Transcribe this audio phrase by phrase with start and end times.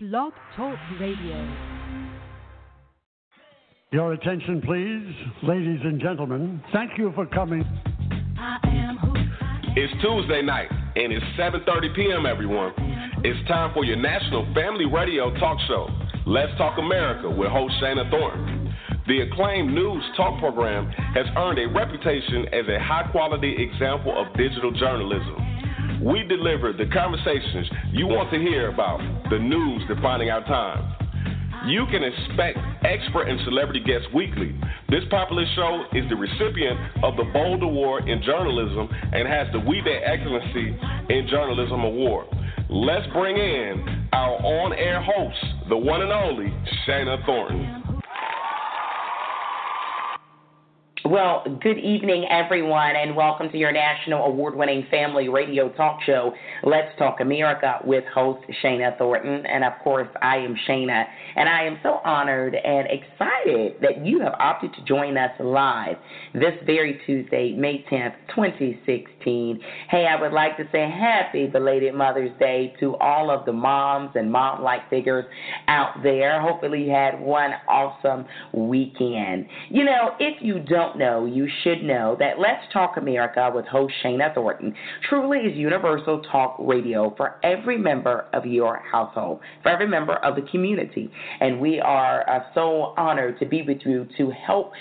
[0.00, 1.56] Blog Talk Radio.
[3.90, 6.62] Your attention, please, ladies and gentlemen.
[6.72, 7.64] Thank you for coming.
[9.74, 12.26] It's Tuesday night, and it's 7:30 p.m.
[12.26, 12.72] Everyone,
[13.24, 15.88] it's time for your national family radio talk show.
[16.26, 18.72] Let's Talk America with host Shana Thornton.
[19.08, 24.70] The acclaimed news talk program has earned a reputation as a high-quality example of digital
[24.70, 25.47] journalism.
[26.02, 30.94] We deliver the conversations you want to hear about, the news defining our time.
[31.66, 34.54] You can expect expert and celebrity guests weekly.
[34.88, 39.58] This popular show is the recipient of the Bold Award in Journalism and has the
[39.58, 40.78] We Day Excellency
[41.10, 42.28] in Journalism Award.
[42.70, 46.54] Let's bring in our on air host, the one and only
[46.86, 47.77] Shana Thornton.
[51.04, 56.32] Well, good evening, everyone, and welcome to your national award winning family radio talk show,
[56.64, 59.46] Let's Talk America, with host Shana Thornton.
[59.46, 61.04] And of course, I am Shana,
[61.36, 65.96] and I am so honored and excited that you have opted to join us live
[66.34, 69.17] this very Tuesday, May 10th, 2016.
[69.24, 74.10] Hey, I would like to say happy belated Mother's Day to all of the moms
[74.14, 75.24] and mom like figures
[75.66, 76.40] out there.
[76.40, 79.46] Hopefully, you had one awesome weekend.
[79.68, 83.92] You know, if you don't know, you should know that Let's Talk America with host
[84.04, 84.74] Shana Thornton
[85.08, 90.36] truly is universal talk radio for every member of your household, for every member of
[90.36, 91.10] the community.
[91.40, 94.72] And we are uh, so honored to be with you to help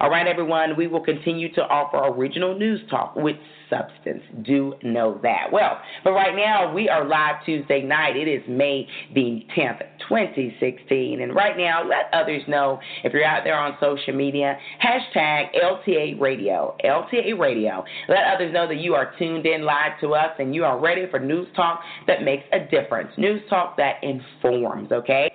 [0.00, 3.36] All right, everyone, we will continue to offer original news talk with
[3.70, 4.22] substance.
[4.42, 5.46] Do know that.
[5.52, 8.16] Well, but right now we are live Tuesday night.
[8.16, 11.22] It is May the 10th, 2016.
[11.22, 16.20] And right now, let others know if you're out there on social media, hashtag LTA
[16.20, 16.76] Radio.
[16.84, 17.84] LTA Radio.
[18.08, 21.06] Let others know that you are tuned in live to us and you are ready
[21.10, 23.10] for news talk that makes a difference.
[23.16, 25.30] News talk that informs, okay?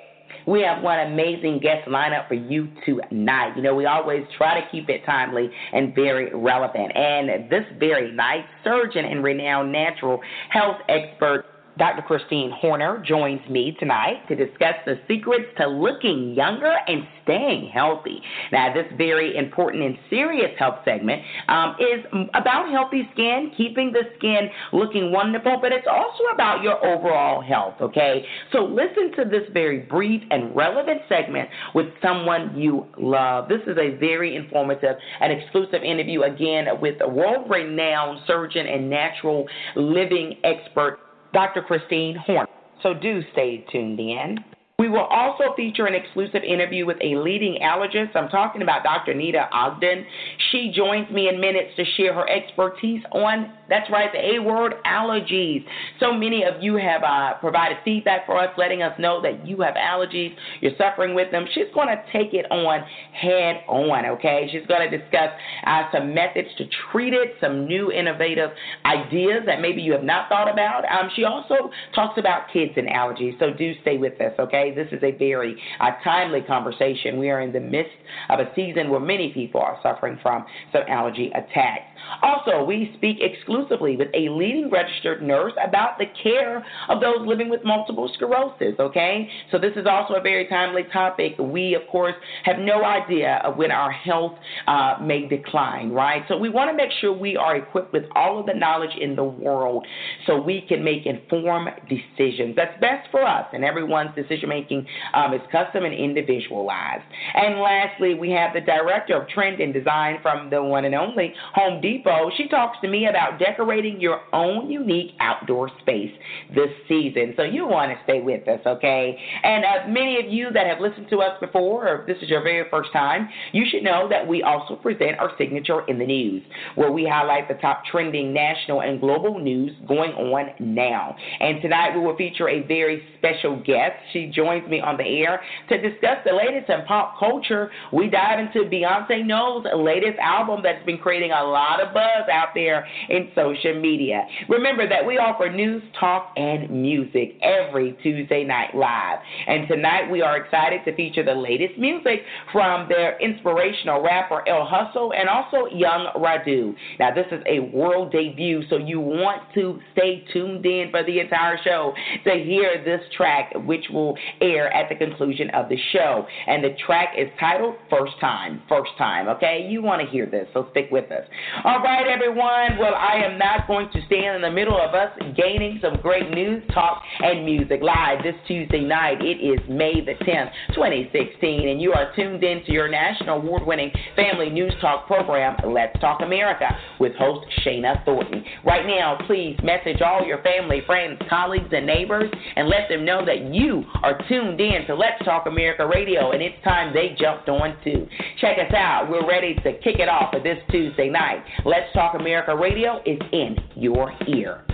[0.47, 3.53] We have one amazing guest lineup for you tonight.
[3.55, 6.95] You know, we always try to keep it timely and very relevant.
[6.95, 11.45] And this very night, surgeon and renowned natural health expert
[11.77, 12.01] Dr.
[12.03, 18.21] Christine Horner joins me tonight to discuss the secrets to looking younger and staying healthy.
[18.51, 24.03] Now, this very important and serious health segment um, is about healthy skin, keeping the
[24.17, 28.25] skin looking wonderful, but it's also about your overall health, okay?
[28.51, 33.49] So, listen to this very brief and relevant segment with someone you love.
[33.49, 38.89] This is a very informative and exclusive interview, again, with a world renowned surgeon and
[38.89, 39.45] natural
[39.75, 40.99] living expert
[41.35, 41.61] Dr.
[41.63, 42.47] Christine Horner.
[42.81, 44.37] So do stay tuned in.
[44.79, 48.15] We will also feature an exclusive interview with a leading allergist.
[48.15, 49.13] I'm talking about Dr.
[49.13, 50.05] Nita Ogden.
[50.51, 54.75] She joins me in minutes to share her expertise on, that's right, the A word,
[54.85, 55.63] allergies.
[55.99, 59.61] So many of you have uh, provided feedback for us, letting us know that you
[59.61, 61.45] have allergies, you're suffering with them.
[61.53, 64.47] She's going to take it on head on, okay?
[64.51, 65.29] She's going to discuss
[65.65, 68.51] uh, some methods to treat it, some new innovative
[68.85, 70.83] ideas that maybe you have not thought about.
[70.85, 74.73] Um, she also talks about kids and allergies, so do stay with us, okay?
[74.75, 77.17] This is a very uh, timely conversation.
[77.17, 77.93] We are in the midst
[78.29, 81.85] of a season where many people are suffering from some allergy attacks.
[82.21, 87.49] Also, we speak exclusively with a leading registered nurse about the care of those living
[87.49, 89.29] with multiple sclerosis, okay?
[89.51, 91.35] So, this is also a very timely topic.
[91.39, 94.33] We, of course, have no idea of when our health
[94.67, 96.23] uh, may decline, right?
[96.27, 99.15] So, we want to make sure we are equipped with all of the knowledge in
[99.15, 99.85] the world
[100.25, 102.55] so we can make informed decisions.
[102.55, 107.03] That's best for us, and everyone's decision making um, is custom and individualized.
[107.33, 111.33] And lastly, we have the director of trend and design from the one and only
[111.53, 111.94] Home Depot.
[111.97, 116.11] Depot, she talks to me about decorating your own unique outdoor space
[116.53, 117.33] this season.
[117.37, 119.17] So you want to stay with us, okay?
[119.43, 122.29] And uh, many of you that have listened to us before, or if this is
[122.29, 126.05] your very first time, you should know that we also present our signature in the
[126.05, 126.43] news,
[126.75, 131.15] where we highlight the top trending national and global news going on now.
[131.39, 133.95] And tonight we will feature a very special guest.
[134.13, 137.71] She joins me on the air to discuss the latest in pop culture.
[137.93, 142.27] We dive into Beyonce Knowles' latest album that's been creating a lot of of buzz
[142.31, 144.25] out there in social media.
[144.49, 149.19] Remember that we offer news, talk, and music every Tuesday night live.
[149.47, 154.65] And tonight we are excited to feature the latest music from their inspirational rapper El
[154.65, 156.75] Hustle and also Young Radu.
[156.99, 161.19] Now, this is a world debut, so you want to stay tuned in for the
[161.19, 161.93] entire show
[162.23, 166.25] to hear this track, which will air at the conclusion of the show.
[166.47, 168.61] And the track is titled First Time.
[168.69, 169.65] First Time, okay?
[169.69, 171.25] You want to hear this, so stick with us.
[171.65, 172.77] All right, everyone.
[172.77, 176.29] Well, I am not going to stand in the middle of us gaining some great
[176.29, 179.17] news, talk, and music live this Tuesday night.
[179.19, 183.65] It is May the 10th, 2016, and you are tuned in to your national award
[183.65, 186.69] winning family news talk program, Let's Talk America,
[186.99, 188.43] with host Shana Thornton.
[188.63, 193.25] Right now, please message all your family, friends, colleagues, and neighbors and let them know
[193.25, 197.49] that you are tuned in to Let's Talk America Radio, and it's time they jumped
[197.49, 198.07] on too.
[198.39, 199.09] Check us out.
[199.09, 201.43] We're ready to kick it off for this Tuesday night.
[201.63, 204.65] Let's Talk America Radio is in your ear.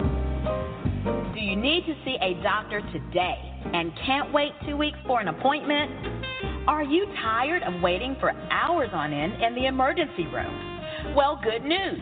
[0.00, 3.38] Do you need to see a doctor today
[3.72, 5.90] and can't wait two weeks for an appointment?
[6.66, 11.14] Are you tired of waiting for hours on end in the emergency room?
[11.14, 12.00] Well, good news.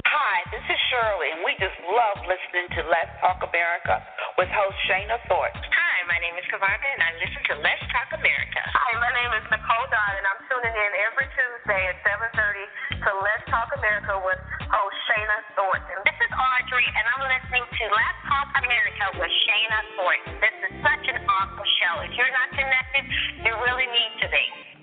[0.07, 3.99] Hi, this is Shirley, and we just love listening to Let's Talk America
[4.39, 5.67] with host Shana Thornton.
[5.67, 8.63] Hi, my name is Kavarga, and I listen to Let's Talk America.
[8.63, 12.70] Hi, my name is Nicole Dodd, and I'm tuning in every Tuesday at 7.30
[13.03, 14.39] to Let's Talk America with
[14.70, 15.98] host Shana Thornton.
[16.06, 20.32] This is Audrey, and I'm listening to Let's Talk America with Shana Thornton.
[20.39, 21.94] This is such an awesome show.
[22.06, 23.05] If you're not connected,
[23.43, 24.74] you really need to be.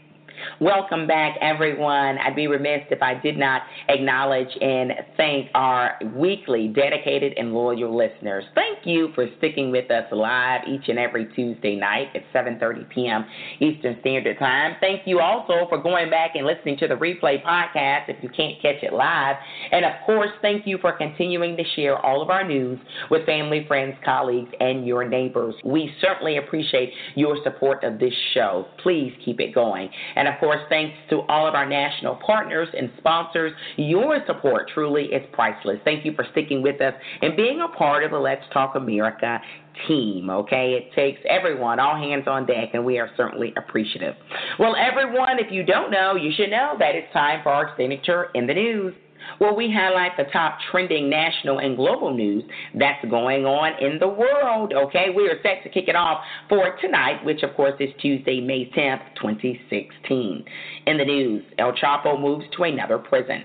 [0.60, 2.18] Welcome back, everyone.
[2.18, 7.96] I'd be remiss if I did not acknowledge and thank our weekly dedicated and loyal
[7.96, 8.44] listeners.
[8.56, 13.26] Thank you for sticking with us live each and every Tuesday night at 7:30 p.m.
[13.60, 14.76] Eastern Standard Time.
[14.80, 18.62] Thank you also for going back and listening to the replay podcast if you can't
[18.62, 19.36] catch it live.
[19.72, 22.80] And of course, thank you for continuing to share all of our news
[23.10, 25.56] with family, friends, colleagues, and your neighbors.
[25.64, 28.68] We certainly appreciate your support of this show.
[28.82, 29.90] Please keep it going.
[30.16, 33.52] And of course, thanks to all of our national partners and sponsors.
[33.78, 35.80] Your support truly is priceless.
[35.84, 39.40] Thank you for sticking with us and being a part of the Let's Talk America
[39.88, 40.74] team, okay?
[40.74, 44.16] It takes everyone, all hands on deck, and we are certainly appreciative.
[44.60, 48.30] Well, everyone, if you don't know, you should know that it's time for our signature
[48.36, 48.94] in the news
[49.38, 52.44] where we highlight the top trending national and global news
[52.76, 54.74] that's going on in the world.
[54.74, 58.40] Okay, we are set to kick it off for tonight, which of course is Tuesday,
[58.40, 60.46] May 10th, 2016.
[60.88, 63.44] In the news, El Chapo moves to another prison.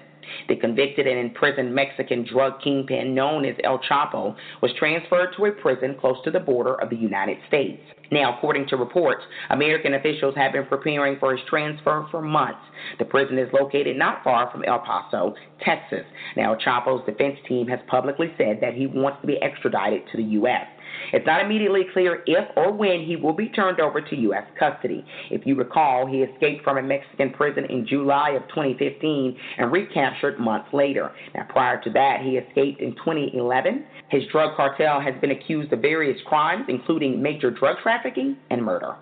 [0.48, 5.52] The convicted and imprisoned Mexican drug kingpin known as El Chapo was transferred to a
[5.52, 7.80] prison close to the border of the United States.
[8.10, 12.60] Now, according to reports, American officials have been preparing for his transfer for months.
[12.98, 15.34] The prison is located not far from El Paso,
[15.64, 16.04] Texas.
[16.36, 20.24] Now, Chapo's defense team has publicly said that he wants to be extradited to the
[20.40, 20.66] U.S.
[21.12, 24.44] It's not immediately clear if or when he will be turned over to U.S.
[24.58, 25.04] custody.
[25.30, 30.38] If you recall, he escaped from a Mexican prison in July of 2015 and recaptured
[30.38, 31.12] months later.
[31.34, 33.84] Now, prior to that, he escaped in 2011.
[34.10, 38.96] His drug cartel has been accused of various crimes, including major drug trafficking and murder.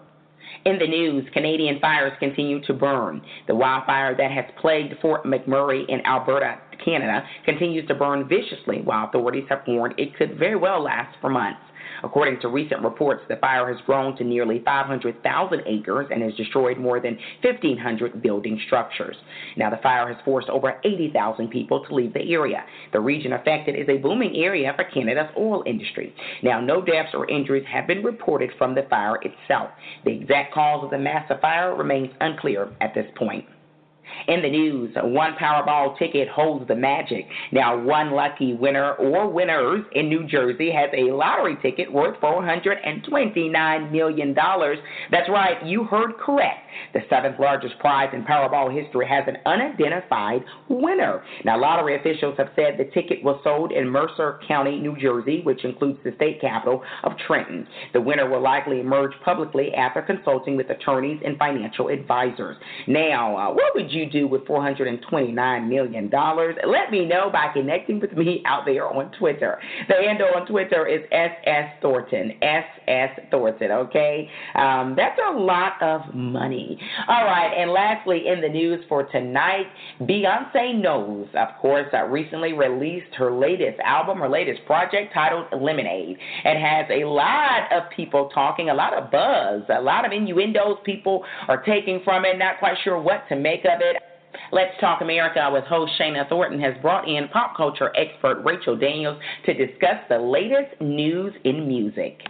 [0.65, 3.21] In the news, Canadian fires continue to burn.
[3.49, 9.09] The wildfire that has plagued Fort McMurray in Alberta, Canada, continues to burn viciously, while
[9.09, 11.61] authorities have warned it could very well last for months.
[12.05, 16.77] According to recent reports, the fire has grown to nearly 500,000 acres and has destroyed
[16.79, 19.17] more than 1,500 building structures.
[19.57, 22.63] Now, the fire has forced over 80,000 people to leave the area.
[22.93, 26.15] The region affected is a booming area for Canada's oil industry.
[26.43, 29.71] Now, no deaths or injuries have been reported from the fire itself.
[30.05, 33.47] The exact cause of the massive fire remains unclear at this point.
[34.29, 37.27] In the news, one Powerball ticket holds the magic.
[37.53, 43.93] Now, one lucky winner or winners in New Jersey has a lottery ticket worth $429
[43.93, 44.35] million.
[44.35, 46.61] That's right, you heard correct.
[46.93, 51.23] The seventh largest prize in Powerball history has an unidentified winner.
[51.45, 55.65] Now, lottery officials have said the ticket was sold in Mercer County, New Jersey, which
[55.65, 57.67] includes the state capital of Trenton.
[57.93, 62.57] The winner will likely emerge publicly after consulting with attorneys and financial advisors.
[62.87, 66.11] Now, uh, what would you do with $429 million?
[66.11, 69.59] Let me know by connecting with me out there on Twitter.
[69.89, 72.33] The handle on Twitter is SS Thornton.
[72.43, 74.29] SS Thornton, okay?
[74.55, 76.79] Um, that's a lot of money.
[77.09, 79.67] All right, and lastly, in the news for tonight,
[80.03, 86.17] Beyonce Knowles, of course, uh, recently released her latest album, her latest project titled Lemonade.
[86.45, 90.79] It has a lot of people talking, a lot of buzz, a lot of innuendos
[90.85, 93.94] people are taking from it, not quite sure what to make of it.
[94.53, 99.21] Let's Talk America with host Shana Thornton has brought in pop culture expert Rachel Daniels
[99.47, 102.21] to discuss the latest news in music.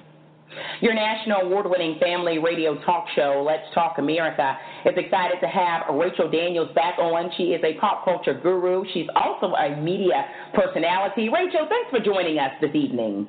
[0.81, 5.95] Your national award winning family radio talk show, Let's Talk America, is excited to have
[5.95, 7.31] Rachel Daniels back on.
[7.37, 8.85] She is a pop culture guru.
[8.93, 11.29] She's also a media personality.
[11.29, 13.27] Rachel, thanks for joining us this evening.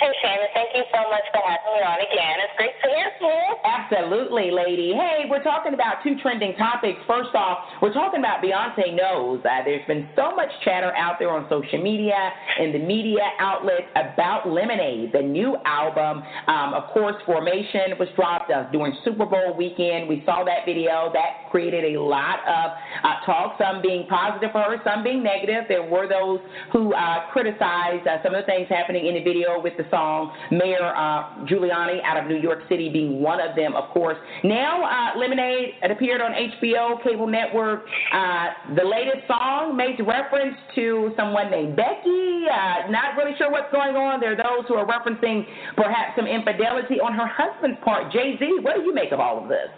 [0.00, 2.40] Hey, Shannon, thank you so much for having me on again.
[2.40, 3.44] It's great to hear from you.
[3.68, 4.96] Absolutely, lady.
[4.96, 6.96] Hey, we're talking about two trending topics.
[7.06, 9.44] First off, we're talking about Beyonce Knowles.
[9.44, 13.92] Uh, there's been so much chatter out there on social media and the media outlets
[13.92, 16.24] about Lemonade, the new album.
[16.48, 20.08] Um, of course, Formation was dropped uh, during Super Bowl weekend.
[20.08, 21.12] We saw that video.
[21.12, 22.72] That created a lot of
[23.04, 25.68] uh, talk, some being positive for her, some being negative.
[25.68, 26.40] There were those
[26.72, 30.32] who uh, criticized uh, some of the things happening in the video with the song,
[30.50, 34.16] Mayor uh, Giuliani out of New York City being one of them, of course.
[34.44, 37.84] Now, uh, Lemonade, it appeared on HBO, cable network.
[38.12, 42.46] Uh, the latest song makes reference to someone named Becky.
[42.50, 44.20] Uh, not really sure what's going on.
[44.20, 45.44] There are those who are referencing
[45.76, 48.12] perhaps some infidelity on her husband's part.
[48.12, 49.68] Jay Z, what do you make of all of this?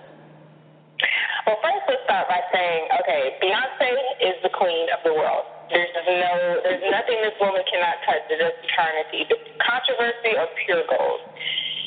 [1.42, 3.90] Well, first, let's start by saying, okay, Beyonce
[4.22, 5.42] is the queen of the world.
[5.74, 9.26] There's no, there's nothing this woman cannot touch that does eternity.
[9.58, 11.18] Controversy or pure gold.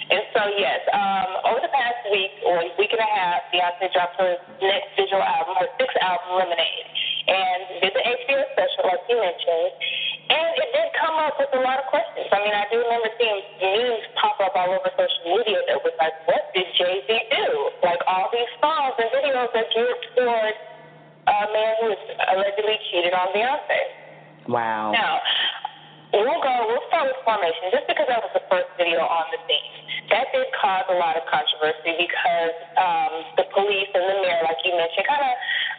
[0.05, 4.21] And so, yes, um, over the past week or week and a half, Beyonce dropped
[4.21, 6.89] her next digital album, her sixth album, Lemonade,
[7.25, 9.73] and did the HBO special, like you mentioned.
[10.29, 12.29] And it did come up with a lot of questions.
[12.29, 15.93] I mean, I do remember seeing news pop up all over social media that was
[15.97, 17.47] like, what did Jay Z do?
[17.81, 20.53] Like all these songs and videos that geared toward
[21.25, 23.81] a man who was allegedly cheated on Beyonce.
[24.45, 24.93] Wow.
[24.93, 25.21] Now,
[26.23, 29.39] we'll go, we'll start with Formation, just because that was the first video on the
[29.49, 29.71] scene.
[30.13, 34.61] That did cause a lot of controversy because um, the police and the mayor, like
[34.63, 35.33] you mentioned, kind of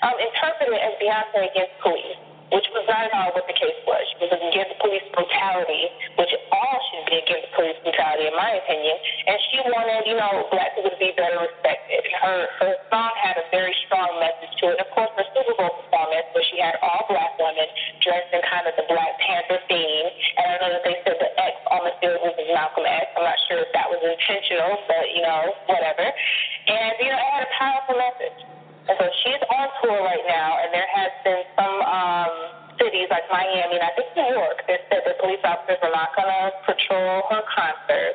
[0.05, 3.79] um, interpreted it as Beyonce against police which was not at all what the case
[3.87, 4.03] was.
[4.15, 8.97] She was against police brutality, which all should be against police brutality, in my opinion.
[9.27, 12.03] And she wanted, you know, black people to be better respected.
[12.23, 14.79] Her her song had a very strong message to it.
[14.79, 17.67] Of course, her Super Bowl performance, where she had all black women
[18.03, 20.09] dressed in kind of the Black Panther theme.
[20.39, 23.11] And I know that they said the X on the field was Malcolm X.
[23.19, 26.07] I'm not sure if that was intentional, but you know, whatever.
[26.07, 28.56] And you know, it had a powerful message.
[28.87, 32.33] And so she's on tour right now, and there has been some um,
[32.79, 36.15] cities like Miami and I think New York that said that police officers are not
[36.15, 38.15] going to patrol her concert.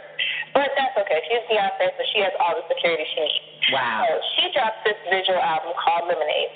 [0.54, 1.20] But that's okay.
[1.28, 3.74] She's Beyonce, so she has all the security she needs.
[3.74, 4.06] Wow.
[4.08, 6.54] So she dropped this visual album called Lemonade.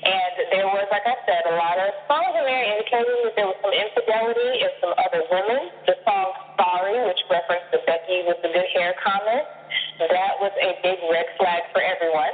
[0.00, 3.48] And there was, like I said, a lot of songs in there indicating that there
[3.50, 5.68] was some infidelity in some other women.
[5.84, 9.44] The song Sorry, which referenced the Becky with the good hair comment,
[10.00, 12.32] that was a big red flag for everyone.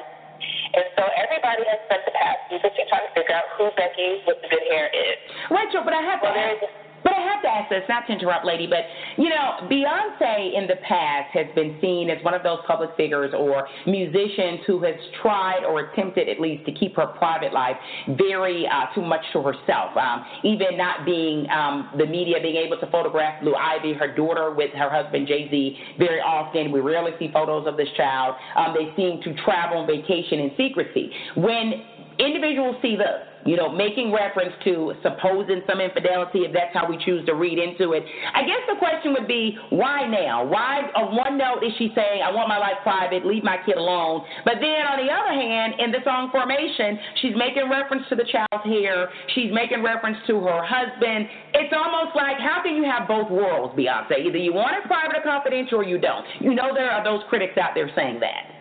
[0.74, 4.38] And so everybody has spent the past or trying to figure out who Becky with
[4.42, 5.16] the good hair is.
[5.50, 6.85] Rachel, but I have Well, to.
[7.06, 8.82] But I have to ask this, not to interrupt, lady, but
[9.16, 13.32] you know, Beyonce in the past has been seen as one of those public figures
[13.32, 17.76] or musicians who has tried or attempted at least to keep her private life
[18.18, 19.96] very uh, too much to herself.
[19.96, 24.52] Um, even not being um, the media being able to photograph Blue Ivy, her daughter,
[24.52, 26.72] with her husband Jay Z very often.
[26.72, 28.34] We rarely see photos of this child.
[28.56, 31.12] Um, they seem to travel on vacation in secrecy.
[31.36, 31.84] When
[32.18, 36.98] individuals see this, you know, making reference to supposing some infidelity, if that's how we
[37.04, 38.02] choose to read into it.
[38.34, 40.44] I guess the question would be, why now?
[40.44, 43.76] Why, on one note, is she saying, I want my life private, leave my kid
[43.76, 44.26] alone?
[44.44, 48.26] But then on the other hand, in the song Formation, she's making reference to the
[48.26, 51.28] child's hair, she's making reference to her husband.
[51.54, 54.26] It's almost like, how can you have both worlds, Beyonce?
[54.26, 56.26] Either you want it private or confidential or you don't.
[56.40, 58.55] You know, there are those critics out there saying that.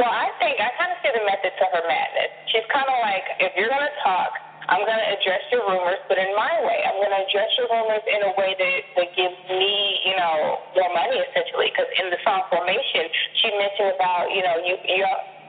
[0.00, 2.32] Well, I think I kind of see the method to her madness.
[2.48, 4.32] She's kind of like, if you're going to talk,
[4.66, 6.82] I'm going to address your rumors, but in my way.
[6.82, 10.58] I'm going to address your rumors in a way that, that gives me, you know,
[10.74, 11.70] more money, essentially.
[11.70, 13.06] Because in the song Formation,
[13.42, 15.06] she mentioned about, you know, you, you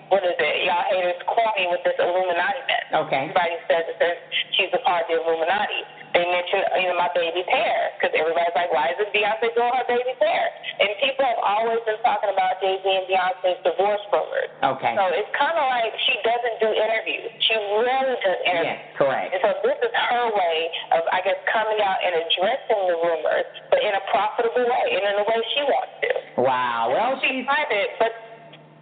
[0.09, 0.55] what is it?
[0.63, 2.85] Y'all haters corny with this Illuminati mess.
[3.07, 3.27] Okay.
[3.27, 4.15] Everybody says that
[4.55, 5.83] she's a part of the Illuminati.
[6.15, 9.69] They mention, you know, my baby's hair because everybody's like, why is it Beyonce doing
[9.75, 10.45] her baby's hair?
[10.79, 14.49] And people have always been talking about Jay Z and Beyonce's divorce rumors.
[14.63, 14.95] Okay.
[14.95, 17.29] So it's kind of like she doesn't do interviews.
[17.43, 18.81] She rarely does interviews.
[18.81, 19.29] Yes, correct.
[19.35, 20.57] And so this is her way
[20.95, 25.03] of, I guess, coming out and addressing the rumors, but in a profitable way and
[25.03, 26.11] in the way she wants to.
[26.41, 26.95] Wow.
[26.95, 28.11] Well, She's she's private, but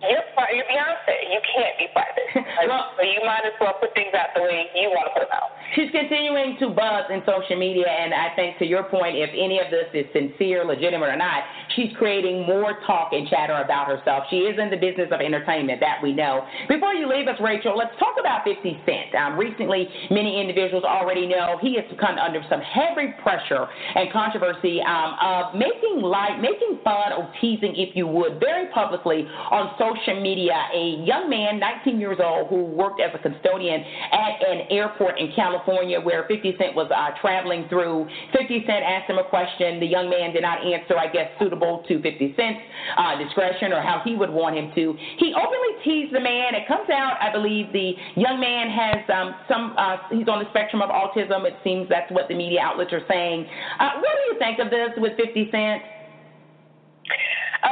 [0.04, 0.26] you're,
[0.56, 1.16] you're Beyonce.
[1.32, 2.28] You can't be private.
[2.36, 5.14] Like, Well- so you might as well put things out the way you want to
[5.20, 5.52] put them out.
[5.74, 9.58] She's continuing to buzz in social media, and I think to your point, if any
[9.58, 11.42] of this is sincere, legitimate, or not,
[11.76, 14.26] she's creating more talk and chatter about herself.
[14.30, 16.46] She is in the business of entertainment, that we know.
[16.70, 19.16] Before you leave us, Rachel, let's talk about 50 Cent.
[19.18, 24.80] Um, recently, many individuals already know he has come under some heavy pressure and controversy
[24.86, 30.22] um, of making light, making fun or teasing, if you would, very publicly on social
[30.22, 30.54] media.
[30.74, 33.82] A young man, 19 years old, who worked as a custodian
[34.14, 35.55] at an airport in California
[36.04, 38.08] where 50 Cent was uh, traveling through.
[38.34, 39.80] 50 Cent asked him a question.
[39.80, 42.62] The young man did not answer, I guess, suitable to 50 Cent's
[42.98, 44.96] uh, discretion or how he would want him to.
[45.20, 46.56] He openly teased the man.
[46.56, 50.50] It comes out, I believe, the young man has um, some, uh, he's on the
[50.50, 51.46] spectrum of autism.
[51.46, 53.46] It seems that's what the media outlets are saying.
[53.80, 55.82] Uh, what do you think of this with 50 Cent?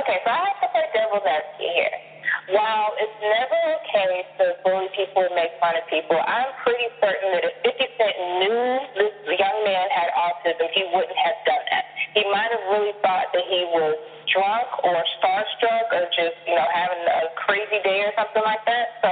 [0.01, 2.12] Okay, so I have to play devil's advocate here.
[2.51, 7.31] While it's never okay to bully people and make fun of people, I'm pretty certain
[7.39, 8.59] that if 50 Cent knew
[8.99, 11.87] this young man had autism, he wouldn't have done that.
[12.11, 13.95] He might have really thought that he was
[14.27, 14.91] drunk or
[15.23, 18.99] starstruck or just, you know, having a crazy day or something like that.
[18.99, 19.11] So,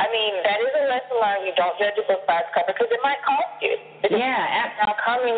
[0.00, 1.44] I mean, that is a lesson learned.
[1.44, 3.76] You don't judge a book by its cover because it might cost you.
[4.00, 5.36] Because Yeah, now coming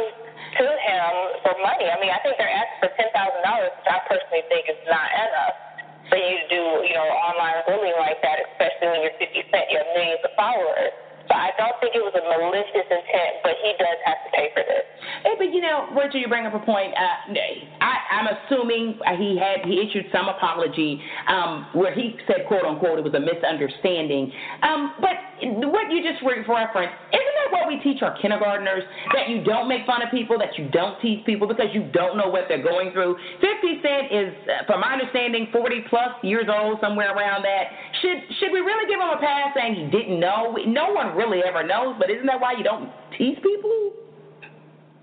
[0.54, 1.90] to him for money.
[1.90, 4.78] I mean, I think they're asking for ten thousand dollars, which I personally think is
[4.86, 5.73] not enough
[6.08, 9.64] for you to do, you know, online bullying like that, especially when you're 50 Cent,
[9.70, 10.92] you have millions of followers.
[11.28, 14.52] So I don't think it was a malicious intent, but he does have to pay
[14.52, 14.84] for this.
[15.24, 16.92] Hey, but you know, Rachel, you bring up a point.
[16.92, 17.32] Uh,
[17.80, 23.00] I, I'm assuming he had he issued some apology um, where he said, "quote unquote,"
[23.00, 24.32] it was a misunderstanding.
[24.60, 25.16] Um, but
[25.72, 28.82] what you just referenced, isn't that what we teach our kindergartners?
[29.12, 32.16] That you don't make fun of people, that you don't tease people because you don't
[32.16, 33.16] know what they're going through.
[33.40, 37.68] 50 Cent is, uh, from my understanding, 40 plus years old, somewhere around that.
[38.00, 40.56] Should should we really give him a pass saying he didn't know?
[40.66, 43.92] No one really ever knows, but isn't that why you don't tease people?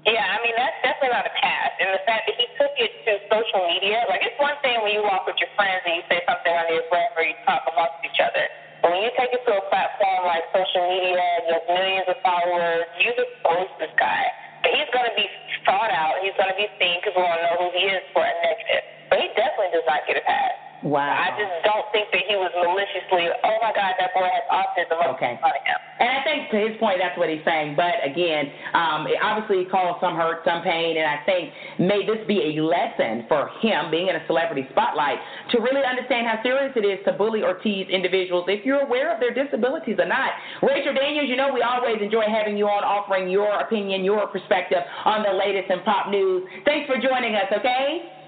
[0.01, 1.77] Yeah, I mean that's definitely not a pass.
[1.77, 4.97] And the fact that he took it to social media, like it's one thing when
[4.97, 7.61] you walk with your friends and you say something on your breath or you talk
[7.69, 8.49] amongst each other.
[8.81, 12.89] When you take it to a platform like social media, you have millions of followers,
[12.97, 14.25] you expose this guy.
[14.65, 15.29] He's going to be
[15.65, 16.17] sought out.
[16.25, 17.01] He's going to be seen.
[17.05, 18.83] People want to know who he is for a negative.
[19.09, 20.70] But he definitely does not get a pass.
[20.81, 21.13] Wow.
[21.13, 24.97] I just don't think that he was maliciously, oh my God, that boy has autism.
[25.13, 25.37] Okay.
[25.37, 25.79] make fun of him.
[26.01, 27.77] And I think to his point, that's what he's saying.
[27.77, 32.25] But again, um, it obviously caused some hurt, some pain, and I think may this
[32.25, 35.21] be a lesson for him being in a celebrity spotlight
[35.53, 39.13] to really understand how serious it is to bully or tease individuals if you're aware
[39.13, 40.33] of their disabilities or not.
[40.65, 44.81] Rachel Daniels, you know we always enjoy having you on, offering your opinion, your perspective
[45.05, 46.41] on the latest in pop news.
[46.65, 47.45] Thanks for joining us.
[47.53, 48.20] Okay.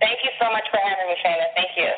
[0.00, 1.46] Thank you so much for having me, Shayna.
[1.56, 1.90] Thank you.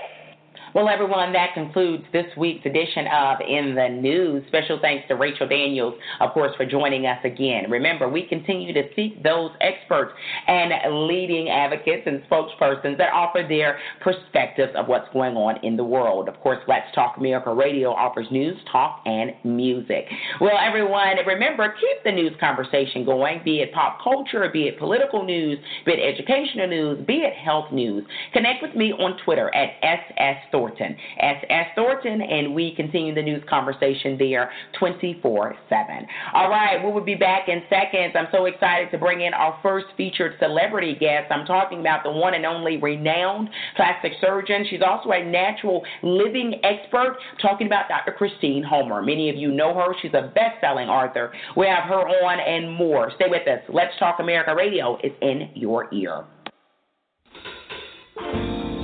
[0.75, 4.45] Well, everyone, that concludes this week's edition of In the News.
[4.49, 7.71] Special thanks to Rachel Daniels, of course, for joining us again.
[7.71, 10.13] Remember, we continue to seek those experts
[10.47, 15.85] and leading advocates and spokespersons that offer their perspectives of what's going on in the
[15.85, 16.29] world.
[16.29, 20.05] Of course, Let's Talk America Radio offers news, talk, and music.
[20.39, 25.25] Well, everyone, remember, keep the news conversation going, be it pop culture, be it political
[25.25, 28.05] news, be it educational news, be it health news.
[28.35, 30.97] Connect with me on Twitter at SS Thornton.
[31.21, 31.67] S.S.
[31.77, 35.87] Thornton, and we continue the news conversation there 24 7.
[36.35, 38.15] All right, we will be back in seconds.
[38.19, 41.31] I'm so excited to bring in our first featured celebrity guest.
[41.31, 44.67] I'm talking about the one and only renowned plastic surgeon.
[44.69, 48.13] She's also a natural living expert, talking about Dr.
[48.13, 49.01] Christine Horner.
[49.01, 49.95] Many of you know her.
[50.03, 51.33] She's a best selling author.
[51.57, 53.13] We have her on and more.
[53.15, 53.61] Stay with us.
[53.69, 56.25] Let's Talk America Radio is in your ear.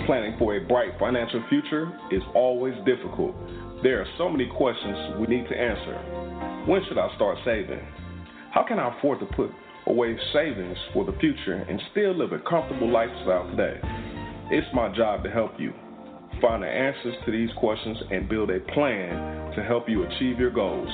[0.06, 3.34] Planning for a bright financial future is always difficult.
[3.82, 5.96] There are so many questions we need to answer.
[6.66, 7.80] When should I start saving?
[8.52, 9.50] How can I afford to put
[9.86, 13.80] away savings for the future and still live a comfortable lifestyle today?
[14.50, 15.72] It's my job to help you
[16.38, 20.50] find the answers to these questions and build a plan to help you achieve your
[20.50, 20.90] goals.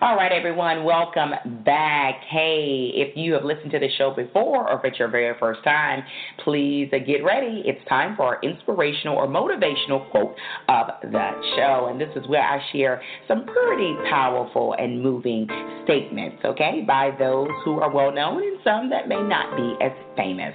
[0.00, 1.30] All right, everyone, welcome
[1.64, 2.24] back.
[2.28, 5.62] Hey, if you have listened to the show before or if it's your very first
[5.64, 6.02] time,
[6.44, 7.62] please get ready.
[7.64, 10.34] It's time for our inspirational or motivational quote
[10.68, 11.88] of the show.
[11.90, 15.46] And this is where I share some pretty powerful and moving
[15.84, 19.92] statements, okay, by those who are well known and some that may not be as
[20.16, 20.54] famous.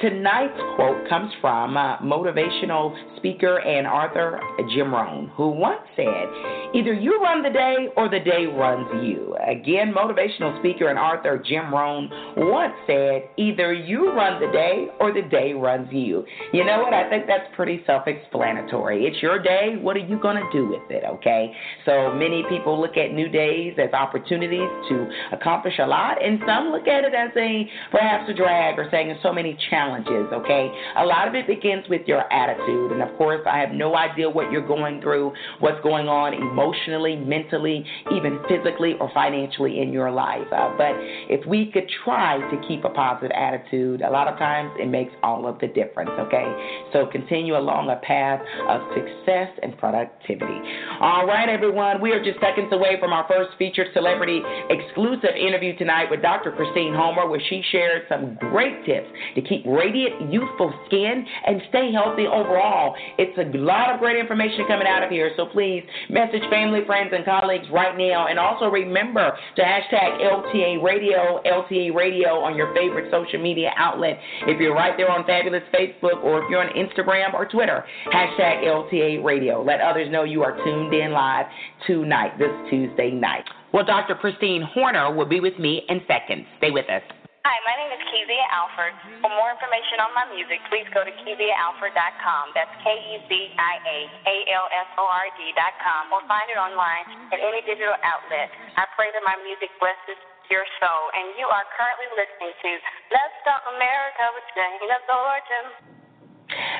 [0.00, 4.40] Tonight's quote comes from uh, motivational speaker and author
[4.74, 6.28] Jim Rohn, who once said,
[6.74, 9.36] Either you run the day or the day runs you.
[9.46, 15.12] Again, motivational speaker and author Jim Rohn once said, either you run the day or
[15.12, 16.24] the day runs you.
[16.52, 16.94] You know what?
[16.94, 19.06] I think that's pretty self explanatory.
[19.06, 19.76] It's your day.
[19.80, 21.04] What are you going to do with it?
[21.04, 21.52] Okay?
[21.84, 26.70] So many people look at new days as opportunities to accomplish a lot, and some
[26.70, 30.26] look at it as a perhaps a drag or saying so many challenges.
[30.32, 30.70] Okay?
[30.96, 32.92] A lot of it begins with your attitude.
[32.92, 37.16] And of course, I have no idea what you're going through, what's going on emotionally,
[37.16, 37.84] mentally,
[38.14, 40.46] even physically or financially in your life.
[40.52, 40.92] Uh, but
[41.28, 45.12] if we could try to keep a positive attitude, a lot of times it makes
[45.22, 46.46] all of the difference, okay?
[46.92, 50.60] So continue along a path of success and productivity.
[51.00, 55.76] All right, everyone, we are just seconds away from our first featured celebrity exclusive interview
[55.76, 56.52] tonight with Dr.
[56.52, 61.92] Christine Horner, where she shared some great tips to keep radiant, youthful skin and stay
[61.92, 62.94] healthy overall.
[63.18, 67.12] It's a lot of great information coming out of here, so please message family, friends,
[67.14, 72.74] and colleagues right now, and also remember to hashtag LTA Radio, LTA Radio on your
[72.74, 74.18] favorite social media outlet.
[74.46, 78.64] If you're right there on Fabulous Facebook or if you're on Instagram or Twitter, hashtag
[78.64, 79.62] LTA Radio.
[79.62, 81.46] Let others know you are tuned in live
[81.86, 83.44] tonight, this Tuesday night.
[83.72, 84.14] Well, Dr.
[84.14, 86.46] Christine Horner will be with me in seconds.
[86.58, 87.02] Stay with us.
[87.44, 88.96] Hi, my name is Kezia Alford.
[89.20, 92.56] For more information on my music, please go to KeziaAlford.com.
[92.56, 96.56] That's K E Z I A A L F O R D.com or find it
[96.56, 97.04] online
[97.36, 98.48] at any digital outlet.
[98.80, 100.16] I pray that my music blesses
[100.50, 101.02] your soul.
[101.16, 102.70] And you are currently listening to
[103.12, 106.03] Let's Talk America with Shana Thornton.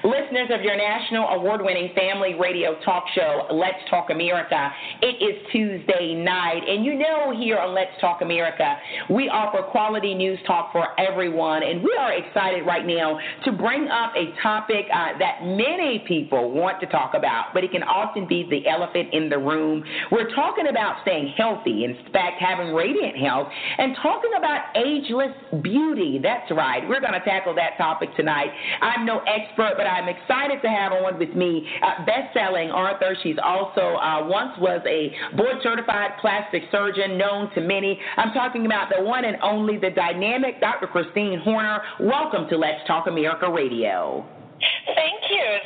[0.04, 5.40] Listeners of your national award winning family radio talk show, Let's Talk America, it is
[5.50, 6.60] Tuesday night.
[6.68, 8.76] And you know, here on Let's Talk America,
[9.08, 11.62] we offer quality news talk for everyone.
[11.62, 16.50] And we are excited right now to bring up a topic uh, that many people
[16.50, 19.82] want to talk about, but it can often be the elephant in the room.
[20.12, 23.48] We're talking about staying healthy, in fact, having radiant health,
[23.78, 26.20] and talking about ageless beauty.
[26.22, 26.86] That's right.
[26.86, 28.48] We're going to tackle that topic tonight.
[28.82, 33.16] I'm no expert expert, but I'm excited to have on with me uh, best-selling author.
[33.22, 37.98] She's also uh, once was a board-certified plastic surgeon, known to many.
[38.16, 40.86] I'm talking about the one and only, the dynamic Dr.
[40.86, 41.80] Christine Horner.
[42.00, 44.26] Welcome to Let's Talk America Radio.
[44.86, 45.13] Thank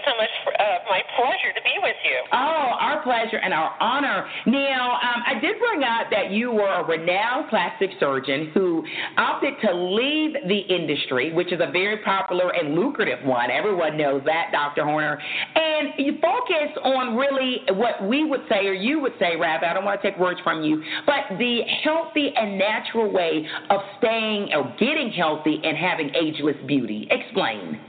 [0.08, 2.16] so much uh, my pleasure to be with you.
[2.32, 4.26] Oh, our pleasure and our honor.
[4.46, 8.84] Now, um, I did bring up that you were a renowned plastic surgeon who
[9.18, 13.50] opted to leave the industry, which is a very popular and lucrative one.
[13.50, 14.84] Everyone knows that, Dr.
[14.84, 15.20] Horner.
[15.54, 19.74] And you focus on really what we would say, or you would say, rather, I
[19.74, 24.50] don't want to take words from you, but the healthy and natural way of staying
[24.54, 27.08] or getting healthy and having ageless beauty.
[27.10, 27.80] Explain.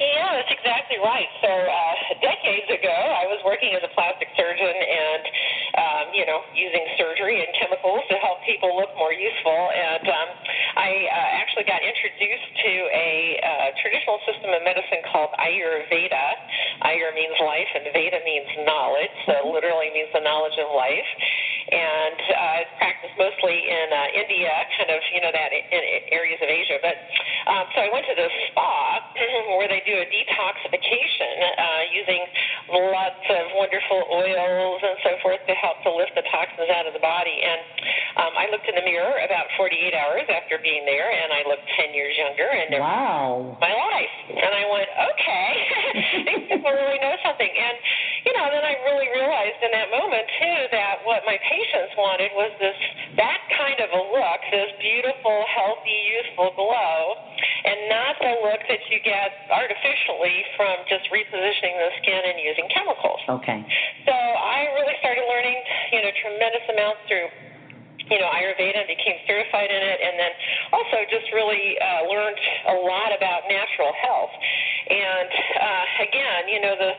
[0.00, 1.28] Yeah, that's exactly right.
[1.44, 5.22] So uh, decades ago, I was working as a plastic surgeon and,
[5.76, 9.70] um, you know, using surgery and chemicals to help people look more useful.
[9.72, 10.28] And um,
[10.76, 13.10] I uh, actually got introduced to a
[13.40, 16.26] uh, traditional system of medicine called Ayurveda.
[16.88, 19.12] Ayur means life, and Veda means knowledge.
[19.28, 21.10] So it literally means the knowledge of life.
[21.66, 25.82] And uh, it's practiced mostly in uh, India, kind of, you know, that in
[26.14, 26.78] areas of Asia.
[26.78, 26.94] But
[27.50, 29.02] um, so I went to this spa
[29.58, 32.22] where they do a detoxification uh, using
[32.70, 36.94] lots of wonderful oils and so forth to help to lift the toxins out of
[36.94, 37.42] the body.
[37.42, 37.60] And
[38.22, 41.66] um, I looked in the mirror about 48 hours after being there, and I looked
[41.74, 42.46] 10 years younger.
[42.46, 44.14] And wow, my life.
[44.30, 45.50] And I went, okay,
[46.30, 47.50] these people really know something.
[47.50, 47.76] And
[48.26, 52.34] you know, then I really realized in that moment too that what my patients wanted
[52.34, 52.74] was this
[53.14, 56.98] that kind of a look, this beautiful, healthy, youthful glow,
[57.64, 62.66] and not the look that you get artificially from just repositioning the skin and using
[62.74, 63.22] chemicals.
[63.30, 63.62] Okay.
[64.10, 65.55] So I really started learning,
[65.92, 67.28] you know, tremendous amounts through
[68.10, 70.32] you know, Ayurveda and became certified in it, and then
[70.72, 72.38] also just really uh, learned
[72.70, 74.34] a lot about natural health.
[74.86, 76.92] And uh, again, you know, the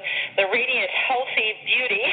[0.43, 2.03] the radiant, healthy beauty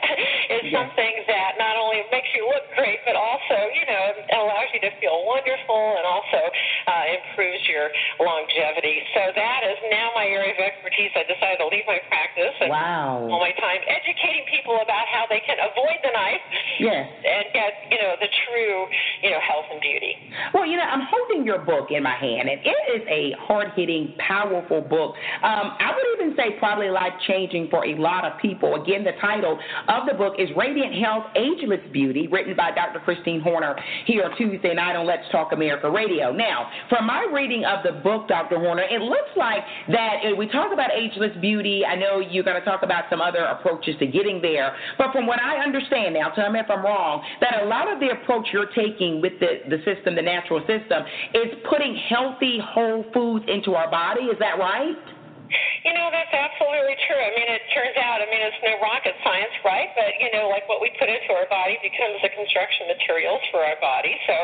[0.56, 0.72] is yes.
[0.72, 4.04] something that not only makes you look great, but also, you know,
[4.40, 6.40] allows you to feel wonderful and also
[6.86, 7.90] uh, improves your
[8.22, 9.02] longevity.
[9.12, 11.10] So that is now my area of expertise.
[11.18, 13.26] I decided to leave my practice and wow.
[13.26, 16.44] all my time educating people about how they can avoid the knife
[16.78, 17.04] yes.
[17.26, 18.86] and get, you know, the true,
[19.22, 20.14] you know, health and beauty.
[20.52, 24.14] Well, you know, I'm holding your book in my hand, and it is a hard-hitting,
[24.18, 25.14] powerful book.
[25.42, 28.74] Um, I would even say probably life-changing for a lot of people.
[28.82, 33.00] Again, the title of the book is Radiant Health, Ageless Beauty, written by Dr.
[33.00, 33.76] Christine Horner
[34.06, 36.32] here Tuesday night on Let's Talk America Radio.
[36.32, 38.58] Now, from my reading of the book, Dr.
[38.58, 41.84] Horner, it looks like that we talk about ageless beauty.
[41.84, 45.26] I know you're going to talk about some other approaches to getting there, but from
[45.26, 48.33] what I understand now, tell me if I'm wrong, that a lot of the approach
[48.34, 51.02] approach you're taking with the, the system, the natural system,
[51.34, 54.22] is putting healthy, whole foods into our body.
[54.24, 54.96] Is that right?
[55.84, 57.20] You know, that's absolutely true.
[57.20, 59.92] I mean, it turns out, I mean, it's no rocket science, right?
[59.92, 63.60] But, you know, like what we put into our body becomes the construction materials for
[63.60, 64.16] our body.
[64.24, 64.36] So,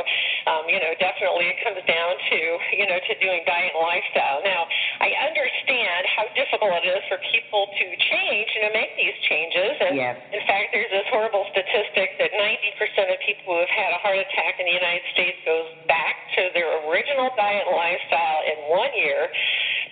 [0.52, 2.38] um, you know, definitely it comes down to,
[2.76, 4.44] you know, to doing diet and lifestyle.
[4.44, 4.68] Now,
[5.00, 9.80] I understand how difficult it is for people to change, you know, make these changes.
[9.80, 10.20] And yes.
[10.36, 14.20] in fact, there's this horrible statistic that 90% of people who have had a heart
[14.20, 18.92] attack in the United States goes back to their original diet and lifestyle in one
[18.92, 19.32] year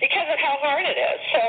[0.00, 1.18] because of how hard it is.
[1.34, 1.40] So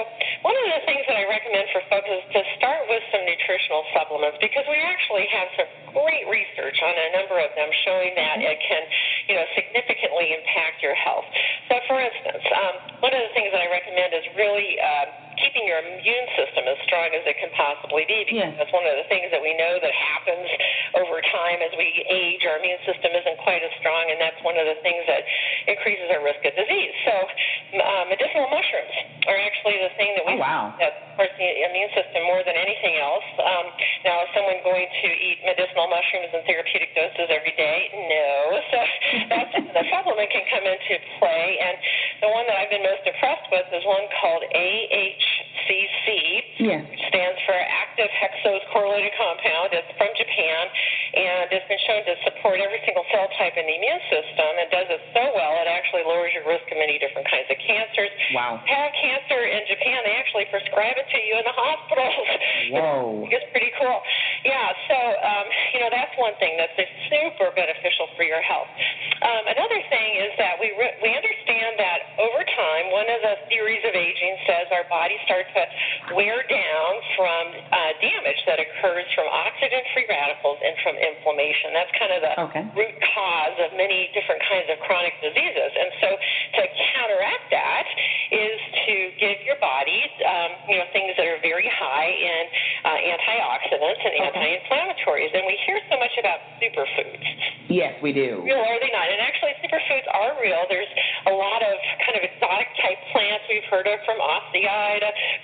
[0.42, 3.86] one of the things that I recommend for folks is to start with some nutritional
[3.94, 8.42] supplements because we actually have some great research on a number of them showing that
[8.42, 8.84] it can,
[9.30, 11.26] you know, significantly impact your health.
[11.70, 12.74] So for instance, um,
[13.06, 16.78] one of the things that I recommend is really uh, keeping your immune system as
[16.86, 18.60] strong as it can possibly be because yes.
[18.60, 20.48] that's one of the things that we know that happens
[20.96, 22.44] over time as we age.
[22.46, 25.24] Our immune system isn't quite as strong, and that's one of the things that
[25.68, 26.94] increases our risk of disease.
[27.08, 27.16] So,
[27.80, 28.96] uh, medicinal mushrooms
[29.30, 30.64] are actually the thing that we oh, wow.
[30.82, 33.26] that supports the immune system more than anything else.
[33.40, 33.66] Um,
[34.04, 37.90] now, is someone going to eat medicinal mushrooms in therapeutic doses every day?
[37.94, 38.60] No.
[38.70, 38.78] So
[39.34, 41.76] that's the supplement can come into play, and
[42.22, 45.29] the one that I've been most impressed with is one called AH
[45.70, 46.10] AHCC,
[46.66, 46.82] yes.
[46.90, 49.70] which stands for Active Hexose Correlated Compound.
[49.70, 50.64] It's from Japan,
[51.14, 54.50] and it's been shown to support every single cell type in the immune system.
[54.58, 57.58] It does it so well, it actually lowers your risk of many different kinds of
[57.62, 58.10] cancers.
[58.34, 58.58] Wow.
[58.66, 62.28] Have cancer in Japan, they actually prescribe it to you in the hospitals.
[62.74, 63.30] Whoa.
[63.30, 64.02] it's pretty cool.
[64.42, 65.46] Yeah, so, um,
[65.78, 66.74] you know, that's one thing that's
[67.14, 68.70] super beneficial for your health.
[69.22, 73.36] Um, another thing is that we, re- we understand that over time, one of the
[73.52, 75.64] theories of aging says our body start to
[76.16, 81.74] wear down from uh, damage that occurs from oxygen free radicals and from inflammation.
[81.74, 82.64] That's kind of the okay.
[82.76, 85.72] root cause of many different kinds of chronic diseases.
[85.76, 86.10] And so
[86.60, 86.62] to
[86.96, 87.88] counteract that
[88.30, 92.44] is to give your body, um, you know, things that are very high in
[92.86, 95.34] uh, antioxidants and anti-inflammatories.
[95.34, 97.26] And we hear so much about superfoods.
[97.70, 98.42] Yes, we do.
[98.46, 99.10] Real are they not?
[99.10, 100.66] And actually, superfoods are real.
[100.70, 100.90] There's
[101.26, 101.74] a lot of
[102.06, 104.99] kind of exotic type plants we've heard of, from acai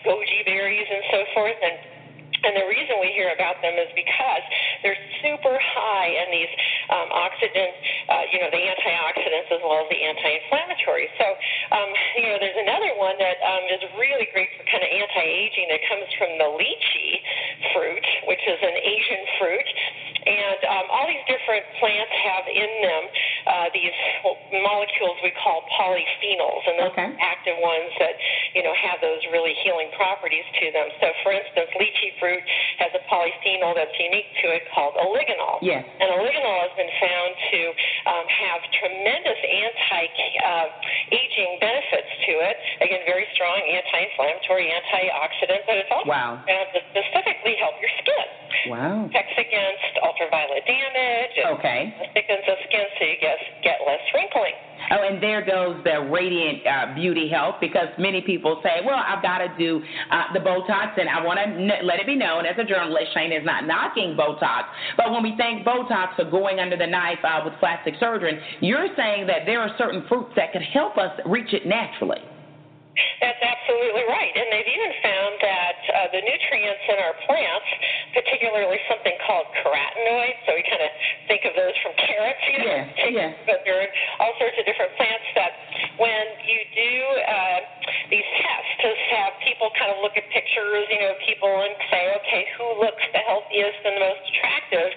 [0.06, 1.95] goji berries and so forth, and
[2.46, 4.44] and the reason we hear about them is because
[4.86, 6.54] they're super high in these
[6.94, 7.74] um, oxidant,
[8.10, 11.12] uh, you know, the antioxidants as well as the anti-inflammatories.
[11.18, 11.28] So,
[11.74, 11.90] um,
[12.22, 15.82] you know, there's another one that um, is really great for kind of anti-aging that
[15.90, 17.18] comes from the lychee
[17.74, 19.70] fruit, which is an Asian fruit.
[20.26, 23.04] And um, all these different plants have in them
[23.46, 23.94] uh, these
[24.58, 27.14] molecules we call polyphenols, and those okay.
[27.22, 28.18] active ones that,
[28.58, 30.90] you know, have those really healing properties to them.
[30.98, 32.44] So, for instance, lychee fruit fruit
[32.84, 35.60] has a polyphenol that's unique to it called oligonol.
[35.64, 35.88] Yes.
[36.00, 37.60] And oligonol has been found to
[38.12, 42.58] um, have tremendous anti-aging uh, benefits to it.
[42.84, 46.44] Again, very strong anti-inflammatory, antioxidant, but it's also wow.
[46.44, 48.28] found to specifically help your skin.
[48.72, 49.08] Wow.
[49.08, 51.38] Protects against ultraviolet damage.
[51.60, 51.94] Okay.
[52.14, 54.56] Thickens the skin so you get, get less wrinkling.
[54.92, 59.22] Oh, and there goes the radiant uh, beauty health because many people say, well, I've
[59.22, 62.46] got to do uh, the Botox, and I want to n- let it be known
[62.46, 64.66] as a journalist, Shana is not knocking Botox.
[64.98, 68.88] But when we think Botox or going under the knife uh, with plastic surgeon, you're
[68.96, 72.22] saying that there are certain fruits that could help us reach it naturally.
[73.20, 74.32] That's absolutely right.
[74.32, 77.68] And they've even found that uh, the nutrients in our plants,
[78.16, 80.92] particularly something called carotenoids, so we kind of
[81.28, 82.80] think of those from carrots, you know,
[83.12, 83.30] yeah, yeah.
[83.44, 83.92] but there are
[84.24, 85.52] all sorts of different plants that
[86.00, 86.94] when you do
[87.28, 87.60] uh,
[88.08, 92.04] these tests to have people kind of look at pictures, you know, people and say,
[92.24, 94.90] okay, who looks the healthiest and the most attractive,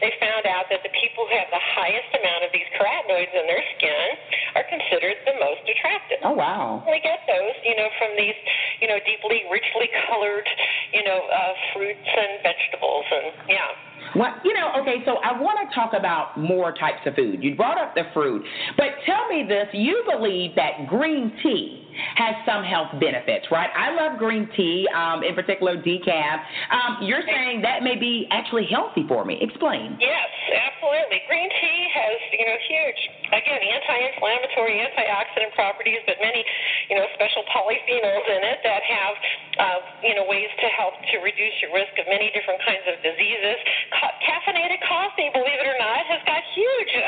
[0.00, 3.44] they found out that the people who have the highest amount of these carotenoids in
[3.48, 4.06] their skin
[4.54, 6.20] are considered the most attractive.
[6.24, 6.84] Oh, wow.
[6.84, 8.38] We get those you know, from these,
[8.80, 10.46] you know, deeply, richly colored,
[10.94, 13.70] you know, uh, fruits and vegetables, and yeah.
[14.14, 17.42] Well, you know, okay, so I want to talk about more types of food.
[17.42, 18.44] You brought up the fruit,
[18.76, 23.72] but tell me this: you believe that green tea has some health benefits, right?
[23.72, 26.38] I love green tea, um, in particular decaf.
[26.68, 29.40] Um, you're saying that may be actually healthy for me.
[29.40, 29.96] Explain.
[29.96, 31.24] Yes, absolutely.
[31.24, 33.00] Green tea has, you know, huge,
[33.32, 36.44] again, anti-inflammatory, antioxidant properties, but many,
[36.92, 39.14] you know, special polyphenols in it that have,
[39.56, 43.00] uh, you know, ways to help to reduce your risk of many different kinds of
[43.00, 43.56] diseases.
[43.96, 46.92] Ca- caffeinated coffee, believe it or not, has got huge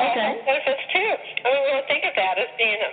[0.00, 0.30] uh, okay.
[0.46, 1.10] benefits too.
[1.44, 2.90] I mean, we don't think of that as being a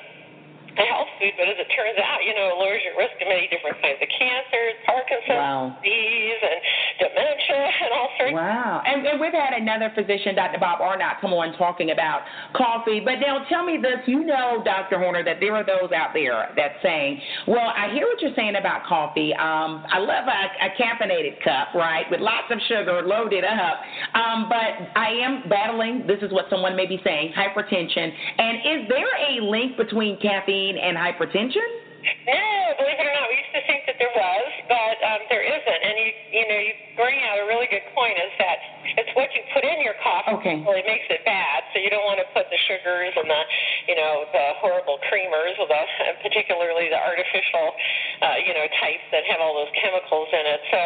[0.86, 3.50] health food, but as it turns out, you know, it lowers your risk of many
[3.50, 5.74] different kinds of cancers, Parkinson's wow.
[5.82, 6.60] disease, and
[7.02, 8.38] dementia, and all sorts.
[8.38, 8.86] Wow.
[8.86, 10.62] And, and we've had another physician, Dr.
[10.62, 12.22] Bob Arnot, come on talking about
[12.54, 13.02] coffee.
[13.02, 15.02] But now tell me this: you know, Dr.
[15.02, 18.56] Horner, that there are those out there that saying, "Well, I hear what you're saying
[18.56, 19.34] about coffee.
[19.34, 23.82] Um, I love a, a caffeinated cup, right, with lots of sugar loaded up.
[24.13, 26.06] Um, but I am battling.
[26.06, 28.13] This is what someone may be saying: hypertension.
[28.38, 31.87] And is there a link between caffeine and hypertension?
[32.04, 35.42] No, believe it or not, we used to think that there was, but um, there
[35.42, 35.82] isn't.
[35.82, 38.58] And you, you know, you bring out a really good point is that
[39.02, 40.56] it's what you put in your coffee okay.
[40.62, 41.66] really makes it bad.
[41.74, 43.42] So you don't want to put the sugars and the,
[43.90, 45.82] you know, the horrible creamers, or the,
[46.22, 47.74] particularly the artificial,
[48.22, 50.62] uh, you know, types that have all those chemicals in it.
[50.70, 50.82] So,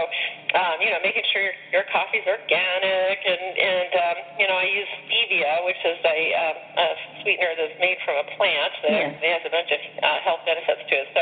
[0.58, 4.67] um, you know, making sure your, your coffee's organic, and and um, you know, I
[4.67, 6.88] use stevia, which is a, um, a
[7.24, 9.39] sweetener that's made from a plant that yeah.
[9.39, 11.00] has a bunch of uh, health benefits to it.
[11.13, 11.21] So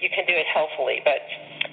[0.00, 1.20] you can do it healthfully, but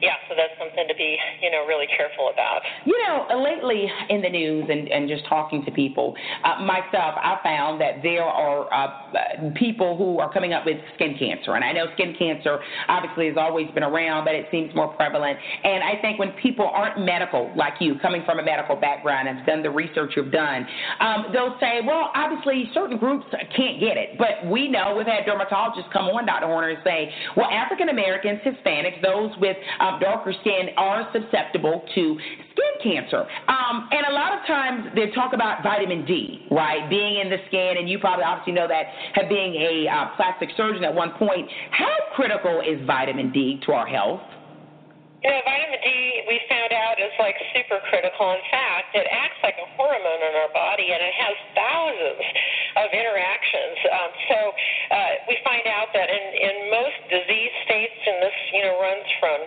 [0.02, 2.62] yeah, so that's something to be, you know, really careful about.
[2.86, 7.40] You know, lately in the news and, and just talking to people, uh, myself, I
[7.44, 11.56] found that there are uh, people who are coming up with skin cancer.
[11.56, 15.38] And I know skin cancer obviously has always been around, but it seems more prevalent.
[15.64, 19.38] And I think when people aren't medical, like you, coming from a medical background and
[19.38, 20.68] have done the research you've done,
[21.00, 24.18] um, they'll say, well, obviously certain groups can't get it.
[24.18, 26.48] But we know, we've had dermatologists come on, Dr.
[26.48, 32.20] Horner, and say, well, African Americans, Hispanics, those with um, darker skin are susceptible to
[32.52, 33.26] skin cancer.
[33.48, 37.38] Um, and a lot of times they talk about vitamin D, right, being in the
[37.48, 41.12] skin, and you probably obviously know that, have being a uh, plastic surgeon at one
[41.18, 41.50] point.
[41.72, 44.22] How critical is vitamin D to our health?
[45.26, 45.90] Know, vitamin D,
[46.30, 48.32] we found out, is like super critical.
[48.38, 52.22] In fact, it acts like a hormone in our body, and it has thousands
[52.78, 53.78] of interactions.
[53.92, 54.38] Um, so
[54.94, 59.10] uh, we find out that in, in most disease states, and this, you know, runs
[59.18, 59.40] from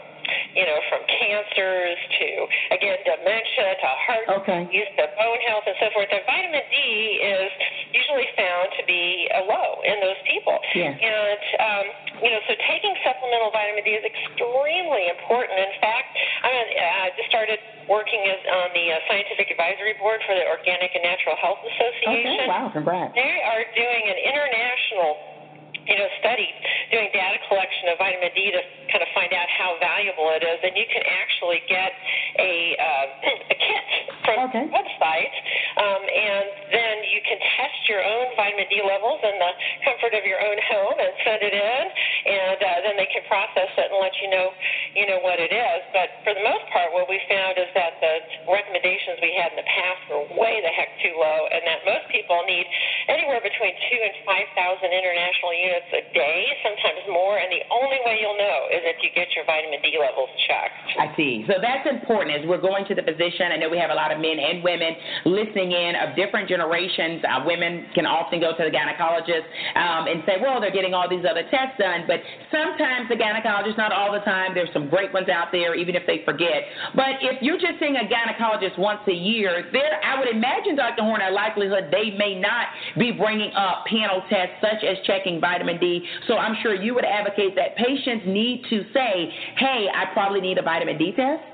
[0.61, 2.29] you know, from cancers to,
[2.77, 4.69] again, dementia to heart okay.
[4.69, 6.13] disease to bone health and so forth.
[6.13, 6.77] And vitamin D
[7.17, 7.49] is
[7.97, 10.61] usually found to be a low in those people.
[10.77, 10.93] Yeah.
[10.93, 11.85] And, um,
[12.21, 15.57] you know, so taking supplemental vitamin D is extremely important.
[15.57, 16.13] In fact,
[16.45, 17.57] I uh, just started
[17.89, 22.37] working as on the uh, scientific advisory board for the Organic and Natural Health Association.
[22.37, 23.17] Okay, wow, congrats.
[23.17, 25.41] They are doing an international
[25.89, 26.47] you know, study
[26.91, 28.61] doing data collection of vitamin D to
[28.91, 31.95] kind of find out how valuable it is, and you can actually get
[32.39, 33.85] a, uh, a kit
[34.27, 34.67] from okay.
[34.67, 35.35] the website,
[35.81, 39.53] um, and then you can test your own vitamin D levels in the
[39.89, 41.85] comfort of your own home and send it in,
[42.29, 44.53] and uh, then they can process it and let you know,
[44.93, 45.81] you know what it is.
[45.97, 48.15] But for the most part, what we found is that the
[48.45, 52.07] recommendations we had in the past were way the heck too low, and that most
[52.13, 52.69] people need
[53.09, 57.99] anywhere between two and five thousand international units a day, sometimes more, and the only
[58.05, 61.01] way you'll know is if you get your vitamin D levels checked.
[61.01, 61.49] I see.
[61.49, 63.49] So that's important as we're going to the physician.
[63.51, 64.93] I know we have a lot of men and women
[65.25, 67.23] listening in of different generations.
[67.25, 69.47] Uh, women can often go to the gynecologist
[69.77, 73.77] um, and say, well, they're getting all these other tests done, but sometimes the gynecologist,
[73.77, 76.67] not all the time, there's some great ones out there, even if they forget.
[76.95, 81.03] But if you're just seeing a gynecologist once a year, there, I would imagine, Dr.
[81.03, 82.69] Horner, a likelihood they may not
[82.99, 86.05] be bringing up panel tests such as checking vitamin D.
[86.29, 90.59] So I'm sure you would advocate that patients need to say, hey, I probably need
[90.59, 91.50] a vitamin D test?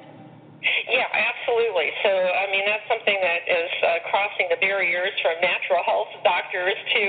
[0.62, 1.90] Yeah, absolutely.
[2.02, 6.74] So, I mean, that's something that is uh, crossing the barriers from natural health doctors
[6.74, 7.02] to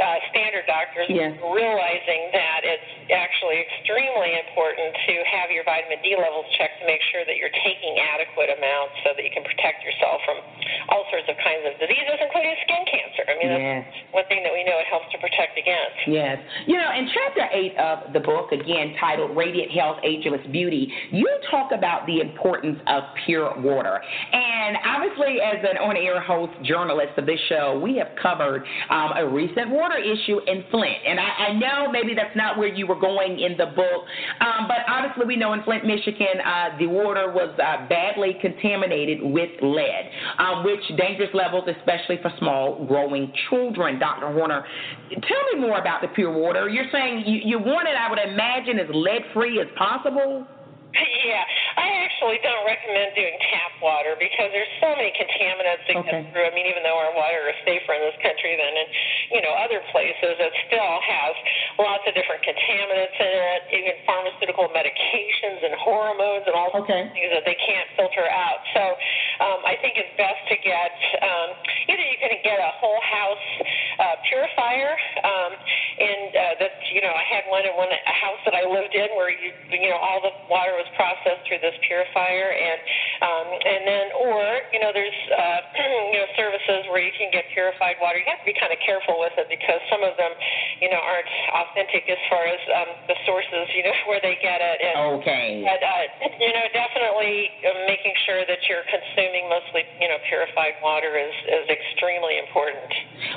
[0.00, 1.36] uh, standard doctors, yes.
[1.52, 7.02] realizing that it's actually extremely important to have your vitamin D levels checked to make
[7.12, 10.38] sure that you're taking adequate amounts so that you can protect yourself from
[10.90, 13.24] all sorts of kinds of diseases, including skin cancer.
[13.28, 13.86] I mean, yes.
[13.86, 15.98] that's one thing that we know it helps to protect against.
[16.08, 16.40] Yes.
[16.66, 21.26] You know, in chapter 8 of the book, again titled Radiant Health, Ageless Beauty, you
[21.50, 24.00] talk about the importance of pure water.
[24.32, 29.12] And obviously, as an on air host journalist of this show, we have covered um,
[29.16, 30.98] a recent water issue in Flint.
[31.06, 34.02] And I, I, know maybe that's not where you were going in the book,
[34.40, 39.18] um, but obviously, we know in Flint, Michigan, uh, the water was uh, badly contaminated
[39.22, 43.98] with lead, um, which dangerous levels, especially for small growing children.
[43.98, 44.32] Dr.
[44.32, 44.64] Horner,
[45.10, 46.68] tell me more about the pure water.
[46.68, 50.46] You're saying you, you want it, I would imagine, as lead free as possible?
[50.94, 51.42] Yeah,
[51.74, 56.22] I actually don't recommend doing tap water because there's so many contaminants that okay.
[56.22, 56.46] get through.
[56.46, 58.88] I mean, even though our water is safer in this country than in,
[59.34, 61.34] you know, other places, it still has
[61.82, 67.10] lots of different contaminants in it, even pharmaceutical medications and hormones and all okay.
[67.10, 68.62] things that they can't filter out.
[68.76, 68.82] So
[69.42, 71.48] um, I think it's best to get um,
[71.90, 73.46] either you can get a whole house
[73.98, 74.94] uh, purifier,
[75.26, 75.52] um,
[75.98, 78.94] and uh, that you know I had one in one a house that I lived
[78.94, 79.50] in where you
[81.64, 82.78] this purifier, and
[83.24, 85.60] um, and then or you know there's uh,
[86.12, 88.20] you know services where you can get purified water.
[88.20, 90.36] You have to be kind of careful with it because some of them
[90.84, 91.30] you know aren't
[91.64, 94.78] authentic as far as um, the sources you know where they get it.
[94.84, 95.64] And, okay.
[95.64, 96.04] But uh,
[96.36, 101.34] you know definitely uh, making sure that you're consuming mostly you know purified water is
[101.48, 102.92] is extremely important.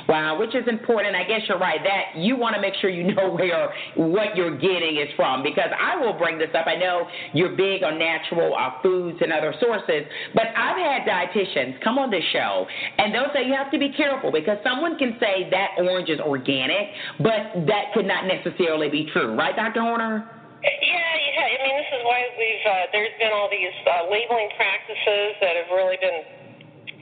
[0.08, 1.14] Wow, which is important.
[1.14, 1.80] I guess you're right.
[1.84, 5.68] That you want to make sure you know where what you're getting is from because
[5.78, 6.66] I will bring this up.
[6.66, 10.08] I know you're big on natural uh, foods and other sources.
[10.34, 13.92] But I've had dietitians come on this show, and they'll say you have to be
[13.92, 16.88] careful because someone can say that orange is organic,
[17.20, 19.82] but that could not necessarily be true, right, Dr.
[19.82, 20.24] Horner?
[20.64, 21.38] Yeah, yeah.
[21.38, 25.54] I mean, this is why we've uh, there's been all these uh, labeling practices that
[25.54, 26.37] have really been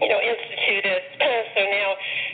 [0.00, 1.02] you know, instituted.
[1.54, 1.90] so now,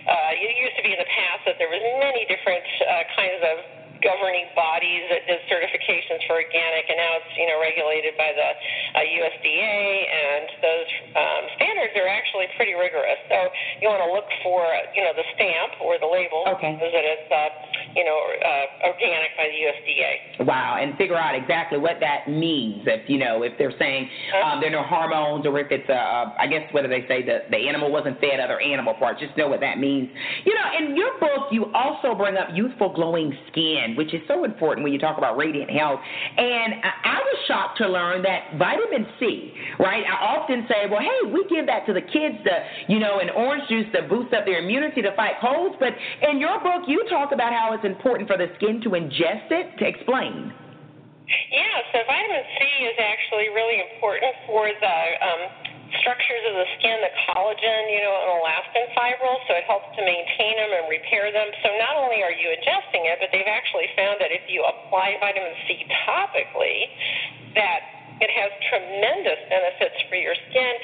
[0.09, 3.43] uh, it used to be in the past that there was many different uh, kinds
[3.43, 3.57] of
[4.03, 8.51] governing bodies that did certifications for organic, and now it's you know regulated by the
[8.99, 9.81] uh, USDA,
[10.11, 13.19] and those um, standards are actually pretty rigorous.
[13.31, 13.39] So
[13.81, 16.77] you want to look for you know the stamp or the label okay.
[16.77, 17.51] that it's uh,
[17.95, 20.13] you know uh, organic by the USDA.
[20.45, 22.83] Wow, and figure out exactly what that means.
[22.85, 24.11] If you know if they're saying
[24.43, 27.23] um, there are no hormones, or if it's uh, I guess what do they say
[27.23, 29.23] the the animal wasn't fed other animal parts.
[29.23, 30.11] Just know what that means.
[30.45, 34.45] You know, in your book you also bring up youthful glowing skin which is so
[34.45, 36.01] important when you talk about radiant health.
[36.37, 40.05] And I, was shocked to learn that vitamin C, right?
[40.05, 42.55] I often say, well, hey, we give that to the kids, to,
[42.89, 45.77] you know, an orange juice to boost up their immunity to fight colds.
[45.81, 45.95] But
[46.29, 49.79] in your book, you talk about how it's important for the skin to ingest it.
[49.79, 50.53] To explain.
[51.51, 57.01] Yeah, so vitamin C is actually really important for the um, structures of the skin,
[57.05, 61.29] the collagen, you know, and elastin fibrils, so it helps to maintain them and repair
[61.33, 61.49] them.
[61.61, 65.21] So not only are you adjusting it, but they've actually found that if you apply
[65.21, 66.89] vitamin C topically,
[67.55, 70.75] that It has tremendous benefits for your skin,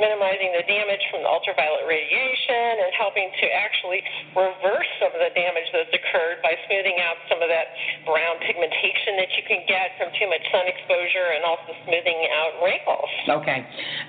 [0.00, 4.00] minimizing the damage from the ultraviolet radiation and helping to actually
[4.32, 7.68] reverse some of the damage that's occurred by smoothing out some of that
[8.08, 12.64] brown pigmentation that you can get from too much sun exposure and also smoothing out
[12.64, 13.10] wrinkles.
[13.28, 13.60] Okay.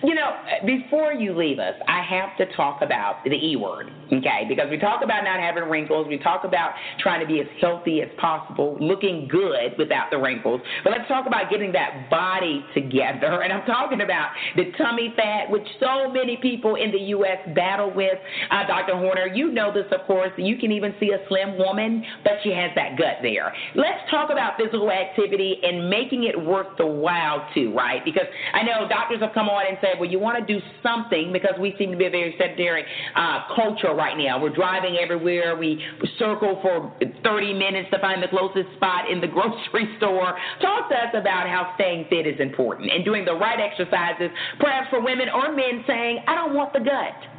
[0.07, 0.31] You know,
[0.63, 4.47] before you leave us, I have to talk about the E word, okay?
[4.47, 6.71] Because we talk about not having wrinkles, we talk about
[7.03, 10.61] trying to be as healthy as possible, looking good without the wrinkles.
[10.83, 13.41] But let's talk about getting that body together.
[13.41, 17.39] And I'm talking about the tummy fat, which so many people in the U.S.
[17.55, 18.17] battle with.
[18.51, 18.95] Uh, Dr.
[18.95, 20.32] Horner, you know this, of course.
[20.38, 23.53] You can even see a slim woman, but she has that gut there.
[23.75, 28.03] Let's talk about physical activity and making it worth the while, too, right?
[28.05, 31.34] Because I know doctors have come on and said, well, you want to do something
[31.34, 32.84] because we seem to be a very sedentary
[33.15, 34.39] uh, culture right now.
[34.41, 35.55] We're driving everywhere.
[35.55, 35.84] We
[36.19, 36.93] circle for
[37.28, 40.32] 30 minutes to find the closest spot in the grocery store.
[40.61, 44.88] Talk to us about how staying fit is important and doing the right exercises, perhaps
[44.89, 47.36] for women or men saying, I don't want the gut.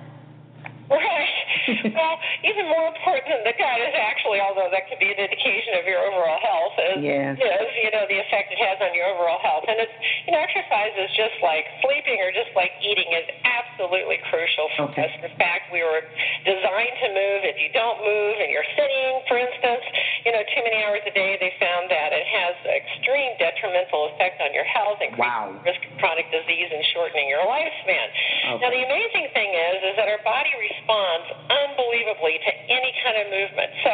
[0.89, 1.93] Right.
[1.93, 5.77] well, even more important than the gut is actually, although that could be an indication
[5.77, 7.37] of your overall health, is, yes.
[7.37, 9.69] is you know the effect it has on your overall health.
[9.69, 9.93] And it's
[10.25, 14.89] you know exercise is just like sleeping or just like eating is absolutely crucial for
[14.93, 15.09] okay.
[15.09, 15.13] us.
[15.21, 16.01] In fact, we were
[16.49, 17.39] designed to move.
[17.45, 19.85] If you don't move and you're sitting, for instance,
[20.25, 24.41] you know too many hours a day, they found that it has extreme detrimental effect
[24.41, 25.53] on your health, increasing wow.
[25.69, 28.09] risk of chronic disease and shortening your lifespan.
[28.57, 28.61] Okay.
[28.65, 30.49] Now the amazing thing is is that our body
[30.79, 33.71] responds unbelievably to any kind of movement.
[33.83, 33.93] So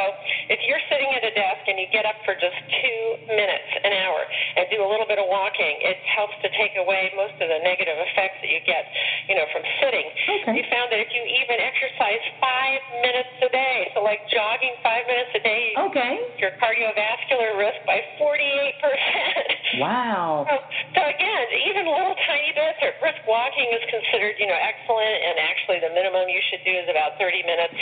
[0.52, 3.92] if you're sitting at a desk and you get up for just two minutes an
[4.04, 4.20] hour
[4.56, 7.60] and do a little bit of walking, it helps to take away most of the
[7.64, 8.84] negative effects that you get,
[9.28, 10.06] you know, from sitting.
[10.44, 10.60] Okay.
[10.60, 15.08] You found that if you even exercise five minutes a day, so like jogging five
[15.08, 16.20] minutes a day, okay.
[16.36, 19.64] your cardiovascular risk by 48%.
[19.74, 20.46] Wow.
[20.46, 20.54] So,
[20.94, 25.34] so again, even little tiny bits or brisk walking is considered, you know, excellent, and
[25.42, 27.78] actually the minimum you should do is about 30 minutes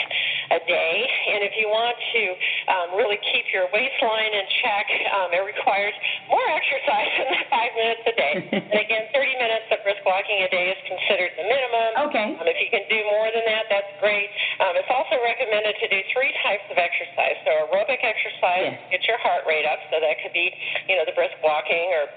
[0.52, 0.94] a day.
[1.32, 2.22] And if you want to
[2.68, 4.86] um, really keep your waistline in check,
[5.16, 5.94] um, it requires
[6.28, 8.34] more exercise than five minutes a day.
[8.52, 11.90] and again, 30 minutes of brisk walking a day is considered the minimum.
[12.12, 12.28] Okay.
[12.36, 14.28] Um, if you can do more than that, that's great.
[14.60, 17.36] Um, it's also recommended to do three types of exercise.
[17.48, 18.92] So aerobic exercise, yes.
[18.92, 19.80] get your heart rate up.
[19.88, 20.52] So that could be,
[20.88, 22.08] you know, the brisk walking or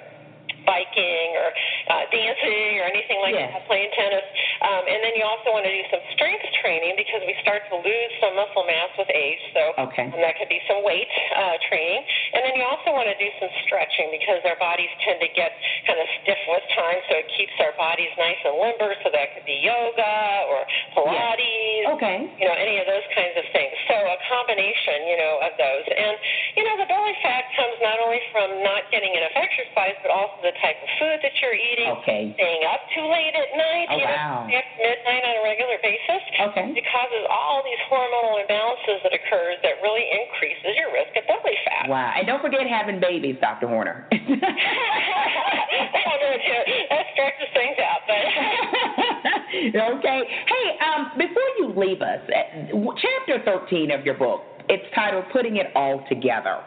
[0.65, 1.49] biking or
[1.93, 3.53] uh, dancing or anything like yes.
[3.53, 4.25] that, playing tennis.
[4.65, 7.75] Um, and then you also want to do some strength training because we start to
[7.79, 9.41] lose some muscle mass with age.
[9.53, 10.09] So okay.
[10.09, 12.01] and that could be some weight uh, training.
[12.33, 15.53] And then you also want to do some stretching because our bodies tend to get
[15.85, 18.97] kind of stiff with time, so it keeps our bodies nice and limber.
[19.05, 20.65] So that could be yoga or
[20.97, 21.85] Pilates.
[21.85, 21.93] Yes.
[21.95, 22.17] Okay.
[22.41, 23.73] You know, any of those kinds of things.
[23.85, 25.85] So a combination, you know, of those.
[25.85, 26.15] And,
[26.57, 30.35] you know, the belly fat comes not only from not getting enough exercise, but also
[30.41, 32.31] the type of food that you're eating, okay.
[32.35, 34.47] staying up too late at night, oh, you know, wow.
[34.47, 36.23] after midnight on a regular basis.
[36.51, 36.73] Okay.
[36.75, 41.57] It causes all these hormonal imbalances that occurs that really increases your risk of belly
[41.67, 41.89] fat.
[41.91, 42.13] Wow.
[42.15, 43.67] And don't forget having babies, Dr.
[43.67, 44.07] Horner.
[44.11, 44.21] that
[47.13, 48.23] stretches things out, but
[49.99, 50.21] okay.
[50.25, 55.67] Hey, um, before you leave us, chapter 13 of your book, it's titled Putting It
[55.75, 56.59] All Together.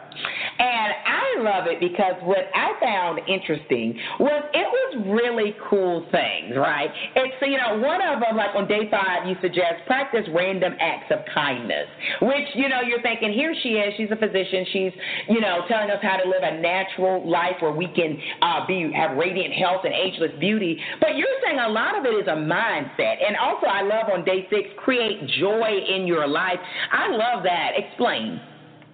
[0.59, 6.55] And I love it because what I found interesting was it was really cool things,
[6.57, 6.89] right?
[7.15, 11.11] It's, you know, one of them, like on day five, you suggest practice random acts
[11.11, 11.87] of kindness,
[12.21, 14.93] which, you know, you're thinking, here she is, she's a physician, she's,
[15.29, 18.91] you know, telling us how to live a natural life where we can uh, be
[18.93, 20.79] have radiant health and ageless beauty.
[20.99, 23.23] But you're saying a lot of it is a mindset.
[23.23, 26.59] And also, I love on day six, create joy in your life.
[26.91, 28.39] I love that explain.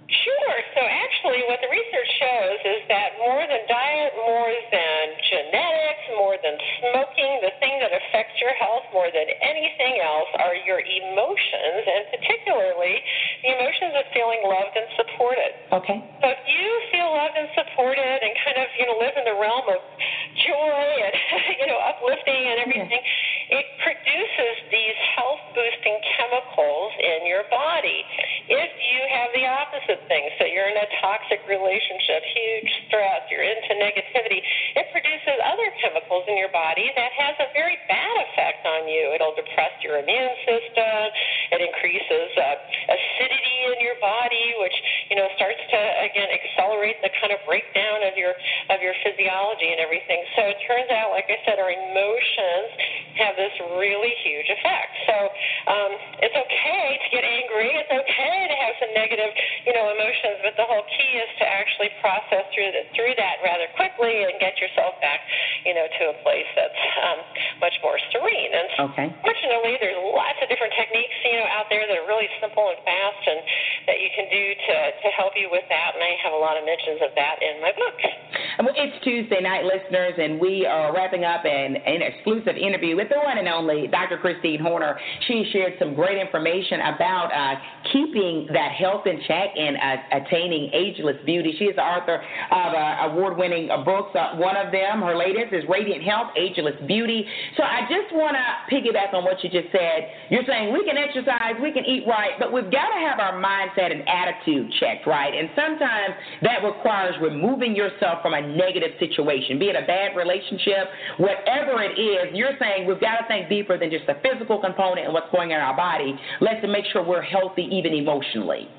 [0.06, 0.58] Sure.
[0.78, 6.38] So actually, what the research shows is that more than diet, more than genetics, more
[6.46, 11.82] than smoking, the thing that affects your health more than anything else are your emotions,
[11.90, 13.02] and particularly
[13.42, 15.52] the emotions of feeling loved and supported.
[15.74, 15.98] Okay.
[81.46, 84.18] An, exclusive interview with the one and only Dr.
[84.18, 84.98] Christine Horner.
[85.28, 87.60] She shared some great information about uh,
[87.92, 91.56] keeping that health in check and uh, attaining ageless beauty.
[91.58, 92.16] She is the author
[92.52, 94.16] of uh, award-winning books.
[94.16, 97.26] Uh, one of them, her latest, is Radiant Health, Ageless Beauty.
[97.76, 100.32] I just want to piggyback on what you just said.
[100.32, 103.36] You're saying we can exercise, we can eat right, but we've got to have our
[103.36, 105.36] mindset and attitude checked, right?
[105.36, 106.16] And sometimes
[106.48, 110.88] that requires removing yourself from a negative situation, be it a bad relationship,
[111.20, 112.32] whatever it is.
[112.32, 115.52] You're saying we've got to think deeper than just the physical component and what's going
[115.52, 116.16] on in our body.
[116.40, 118.72] Let's make sure we're healthy even emotionally.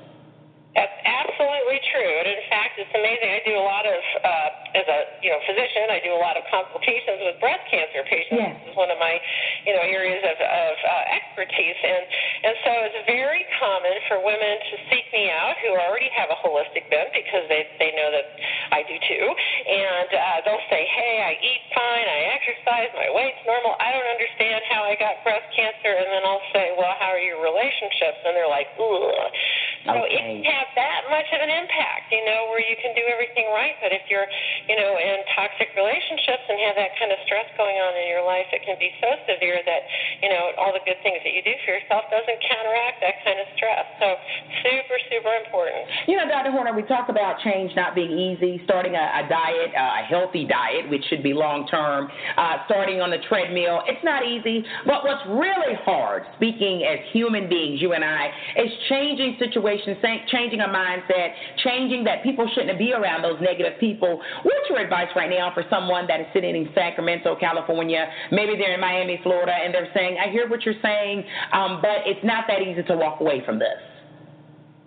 [0.72, 2.12] That's absolutely true.
[2.20, 3.28] And in fact, it's amazing.
[3.28, 6.36] I do a lot of, uh, as a you know physician, I do a lot
[6.36, 8.36] of consultations with breast cancer patients.
[8.36, 8.52] Yes.
[8.60, 9.16] This is one of my
[9.64, 12.04] you know areas of, of uh, expertise, and
[12.44, 16.38] and so it's very common for women to seek me out who already have a
[16.44, 18.26] holistic bent because they they know that
[18.76, 23.40] I do too, and uh, they'll say, hey, I eat fine, I exercise, my weight's
[23.48, 23.78] normal.
[23.80, 27.22] I don't understand how I got breast cancer, and then I'll say, well, how are
[27.22, 28.20] your relationships?
[28.28, 29.32] And they're like, ugh.
[29.86, 30.10] So okay.
[30.10, 33.46] it can have that much of an impact, you know, where you can do everything
[33.54, 34.26] right, but if you're,
[34.66, 38.26] you know, in toxic relationships and have that kind of stress going on in your
[38.26, 39.82] life, it can be so severe that,
[40.26, 43.38] you know, all the good things that you do for yourself doesn't counteract that kind
[43.38, 43.86] of stress.
[44.02, 44.08] So
[44.66, 45.86] super, super important.
[46.10, 46.50] You know, Dr.
[46.50, 50.50] Horner, we talk about change not being easy, starting a, a diet, uh, a healthy
[50.50, 53.86] diet, which should be long term, uh, starting on the treadmill.
[53.86, 58.70] It's not easy, but what's really hard, speaking as human beings, you and I, is
[58.90, 64.20] changing situations changing a mindset, changing that people shouldn't be around those negative people.
[64.42, 68.06] What's your advice right now for someone that is sitting in Sacramento, California?
[68.30, 72.06] Maybe they're in Miami, Florida, and they're saying, I hear what you're saying, um, but
[72.06, 73.78] it's not that easy to walk away from this.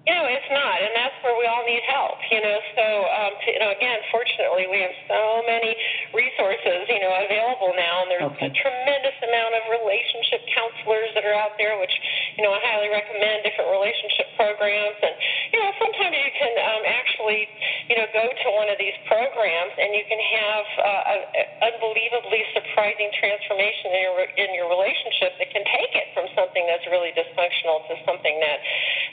[0.08, 2.18] You know, it's not, and that's where we all need help.
[2.34, 5.70] You know, so um, to, you know, again, fortunately, we have so many
[6.18, 8.50] resources, you know, available now, and there's okay.
[8.50, 11.94] a tremendous amount of relationship counselors that are out there, which
[12.40, 14.96] you know I highly recommend different relationship programs.
[15.04, 15.12] And
[15.52, 17.52] you know, sometimes you can um, actually,
[17.92, 21.22] you know, go to one of these programs and you can have uh, an
[21.68, 26.88] unbelievably surprising transformation in your in your relationship that can take it from something that's
[26.88, 28.64] really dysfunctional to something that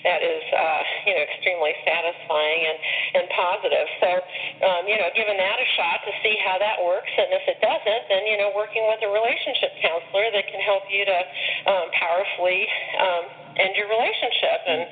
[0.07, 0.47] that is.
[0.55, 2.79] Uh, you know, extremely satisfying and,
[3.23, 3.89] and positive.
[4.03, 4.11] So,
[4.67, 7.59] um, you know, giving that a shot to see how that works, and if it
[7.63, 11.19] doesn't, then you know, working with a relationship counselor that can help you to
[11.71, 12.67] um, powerfully
[12.99, 14.83] um, um, end your relationship and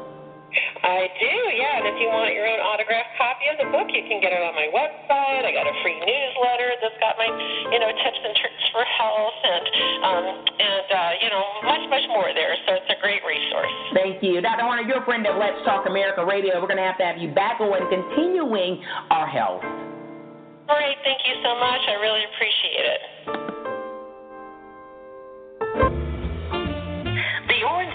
[0.82, 1.78] I do, yeah.
[1.78, 4.42] And if you want your own autographed copy of the book, you can get it
[4.42, 5.46] on my website.
[5.46, 7.30] I got a free newsletter that's got my,
[7.70, 9.64] you know, tips and tricks for health, and
[10.02, 10.24] um,
[10.58, 12.54] and uh, you know, much much more there.
[12.66, 13.74] So it's a great resource.
[13.94, 14.66] Thank you, Dr.
[14.66, 14.82] Horner.
[14.82, 16.58] You're a friend of Let's Talk America Radio.
[16.58, 19.62] We're going to have to have you back on continuing our health.
[20.70, 21.82] Great, thank you so much.
[21.86, 23.59] I really appreciate it.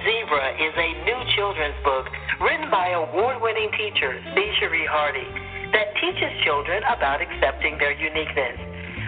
[0.06, 2.06] Zebra is a new children's book
[2.38, 4.54] written by award winning teacher C.
[4.62, 5.26] Cherie Hardy
[5.74, 8.54] that teaches children about accepting their uniqueness.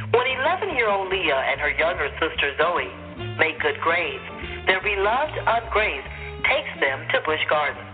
[0.10, 2.90] When 11 year old Leah and her younger sister Zoe
[3.38, 4.26] make good grades,
[4.66, 6.08] their beloved Aunt Grace
[6.50, 7.86] takes them to Busch Gardens.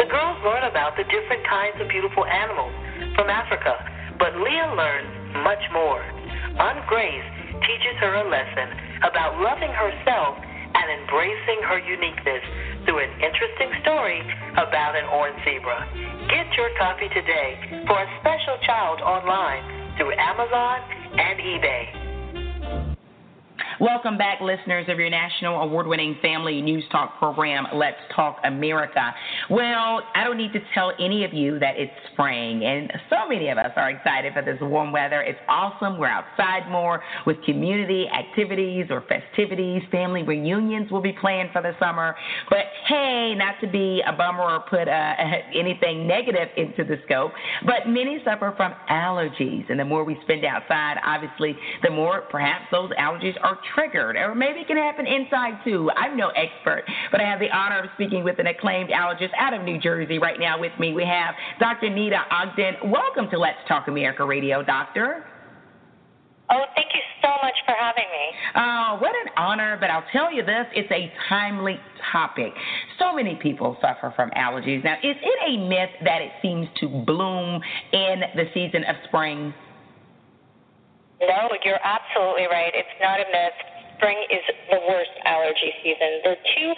[0.00, 2.72] The girls learn about the different kinds of beautiful animals
[3.20, 3.76] from Africa,
[4.16, 5.12] but Leah learns
[5.44, 6.00] much more.
[6.56, 7.28] Aunt Grace
[7.68, 10.40] teaches her a lesson about loving herself
[10.76, 12.44] and embracing her uniqueness
[12.84, 14.20] through an interesting story
[14.60, 15.88] about an orange zebra.
[16.28, 17.56] Get your copy today
[17.88, 20.80] for a special child online through Amazon
[21.16, 22.05] and eBay.
[23.78, 29.14] Welcome back, listeners of your national award winning family news talk program, Let's Talk America.
[29.50, 33.50] Well, I don't need to tell any of you that it's spring, and so many
[33.50, 35.20] of us are excited for this warm weather.
[35.20, 35.98] It's awesome.
[35.98, 39.82] We're outside more with community activities or festivities.
[39.92, 42.16] Family reunions will be planned for the summer.
[42.48, 45.14] But hey, not to be a bummer or put uh,
[45.54, 47.32] anything negative into the scope,
[47.66, 52.64] but many suffer from allergies, and the more we spend outside, obviously, the more perhaps
[52.72, 55.90] those allergies are triggered, or maybe it can happen inside too.
[55.96, 59.54] I'm no expert, but I have the honor of speaking with an acclaimed allergist out
[59.54, 60.92] of New Jersey right now with me.
[60.92, 61.88] We have Dr.
[61.88, 62.90] Neeta Ogden.
[62.90, 65.24] Welcome to Let's Talk America Radio, Doctor.
[66.48, 68.26] Oh, thank you so much for having me.
[68.54, 71.76] Oh, what an honor, but I'll tell you this, it's a timely
[72.12, 72.52] topic.
[73.00, 74.84] So many people suffer from allergies.
[74.84, 77.60] Now, is it a myth that it seems to bloom
[77.92, 79.52] in the season of spring?
[81.20, 82.72] No, you're absolutely right.
[82.76, 83.56] It's not a myth.
[83.96, 86.20] Spring is the worst allergy season.
[86.20, 86.70] There are two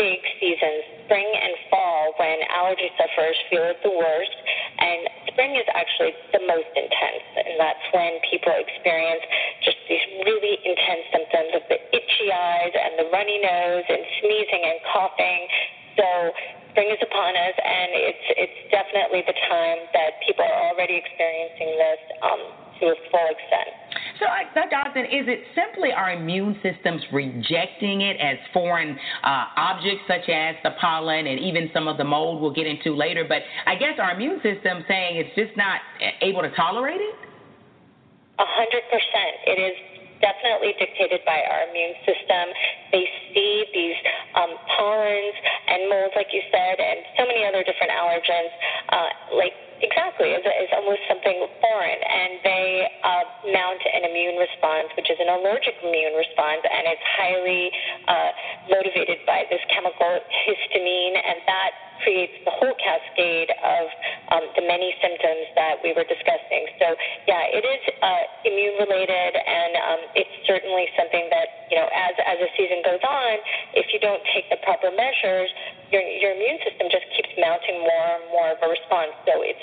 [0.00, 4.32] big seasons, spring and fall, when allergy sufferers feel it the worst.
[4.80, 7.28] And spring is actually the most intense.
[7.36, 9.20] And that's when people experience
[9.60, 14.64] just these really intense symptoms of the itchy eyes and the runny nose and sneezing
[14.64, 15.40] and coughing.
[16.00, 16.08] So
[16.72, 21.76] spring is upon us, and it's it's definitely the time that people are already experiencing
[21.76, 22.40] this um,
[22.80, 23.81] to a full extent.
[24.22, 24.78] So, Dr.
[24.78, 30.54] Ogden, is it simply our immune systems rejecting it as foreign uh, objects, such as
[30.62, 33.26] the pollen and even some of the mold we'll get into later?
[33.26, 35.82] But I guess our immune system saying it's just not
[36.22, 37.16] able to tolerate it?
[38.38, 39.34] A hundred percent.
[39.50, 39.74] It is
[40.22, 42.46] definitely dictated by our immune system.
[42.94, 43.02] They
[43.34, 43.98] see these
[44.38, 45.34] um, pollens
[45.66, 48.54] and molds, like you said, and so many other different allergens,
[48.86, 54.88] uh, like exactly, as, as almost something foreign, and they uh, mount an immune response,
[54.96, 57.64] which is an allergic immune response, and it's highly
[58.08, 58.30] uh,
[58.70, 61.72] motivated by this chemical histamine, and that
[62.02, 63.84] creates the whole cascade of
[64.34, 66.66] um, the many symptoms that we were discussing.
[66.82, 66.98] So,
[67.30, 72.14] yeah, it is uh, immune related, and um, it's certainly something that, you know, as,
[72.26, 73.34] as the season goes on,
[73.78, 75.50] if you don't take the proper measures,
[75.92, 79.12] your, your immune system just keeps mounting more and more of a response.
[79.28, 79.60] So it's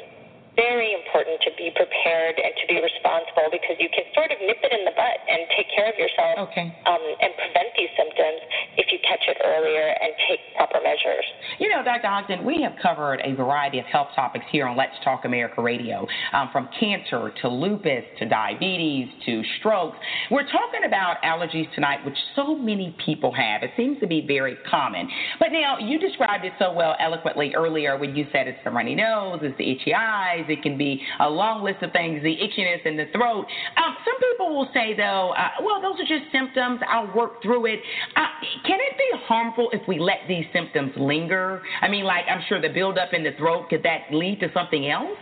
[0.60, 4.60] very important to be prepared and to be responsible because you can sort of nip
[4.60, 6.68] it in the butt and take care of yourself okay.
[6.84, 8.43] um, and prevent these symptoms
[8.76, 11.24] if you catch it earlier and take proper measures.
[11.64, 12.12] You know, Dr.
[12.12, 16.03] Ogden, we have covered a variety of health topics here on Let's Talk America Radio,
[16.34, 19.97] um, from cancer to lupus to diabetes to strokes.
[20.32, 23.64] We're talking about allergies tonight, which so many people have.
[23.64, 25.07] It seems to be very common.
[25.39, 28.95] But now, you described it so well eloquently earlier when you said it's the runny
[28.95, 32.86] nose, it's the itchy eyes, it can be a long list of things, the itchiness
[32.86, 33.45] in the throat.
[33.78, 36.80] Um, some people will say, though, uh, well, those are just symptoms.
[36.88, 37.80] I'll work through it.
[38.16, 38.28] Uh,
[38.66, 41.62] can it be harmful if we let these symptoms linger?
[41.82, 44.89] I mean, like, I'm sure the buildup in the throat, could that lead to something
[44.89, 45.18] else?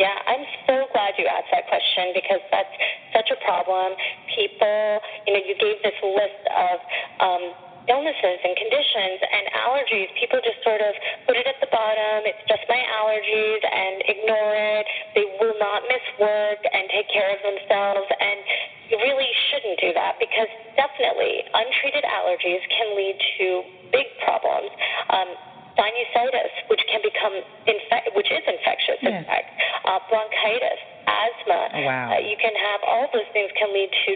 [0.00, 2.74] Yeah, I'm so glad you asked that question because that's
[3.14, 3.92] such a problem.
[4.34, 6.76] People, you know, you gave this list of
[7.22, 7.44] um,
[7.88, 10.92] illnesses and conditions and allergies, people just sort of
[11.26, 12.26] put it at the bottom.
[12.26, 14.86] It's just my allergies and ignore it.
[15.14, 18.06] They will not miss work and take care of themselves.
[18.06, 18.38] And
[18.90, 23.46] you really shouldn't do that because definitely untreated allergies can lead to
[23.90, 24.70] big problems.
[25.10, 25.30] Um,
[25.76, 27.32] sinusitis, which can become
[28.12, 29.48] which is infectious, in fact,
[29.88, 31.60] uh, bronchitis, asthma.
[31.72, 32.12] Oh, wow.
[32.12, 34.10] Uh, you can have all those things can lead to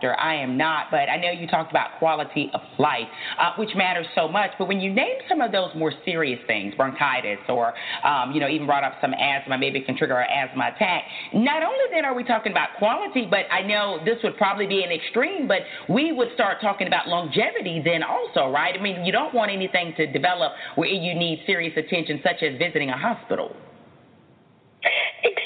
[0.00, 0.18] doctor.
[0.18, 4.06] I am not, but I know you talked about quality of life, uh, which matters
[4.14, 4.50] so much.
[4.58, 7.72] But when you name some of those more serious things, bronchitis, or
[8.04, 11.04] um, you know, even brought up some asthma, maybe it can trigger an asthma attack.
[11.34, 14.82] Not only then are we talking about quality, but I know this would probably be
[14.82, 18.74] an extreme, but we would start talking about longevity then also, right?
[18.78, 22.58] I mean, you don't want anything to develop where you need serious attention, such as
[22.58, 23.54] visiting a hospital.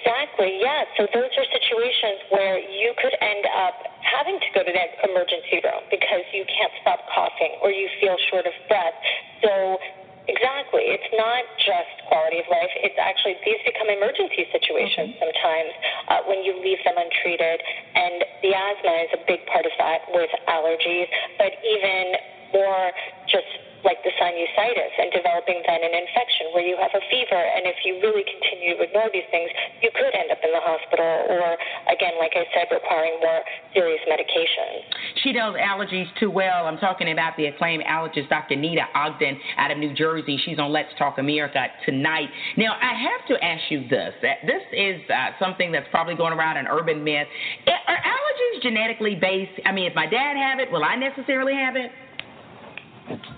[0.05, 0.85] Exactly, yeah.
[1.01, 5.65] So those are situations where you could end up having to go to that emergency
[5.65, 8.93] room because you can't stop coughing or you feel short of breath.
[9.41, 9.81] So
[10.25, 10.89] Exactly.
[10.89, 12.73] It's not just quality of life.
[12.81, 15.21] It's actually, these become emergency situations mm-hmm.
[15.21, 15.73] sometimes
[16.09, 17.61] uh, when you leave them untreated.
[17.93, 22.17] And the asthma is a big part of that with allergies, but even
[22.57, 22.89] more
[23.29, 23.53] just
[23.85, 27.37] like the sinusitis and developing then an infection where you have a fever.
[27.37, 29.53] And if you really continue to ignore these things,
[29.85, 31.57] you could end up in the hospital or,
[31.93, 33.45] again, like I said, requiring more
[33.77, 34.89] serious medication.
[35.23, 36.67] She knows allergies too well.
[36.67, 38.57] I'm talking about the acclaimed allergist, Dr.
[38.57, 40.41] Neeta Ogden out of New Jersey.
[40.45, 42.29] She's on Let's Talk America tonight.
[42.57, 44.15] Now, I have to ask you this.
[44.21, 47.29] This is uh, something that's probably going around an urban myth.
[47.69, 49.61] Are allergies genetically based?
[49.67, 51.91] I mean, if my dad have it, will I necessarily have it?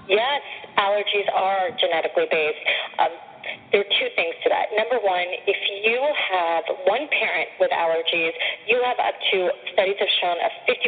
[0.08, 0.42] Yes,
[0.78, 2.58] allergies are genetically based.
[2.98, 3.08] Um,
[3.72, 4.72] there are two things to that.
[4.74, 8.32] Number one, if you have one parent with allergies,
[8.66, 10.80] you have up to, studies have shown, a 50%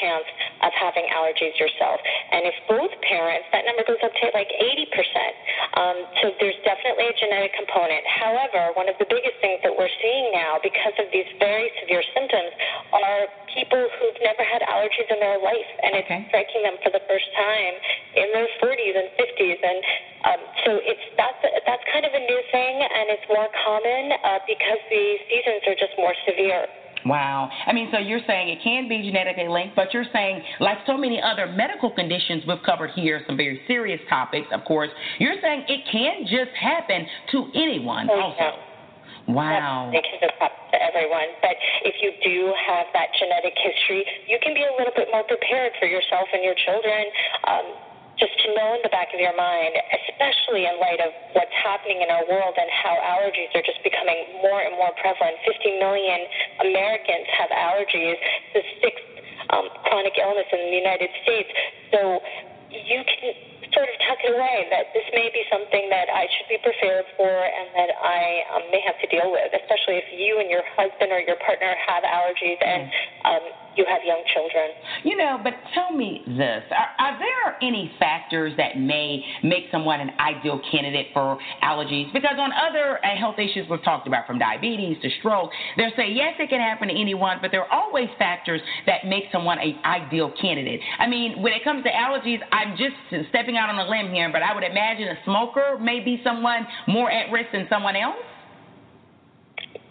[0.00, 0.26] chance
[0.62, 2.00] of having allergies yourself.
[2.32, 5.76] And if both parents, that number goes up to like 80%.
[5.76, 8.02] Um, so there's definitely a genetic component.
[8.06, 12.02] However, one of the biggest things that we're seeing now, because of these very severe
[12.14, 12.52] symptoms,
[12.94, 17.02] are people who've never had allergies in their life, and it's striking them for the
[17.10, 17.74] first time
[18.16, 19.58] in their 40s and 50s.
[19.60, 19.78] And
[20.20, 24.38] um, so it's that's that's kind of a new thing, and it's more common uh,
[24.46, 26.66] because the seasons are just more severe.
[27.06, 27.48] Wow.
[27.66, 30.96] I mean, so you're saying it can be genetically linked, but you're saying, like so
[30.96, 35.64] many other medical conditions we've covered here, some very serious topics, of course, you're saying
[35.68, 38.36] it can just happen to anyone oh, also.
[38.38, 39.32] Yeah.
[39.32, 39.90] Wow.
[39.94, 41.38] It can just happen to everyone.
[41.40, 45.24] But if you do have that genetic history, you can be a little bit more
[45.24, 47.04] prepared for yourself and your children.
[47.46, 47.89] Um,
[48.20, 49.72] just to know in the back of your mind,
[50.04, 54.28] especially in light of what's happening in our world and how allergies are just becoming
[54.44, 55.40] more and more prevalent.
[55.48, 56.20] 50 million
[56.60, 58.20] Americans have allergies,
[58.52, 59.08] the sixth
[59.56, 61.48] um, chronic illness in the United States.
[61.90, 62.20] So
[62.68, 63.32] you can
[63.72, 67.06] sort of tuck it away that this may be something that I should be prepared
[67.16, 70.66] for and that I um, may have to deal with, especially if you and your
[70.76, 72.82] husband or your partner have allergies and
[73.24, 73.44] um,
[73.76, 74.70] you have young children.
[75.04, 80.00] You know, but tell me this: are, are, there any factors that may make someone
[80.00, 82.12] an ideal candidate for allergies?
[82.12, 86.10] Because on other uh, health issues we've talked about, from diabetes to stroke, they'll say
[86.10, 89.78] yes, it can happen to anyone, but there are always factors that make someone an
[89.84, 90.80] ideal candidate.
[90.98, 92.94] I mean, when it comes to allergies, I'm just
[93.30, 96.66] stepping out on a limb here, but I would imagine a smoker may be someone
[96.86, 98.16] more at risk than someone else.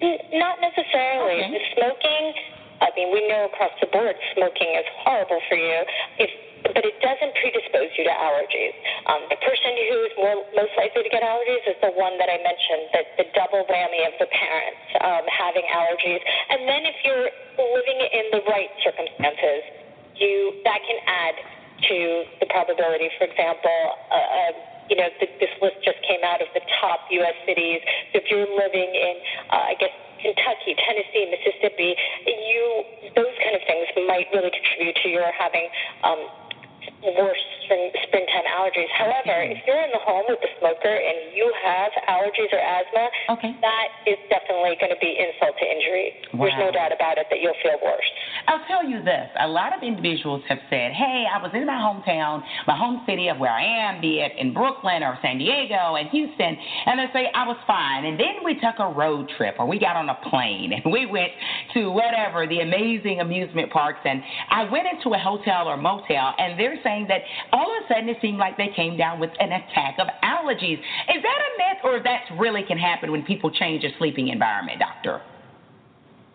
[0.02, 1.44] Not necessarily.
[1.44, 1.52] Okay.
[1.52, 2.34] The smoking
[2.82, 5.84] I mean, we know across the board smoking is horrible for you.
[6.18, 6.32] If
[6.64, 8.76] but it doesn't predispose you to allergies.
[9.08, 12.36] Um, the person who's more most likely to get allergies is the one that I
[12.44, 16.20] mentioned, that the double whammy of the parents um, having allergies.
[16.52, 19.64] And then if you're living in the right circumstances,
[20.20, 21.36] you that can add
[21.88, 21.98] to
[22.44, 23.08] the probability.
[23.16, 23.80] For example,
[24.12, 24.52] uh, uh,
[24.90, 27.38] you know, the, this list just came out of the top U.S.
[27.46, 27.82] cities.
[28.12, 29.16] So if you're living in,
[29.54, 31.96] uh, I guess Kentucky, Tennessee, Mississippi,
[32.28, 32.84] you
[33.16, 35.68] those kind of things might really contribute to your having
[36.04, 36.20] um,
[37.04, 38.90] worse spring, springtime allergies.
[38.98, 43.06] However, if you're in the home with a smoker and you have allergies or asthma,
[43.38, 43.56] okay.
[43.62, 46.14] that is definitely going to be insult to injury.
[46.34, 46.50] Wow.
[46.50, 48.10] There's no doubt about it that you'll feel worse.
[48.48, 51.80] I'll tell you this: a lot of individuals have said, "Hey, I was in my
[51.80, 55.96] hometown, my home city of where I am, be it in Brooklyn or San Diego
[55.96, 58.06] and Houston," and they say I was fine.
[58.06, 61.06] And then we took a road trip, or we got on a plane, and we
[61.06, 61.32] went
[61.76, 66.60] to whatever the amazing amusement parks, and I went into a hotel or motel, and
[66.60, 67.22] they're saying that
[67.52, 70.80] all of a sudden it seemed like they came down with an attack of allergies.
[70.80, 74.80] Is that a myth, or that really can happen when people change a sleeping environment,
[74.80, 75.22] doctor?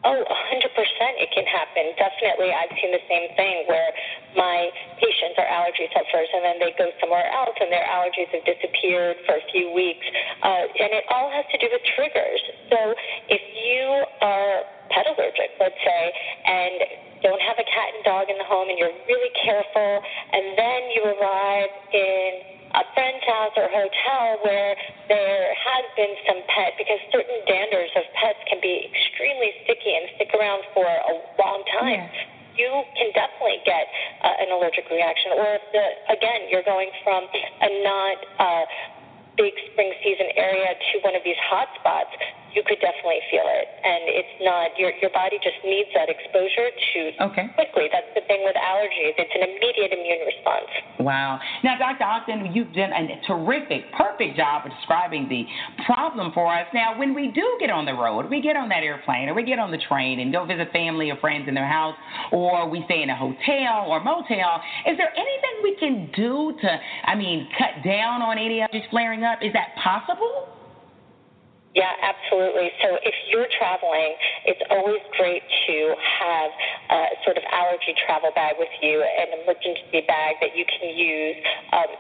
[0.05, 0.69] Oh, 100%
[1.17, 1.97] it can happen.
[1.97, 3.89] Definitely, I've seen the same thing where
[4.37, 4.69] my
[5.01, 9.17] patients are allergy sufferers and then they go somewhere else and their allergies have disappeared
[9.25, 10.05] for a few weeks.
[10.45, 12.43] Uh, and it all has to do with triggers.
[12.69, 12.93] So
[13.33, 16.03] if you are pet allergic, let's say,
[16.45, 16.77] and
[17.25, 20.81] don't have a cat and dog in the home and you're really careful, and then
[20.93, 22.31] you arrive in
[22.77, 24.77] a friend's house or hotel where
[25.09, 30.05] there has been some pet, because certain danders of pets can be extremely sticky and
[30.21, 32.05] stick around for a long time.
[32.05, 33.91] Yeah you can definitely get
[34.23, 35.35] uh, an allergic reaction.
[35.35, 38.65] Or if the again you're going from a not uh,
[39.37, 42.15] big spring season area to one of these hot spots,
[42.55, 43.67] you could definitely feel it.
[43.83, 47.01] And it's not your your body just needs that exposure to
[47.31, 47.47] okay.
[47.55, 47.91] quickly.
[47.91, 50.71] That's the thing with allergies; it's an immediate immune response.
[50.99, 51.39] Wow.
[51.63, 52.05] Now, Dr.
[52.05, 55.45] Ogden, you've done a terrific, perfect job of describing the
[55.85, 56.67] problem for us.
[56.73, 59.45] Now, when we do get on the road, we get on that airplane or we
[59.45, 61.95] get on the train and go visit family or friends in their house,
[62.33, 66.69] or we stay in a hotel or motel, is there anything we can do to,
[67.07, 69.39] I mean, cut down on any of this flaring up?
[69.43, 70.49] Is that possible?
[71.75, 72.71] Yeah, absolutely.
[72.83, 74.15] So if you're traveling,
[74.47, 75.77] it's always great to
[76.23, 76.51] have
[76.91, 81.37] a sort of allergy travel bag with you, an emergency bag that you can use.
[81.75, 81.91] Um,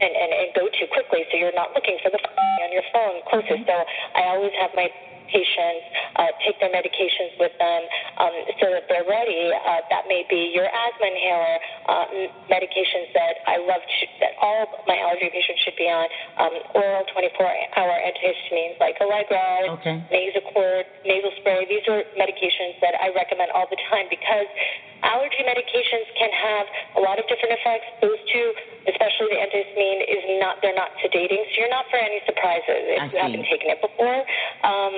[0.00, 3.18] and, and, and go to quickly so you're not looking for the on your phone
[3.26, 3.66] closest.
[3.66, 3.76] So
[4.14, 4.86] I always have my
[5.28, 5.84] patients
[6.16, 7.82] uh, take their medications with them
[8.18, 9.52] um, so that they're ready.
[9.52, 11.56] Uh, that may be your asthma inhaler,
[11.88, 12.06] uh,
[12.50, 16.08] medications that I love to, that all my allergy patients should be on,
[16.40, 20.02] um, oral 24-hour antihistamines like Allegra, okay.
[20.10, 21.64] Nasacort, nasal spray.
[21.68, 24.48] These are medications that I recommend all the time because
[25.02, 27.86] allergy medications can have a lot of different effects.
[28.02, 28.46] Those two,
[28.90, 33.02] especially the antihistamine, is not they're not sedating, so you're not for any surprises if
[33.02, 34.20] I you haven't taken it before.
[34.64, 34.96] Um,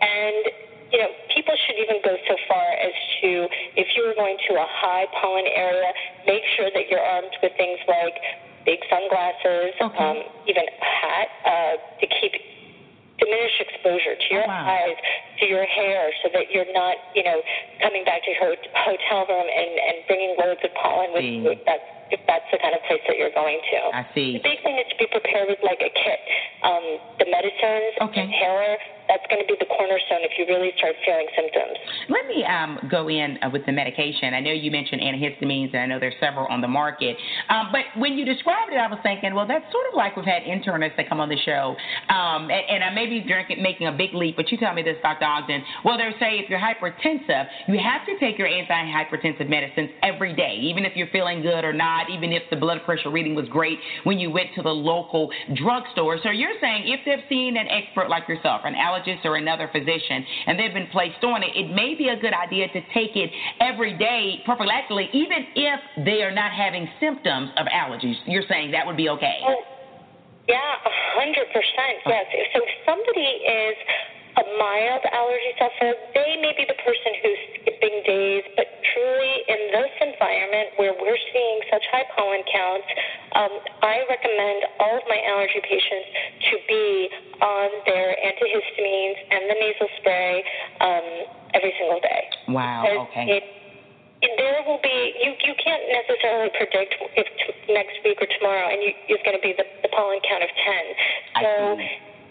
[0.00, 2.92] and you know, people should even go so far as
[3.24, 3.48] to,
[3.80, 5.88] if you're going to a high pollen area,
[6.28, 8.12] make sure that you're armed with things like
[8.68, 12.36] big sunglasses, um, even a hat uh, to keep
[13.18, 14.64] diminish exposure to your wow.
[14.68, 14.96] eyes,
[15.40, 17.40] to your hair, so that you're not, you know,
[17.80, 21.50] coming back to your hotel room and, and bringing loads of pollen with you.
[21.52, 23.78] If that's if that's the kind of place that you're going to.
[23.96, 24.36] I see.
[24.36, 26.20] The big thing is to be prepared with like a kit.
[26.60, 26.84] Um,
[27.16, 28.28] the medicines, Okay.
[28.28, 28.76] inhaler,
[29.12, 31.76] that's going to be the cornerstone if you really start feeling symptoms.
[32.08, 34.32] Let me um, go in uh, with the medication.
[34.32, 37.20] I know you mentioned antihistamines, and I know there's several on the market.
[37.52, 40.24] Um, but when you described it, I was thinking, well, that's sort of like we've
[40.24, 41.76] had internists that come on the show,
[42.08, 44.82] um, and, and I may be drinking, making a big leap, but you tell me
[44.82, 45.28] this, Dr.
[45.28, 45.60] Ogden.
[45.84, 50.56] Well, they say if you're hypertensive, you have to take your antihypertensive medicines every day,
[50.56, 53.78] even if you're feeling good or not, even if the blood pressure reading was great
[54.04, 56.18] when you went to the local drugstore.
[56.22, 60.24] So you're saying if they've seen an expert like yourself, an allergist or another physician,
[60.46, 63.30] and they've been placed on it, it may be a good idea to take it
[63.60, 68.16] every day prophylactically, even if they are not having symptoms of allergies.
[68.26, 69.40] You're saying that would be okay.
[69.46, 69.62] Oh,
[70.48, 70.58] yeah,
[71.14, 72.02] hundred percent.
[72.06, 72.26] Yes.
[72.54, 73.76] So if somebody is
[74.36, 79.60] a mild allergy sufferer, they may be the person who's skipping days, but truly in
[79.76, 82.88] this environment where we're seeing such high pollen counts,
[83.36, 83.52] um,
[83.84, 86.08] I recommend all of my allergy patients
[86.48, 87.08] to be
[87.44, 90.44] on their antihistamines and the nasal spray
[90.80, 91.06] um,
[91.52, 92.22] every single day.
[92.48, 92.82] Wow.
[92.88, 93.36] Because Okay.
[93.36, 93.44] It,
[94.38, 95.34] there will be you.
[95.42, 99.42] You can't necessarily predict if t- next week or tomorrow, and you, is going to
[99.42, 100.84] be the, the pollen count of ten.
[101.42, 101.76] So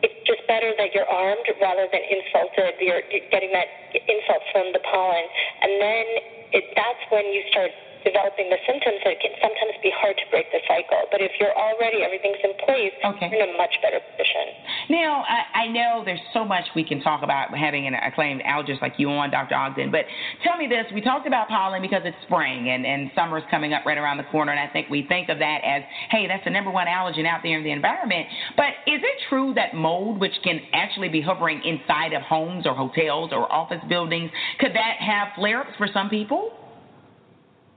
[0.04, 2.78] it's just better that you're armed rather than insulted.
[2.82, 5.26] You're, getting that insult from the pollen,
[5.62, 6.06] and then
[6.52, 7.72] it, that's when you start
[8.04, 9.00] developing the symptoms.
[9.06, 11.08] It can sometimes be hard to break the cycle.
[11.12, 13.30] But if you're already everything's in place, Okay.
[13.32, 14.46] you're in a much better position.
[14.90, 18.82] Now, I, I know there's so much we can talk about having an acclaimed allergist
[18.82, 19.56] like you on, Dr.
[19.56, 20.06] Ogden, but
[20.44, 20.86] tell me this.
[20.94, 24.28] We talked about pollen because it's spring and, and summer's coming up right around the
[24.32, 27.26] corner, and I think we think of that as, hey, that's the number one allergen
[27.26, 28.28] out there in the environment.
[28.58, 32.74] But is it true that mold, which can actually be hovering inside of homes or
[32.74, 36.52] hotels or office buildings, could that have flare ups for some people?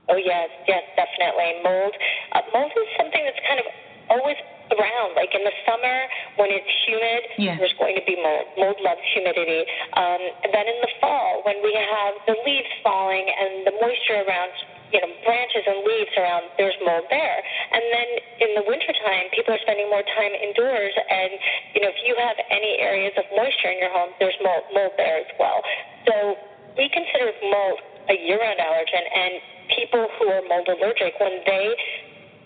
[0.09, 1.61] Oh yes, yes, definitely.
[1.65, 1.93] Mold,
[2.33, 3.67] uh, mold is something that's kind of
[4.09, 4.37] always
[4.69, 5.17] around.
[5.17, 5.97] Like in the summer
[6.37, 7.57] when it's humid, Yeah.
[7.57, 8.45] there's going to be mold.
[8.57, 9.65] Mold loves humidity.
[9.97, 14.21] Um, and then in the fall when we have the leaves falling and the moisture
[14.25, 14.53] around.
[14.93, 17.41] You know, branches and leaves around, there's mold there.
[17.73, 18.09] And then
[18.47, 20.93] in the wintertime, people are spending more time indoors.
[20.93, 21.31] And,
[21.73, 24.93] you know, if you have any areas of moisture in your home, there's mold, mold
[24.95, 25.65] there as well.
[26.05, 26.37] So
[26.77, 29.33] we consider mold a year-round allergen, and
[29.73, 31.75] people who are mold allergic, when they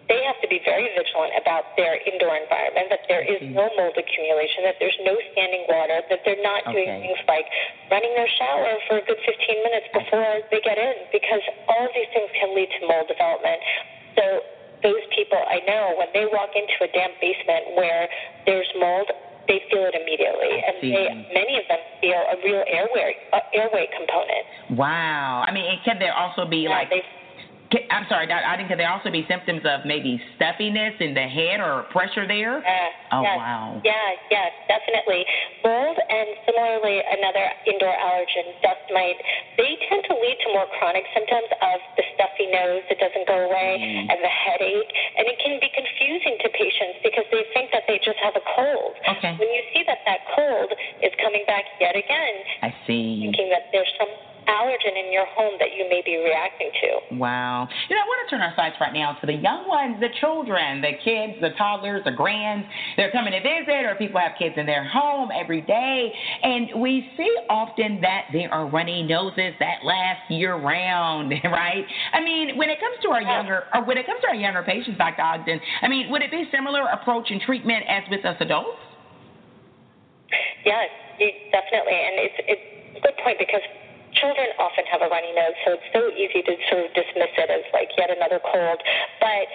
[0.09, 3.53] they have to be very vigilant about their indoor environment, that there is mm-hmm.
[3.53, 7.45] no mold accumulation, that there's no standing water, that they're not doing things like
[7.93, 9.29] running their shower for a good 15
[9.61, 13.61] minutes before they get in, because all of these things can lead to mold development.
[14.17, 14.41] So
[14.81, 18.09] those people I know, when they walk into a damp basement where
[18.49, 19.13] there's mold,
[19.49, 23.89] they feel it immediately, and they, many of them feel a real airway uh, airway
[23.89, 24.77] component.
[24.77, 25.43] Wow.
[25.43, 26.93] I mean, can there also be Yeah, like,
[27.69, 28.45] I'm sorry, Dr.
[28.49, 32.65] Ogden, can there also be symptoms of maybe stuffiness in the head or pressure there?
[32.65, 33.81] Uh, Oh, yes, wow.
[33.81, 35.25] Yeah, yes, definitely.
[35.65, 39.17] Mold and similarly another indoor allergen, dust mite,
[39.57, 43.49] they tend to lead to more chronic symptoms of the stuffy nose that doesn't go
[43.49, 44.13] away Mm.
[44.13, 44.91] and the headache.
[45.17, 48.45] And it can be confusing to patients because they think that they just have a
[48.45, 48.93] cold.
[49.17, 49.33] Okay.
[49.41, 50.69] When you see that that cold
[51.01, 53.25] is coming back yet again, I see.
[53.25, 54.09] thinking that there's some
[54.49, 57.15] allergen in your home that you may be reacting to.
[57.15, 57.69] Wow.
[57.87, 60.09] You know, I want to turn our sights right now to the young ones, the
[60.19, 62.65] children, the kids, the toddlers, the grands.
[62.97, 66.11] They're coming to visit, or people have kids in their home every day.
[66.41, 71.85] And we see often that they are runny noses that last year round, right?
[72.13, 74.63] I mean, when it comes to our younger, or when it comes to our younger
[74.63, 75.21] patients, Dr.
[75.21, 78.81] Ogden, I mean, would it be similar approach and treatment as with us adults?
[80.65, 80.89] Yes,
[81.51, 83.63] definitely, and it's it's a good point because
[84.13, 87.49] children often have a runny nose, so it's so easy to sort of dismiss it
[87.49, 88.81] as like yet another cold.
[89.19, 89.47] But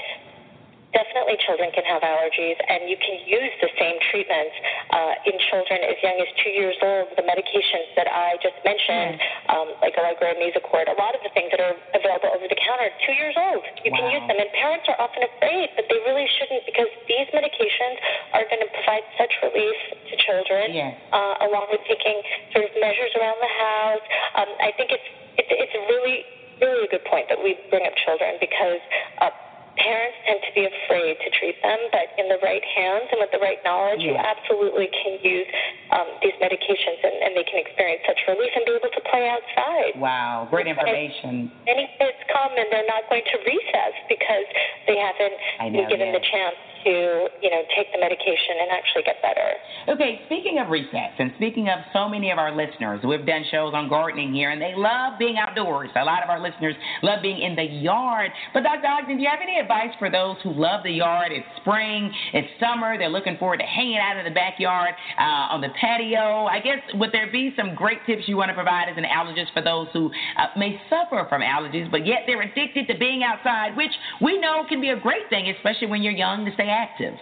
[0.95, 4.55] definitely children can have allergies, and you can use the same treatments
[4.95, 7.11] uh, in children as young as two years old.
[7.19, 9.53] The medications that I just mentioned, mm.
[9.53, 12.89] um, like Allegra Nasacort, a lot of the things that are available over the counter,
[13.03, 13.99] two years old, you wow.
[13.99, 14.39] can use them.
[14.39, 17.99] And parents are often afraid, but they really shouldn't because these medications
[18.33, 19.79] are going to provide such relief
[20.09, 20.95] to children, yes.
[21.11, 22.23] uh, along with taking
[22.55, 24.05] sort of measures around the house.
[24.39, 26.23] Um, I think it's, it's it's a really
[26.63, 28.79] really a good point that we bring up children because
[29.19, 29.31] uh,
[29.77, 33.33] parents tend to be afraid to treat them, but in the right hands and with
[33.35, 35.49] the right knowledge, you absolutely can use
[35.91, 39.27] um, these medications and, and, they can experience such relief and be able to play
[39.27, 39.99] outside.
[39.99, 41.51] Wow, great information.
[41.51, 44.47] And many kids come and they're not going to recess because
[44.87, 46.18] they haven't know, been given yeah.
[46.18, 49.57] the chance to, you know, take the medication and actually get better.
[49.89, 53.74] Okay, speaking of resets and speaking of so many of our listeners, we've done shows
[53.74, 55.91] on gardening here and they love being outdoors.
[55.97, 58.30] A lot of our listeners love being in the yard.
[58.53, 58.87] But Dr.
[58.87, 61.32] Ogden, do you have any advice for those who love the yard?
[61.32, 65.61] It's spring, it's summer, they're looking forward to hanging out in the backyard, uh, on
[65.61, 66.47] the patio.
[66.47, 69.53] I guess would there be some great tips you want to provide as an allergist
[69.53, 73.76] for those who uh, may suffer from allergies, but yet they're addicted to being outside,
[73.76, 77.14] which we know can be a great thing, especially when you're young to stay active.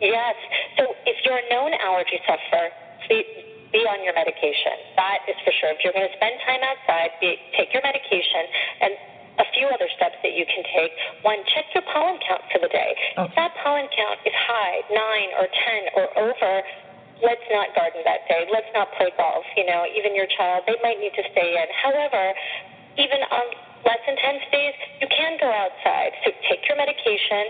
[0.00, 0.34] Yes.
[0.80, 2.72] So if you're a known allergy sufferer,
[3.08, 4.96] be on your medication.
[4.96, 5.74] That is for sure.
[5.74, 8.46] If you're going to spend time outside, be, take your medication
[8.80, 8.92] and
[9.42, 10.94] a few other steps that you can take.
[11.26, 12.94] One, check your pollen count for the day.
[13.18, 13.26] Okay.
[13.26, 16.62] If that pollen count is high, nine or ten or over,
[17.18, 18.46] let's not garden that day.
[18.46, 19.42] Let's not play golf.
[19.58, 21.66] You know, even your child, they might need to stay in.
[21.74, 22.30] However,
[22.94, 23.46] even on
[23.84, 26.12] less intense days, you can go outside.
[26.24, 27.44] So take your medication,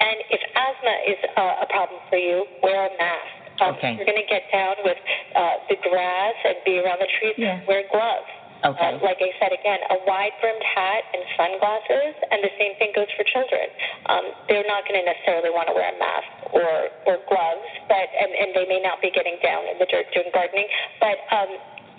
[0.00, 3.40] and if asthma is uh, a problem for you, wear a mask.
[3.60, 3.92] Um, okay.
[3.92, 4.96] You're going to get down with
[5.36, 7.36] uh, the grass and be around the trees.
[7.36, 7.60] Yeah.
[7.68, 8.30] Wear gloves.
[8.60, 8.76] Okay.
[8.76, 12.92] Uh, like I said again, a wide brimmed hat and sunglasses, and the same thing
[12.92, 13.72] goes for children.
[14.08, 18.04] Um, they're not going to necessarily want to wear a mask or, or gloves, but
[18.12, 20.68] and, and they may not be getting down in the dirt doing gardening,
[21.00, 21.50] but um,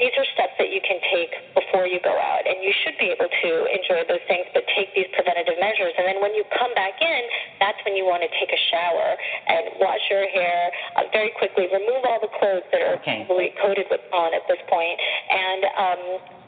[0.02, 3.14] these are steps that you can take before you go out, and you should be
[3.14, 5.94] able to enjoy those things, but take these preventative measures.
[5.94, 7.22] And then when you come back in,
[7.62, 9.14] that's when you want to take a shower
[9.46, 11.70] and wash your hair uh, very quickly.
[11.70, 13.30] Remove all the clothes that are okay.
[13.30, 14.98] probably coated with pollen at this point,
[15.30, 16.02] and um,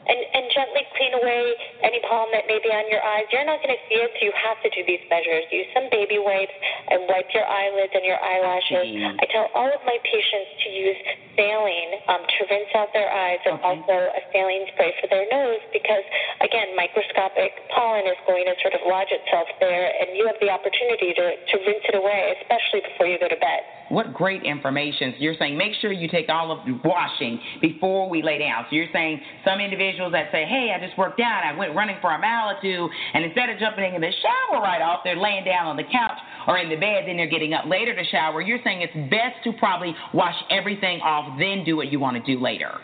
[0.06, 3.24] and, and gently clean away any pollen that may be on your eyes.
[3.32, 5.44] You're not going to see it, so you have to do these measures.
[5.50, 6.54] Use some baby wipes
[6.90, 8.88] and wipe your eyelids and your eyelashes.
[8.88, 9.22] Mm-hmm.
[9.22, 11.00] I tell all of my patients to use
[11.34, 13.66] saline um, to rinse out their eyes and okay.
[13.66, 16.04] also a saline spray for their nose because,
[16.40, 20.50] again, microscopic pollen is going to sort of lodge itself there, and you have the
[20.50, 23.62] opportunity to, to rinse it away, especially before you go to bed.
[23.88, 25.12] What great information.
[25.16, 28.64] So you're saying make sure you take all of the washing before we lay down.
[28.70, 31.96] So you're saying some individuals that say, hey, I just worked out, I went running
[32.00, 35.16] for a mile or two, and instead of jumping in the shower right off, they're
[35.16, 36.18] laying down on the couch
[36.48, 38.40] or in the bed, then they're getting up later to shower.
[38.40, 42.22] You're saying it's best to probably wash everything off, then do what you want to
[42.24, 42.80] do later.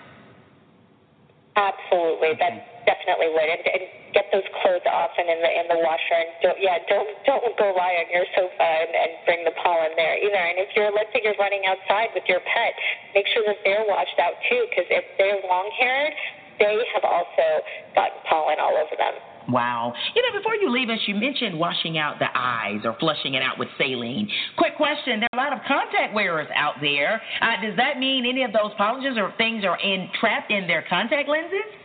[1.56, 6.18] Absolutely, that's definitely and get those clothes off and in the in the washer.
[6.18, 9.94] And don't, yeah, don't don't go lie on your sofa and, and bring the pollen
[9.96, 10.42] there either.
[10.42, 12.74] And if you're let's say you're running outside with your pet,
[13.14, 16.14] make sure that they're washed out too, because if they're long haired,
[16.58, 17.46] they have also
[17.94, 19.16] gotten pollen all over them.
[19.48, 19.94] Wow.
[20.14, 23.42] You know, before you leave us, you mentioned washing out the eyes or flushing it
[23.42, 24.28] out with saline.
[24.56, 27.20] Quick question: There are a lot of contact wearers out there.
[27.40, 30.84] Uh, does that mean any of those polishes or things are in trapped in their
[30.88, 31.79] contact lenses?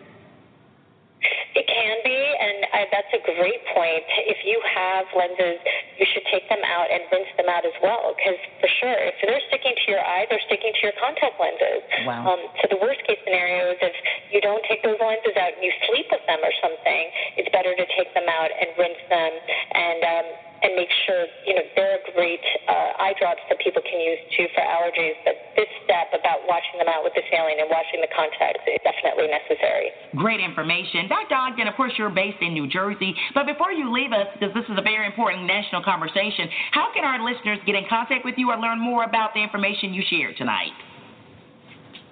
[1.55, 4.03] It can be, and uh, that's a great point.
[4.27, 5.59] If you have lenses,
[5.95, 9.15] you should take them out and rinse them out as well, because for sure, if
[9.23, 11.81] they're sticking to your eye, they're sticking to your contact lenses.
[12.03, 12.35] Wow.
[12.35, 13.95] Um, so the worst case scenario is if
[14.35, 17.03] you don't take those lenses out and you sleep with them or something,
[17.39, 19.31] it's better to take them out and rinse them
[19.75, 20.27] and um,
[20.63, 24.47] and make sure you know they're great uh, eye drops that people can use too
[24.55, 25.15] for allergies.
[25.23, 28.83] But this step about washing them out with the saline and washing the contacts is
[28.83, 29.95] definitely necessary.
[30.19, 31.07] Great information.
[31.07, 31.35] Dr.
[31.35, 33.15] Ogden, of course, you're based in New Jersey.
[33.31, 37.07] But before you leave us, because this is a very important national conversation, how can
[37.07, 40.35] our listeners get in contact with you or learn more about the information you shared
[40.35, 40.75] tonight?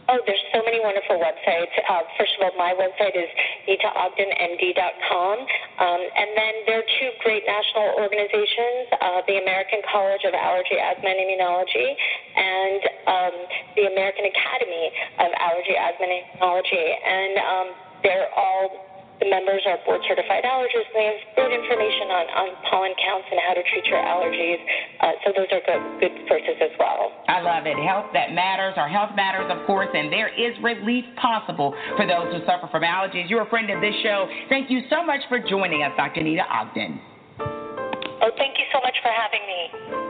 [0.09, 1.71] Oh, there's so many wonderful websites.
[1.87, 3.29] Uh, first of all, my website is
[3.71, 5.35] neetaogdenmd.com.
[5.79, 10.75] Um, and then there are two great national organizations, uh, the American College of Allergy,
[10.75, 11.89] Asthma, and Immunology,
[12.35, 13.35] and um,
[13.79, 14.91] the American Academy
[15.23, 16.87] of Allergy, Asthma, and Immunology.
[16.99, 17.67] And um,
[18.03, 18.82] they're all
[19.19, 20.89] the members are board certified allergists.
[20.93, 24.59] They have good information on, on pollen counts and how to treat your allergies.
[24.99, 27.13] Uh, so those are good, good sources as well.
[27.27, 27.77] I love it.
[27.77, 28.73] Health that matters.
[28.77, 32.83] Our health matters, of course, and there is relief possible for those who suffer from
[32.83, 33.29] allergies.
[33.29, 34.27] You're a friend of this show.
[34.49, 36.21] Thank you so much for joining us, Dr.
[36.21, 36.99] Neeta Ogden.
[37.39, 40.02] Oh, thank you so much for having me.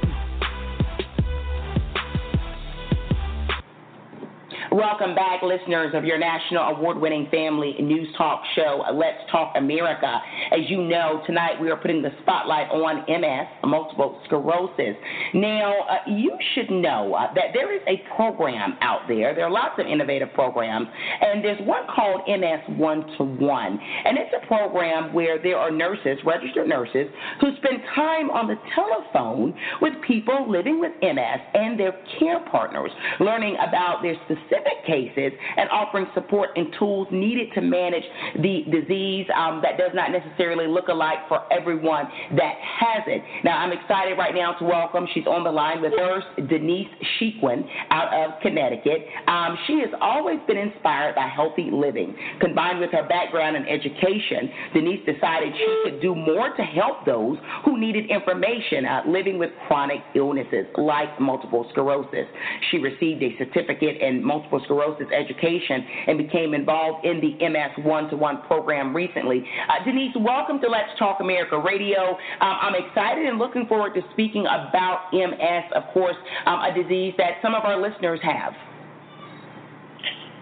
[4.72, 10.22] Welcome back, listeners of your national award winning family news talk show, Let's Talk America.
[10.52, 14.96] As you know, tonight we are putting the spotlight on MS, multiple sclerosis.
[15.34, 19.34] Now, uh, you should know uh, that there is a program out there.
[19.34, 20.88] There are lots of innovative programs,
[21.20, 23.80] and there's one called MS One to One.
[24.06, 27.08] And it's a program where there are nurses, registered nurses,
[27.41, 29.52] who spend time on the telephone
[29.82, 35.38] with people living with MS and their care partners, learning about their specific specific cases
[35.57, 38.03] and offering support and tools needed to manage
[38.41, 42.06] the disease um, that does not necessarily look alike for everyone
[42.36, 43.22] that has it.
[43.44, 46.88] Now, I'm excited right now to welcome, she's on the line with nurse Denise
[47.19, 49.06] Shequin out of Connecticut.
[49.27, 52.15] Um, she has always been inspired by healthy living.
[52.40, 57.38] Combined with her background in education, Denise decided she could do more to help those
[57.65, 62.26] who needed information uh, living with chronic illnesses like multiple sclerosis.
[62.72, 67.85] She received a certificate in multiple multiple sclerosis education and became involved in the MS
[67.85, 69.43] one to one program recently.
[69.69, 72.17] Uh, Denise, welcome to Let's Talk America Radio.
[72.41, 76.15] Um, I'm excited and looking forward to speaking about MS, of course,
[76.45, 78.53] um, a disease that some of our listeners have.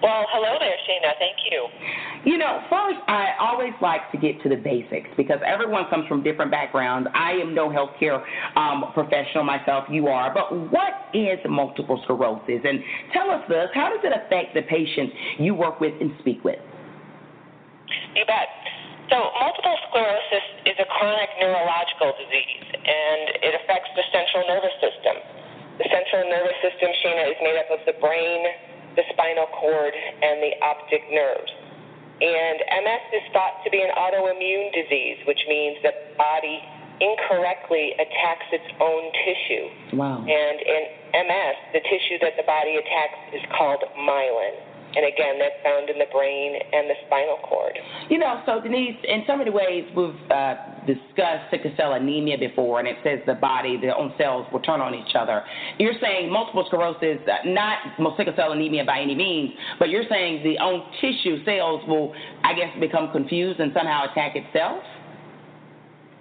[0.02, 1.18] Well, hello there, Shana.
[1.18, 1.68] Thank you.
[2.26, 6.22] You know, first, I always like to get to the basics because everyone comes from
[6.22, 7.10] different backgrounds.
[7.16, 8.22] I am no healthcare
[8.56, 10.34] um, professional myself, you are.
[10.34, 12.62] But what is multiple sclerosis?
[12.62, 12.84] And
[13.14, 16.60] tell us this how does it affect the patients you work with and speak with?
[18.14, 18.50] You bet.
[19.10, 25.16] So, multiple sclerosis is a chronic neurological disease, and it affects the central nervous system.
[25.80, 28.44] The central nervous system, Shana, is made up of the brain,
[28.98, 31.54] the spinal cord, and the optic nerves.
[32.18, 36.58] And MS is thought to be an autoimmune disease, which means that the body
[37.00, 39.70] incorrectly attacks its own tissue.
[39.94, 40.26] Wow.
[40.26, 40.84] And in
[41.14, 44.58] MS, the tissue that the body attacks is called myelin.
[44.96, 47.78] And again, that's found in the brain and the spinal cord.
[48.10, 50.56] You know, so Denise, in so many ways, we've uh,
[50.88, 54.82] discussed sickle cell anemia before, and it says the body, their own cells will turn
[54.82, 55.44] on each other.
[55.78, 57.80] You're saying multiple sclerosis, uh, not
[58.18, 62.54] sickle cell anemia by any means, but you're saying the own tissue cells will, I
[62.54, 64.82] guess, become confused and somehow attack itself?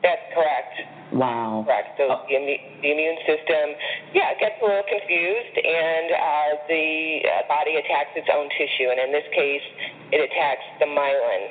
[0.03, 0.96] That's correct.
[1.13, 1.63] Wow.
[1.67, 1.95] Correct.
[1.99, 2.27] So oh.
[2.27, 2.39] the,
[2.83, 3.79] the immune system,
[4.11, 6.87] yeah, gets a little confused, and uh, the
[7.23, 9.67] uh, body attacks its own tissue, and in this case,
[10.11, 11.43] it attacks the myelin.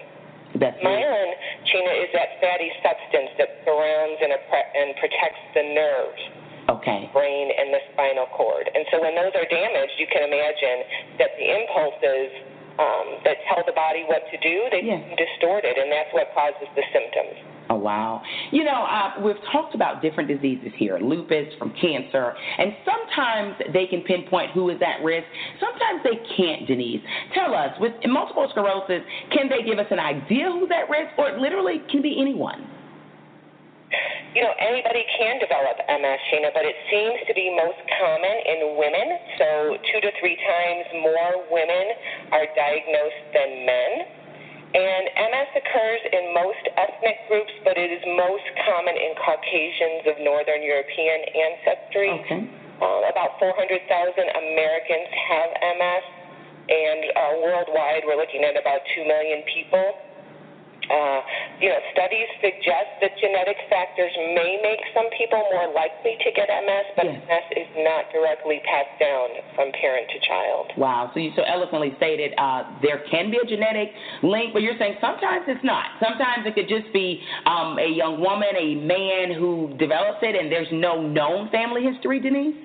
[0.59, 1.31] That's myelin,
[1.67, 6.23] Shana, is that fatty substance that surrounds and, and protects the nerves.
[6.65, 7.11] Okay.
[7.13, 8.71] Brain and the spinal cord.
[8.73, 12.29] And so when those are damaged, you can imagine that the impulses
[12.81, 14.97] um, that tell the body what to do, they yeah.
[14.97, 17.54] become distorted, and that's what causes the symptoms.
[17.69, 18.21] Oh, wow.
[18.51, 23.87] You know, uh, we've talked about different diseases here lupus from cancer, and sometimes they
[23.87, 25.25] can pinpoint who is at risk.
[25.59, 27.01] Sometimes they can't, Denise.
[27.33, 29.01] Tell us, with multiple sclerosis,
[29.31, 32.69] can they give us an idea who's at risk, or it literally can be anyone?
[34.35, 38.75] You know, anybody can develop MS, Shana, but it seems to be most common in
[38.75, 39.07] women.
[39.39, 39.47] So,
[39.89, 41.85] two to three times more women
[42.35, 43.91] are diagnosed than men.
[44.75, 50.19] And MS occurs in most ethnic groups, but it is most common in Caucasians of
[50.19, 52.11] Northern European ancestry.
[52.27, 52.43] Okay.
[52.83, 55.49] Uh, about 400,000 Americans have
[55.79, 56.05] MS,
[56.67, 59.95] and uh, worldwide we're looking at about 2 million people.
[60.89, 61.19] Uh,
[61.59, 66.49] you know, studies suggest that genetic factors may make some people more likely to get
[66.49, 67.21] MS, but yes.
[67.25, 70.65] MS is not directly passed down from parent to child.
[70.77, 71.11] Wow.
[71.13, 73.91] So you so eloquently stated uh, there can be a genetic
[74.23, 75.97] link, but you're saying sometimes it's not.
[75.99, 80.51] Sometimes it could just be um, a young woman, a man who develops it, and
[80.51, 82.55] there's no known family history, Denise?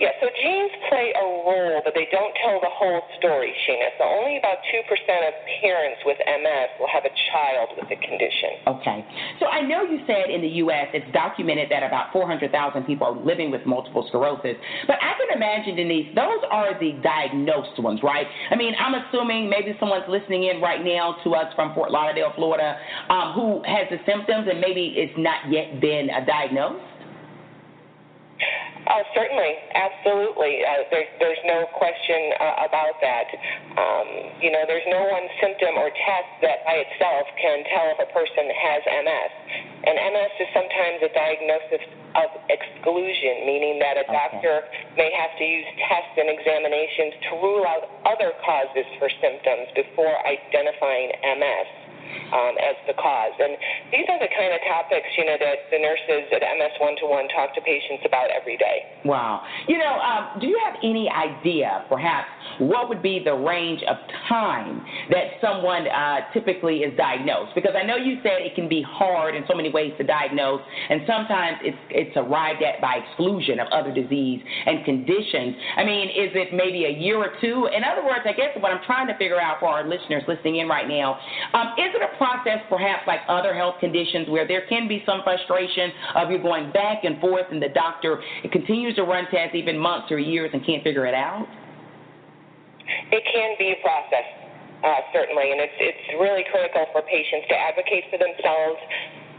[0.00, 3.94] Yeah, so genes play a role, but they don't tell the whole story, Shana.
[3.98, 8.58] So only about 2% of parents with MS will have a child with the condition.
[8.66, 9.06] Okay.
[9.38, 10.90] So I know you said in the U.S.
[10.94, 12.50] it's documented that about 400,000
[12.84, 17.78] people are living with multiple sclerosis, but I can imagine, Denise, those are the diagnosed
[17.78, 18.26] ones, right?
[18.50, 22.32] I mean, I'm assuming maybe someone's listening in right now to us from Fort Lauderdale,
[22.34, 22.76] Florida,
[23.10, 26.97] um, who has the symptoms and maybe it's not yet been uh, diagnosed.
[28.88, 30.64] Uh, certainly, absolutely.
[30.64, 33.28] Uh, there's there's no question uh, about that.
[33.76, 34.08] Um,
[34.40, 38.08] you know, there's no one symptom or test that by itself can tell if a
[38.16, 39.32] person has MS.
[39.92, 41.84] And MS is sometimes a diagnosis
[42.16, 44.64] of exclusion, meaning that a doctor
[44.96, 50.16] may have to use tests and examinations to rule out other causes for symptoms before
[50.24, 51.87] identifying MS
[52.32, 53.34] um, as the cause.
[53.38, 53.56] And
[53.92, 57.06] these are the kind of topics, you know, that the nurses at MS One to
[57.06, 58.84] One talk to patients about every day.
[59.04, 59.42] Wow.
[59.66, 62.28] You know, um, do you have any idea, perhaps,
[62.58, 63.96] what would be the range of
[64.28, 67.54] time that someone uh, typically is diagnosed?
[67.54, 70.60] Because I know you said it can be hard in so many ways to diagnose,
[70.90, 75.54] and sometimes it's it's arrived at by exclusion of other disease and conditions.
[75.76, 77.68] I mean, is it maybe a year or two?
[77.74, 80.56] In other words, I guess what I'm trying to figure out for our listeners listening
[80.56, 81.18] in right now,
[81.54, 85.90] um, is it process perhaps like other health conditions where there can be some frustration
[86.16, 88.22] of you going back and forth and the doctor
[88.52, 91.46] continues to run tests even months or years and can't figure it out?
[93.12, 94.24] It can be a process,
[94.80, 98.80] uh, certainly, and it's it's really critical for patients to advocate for themselves.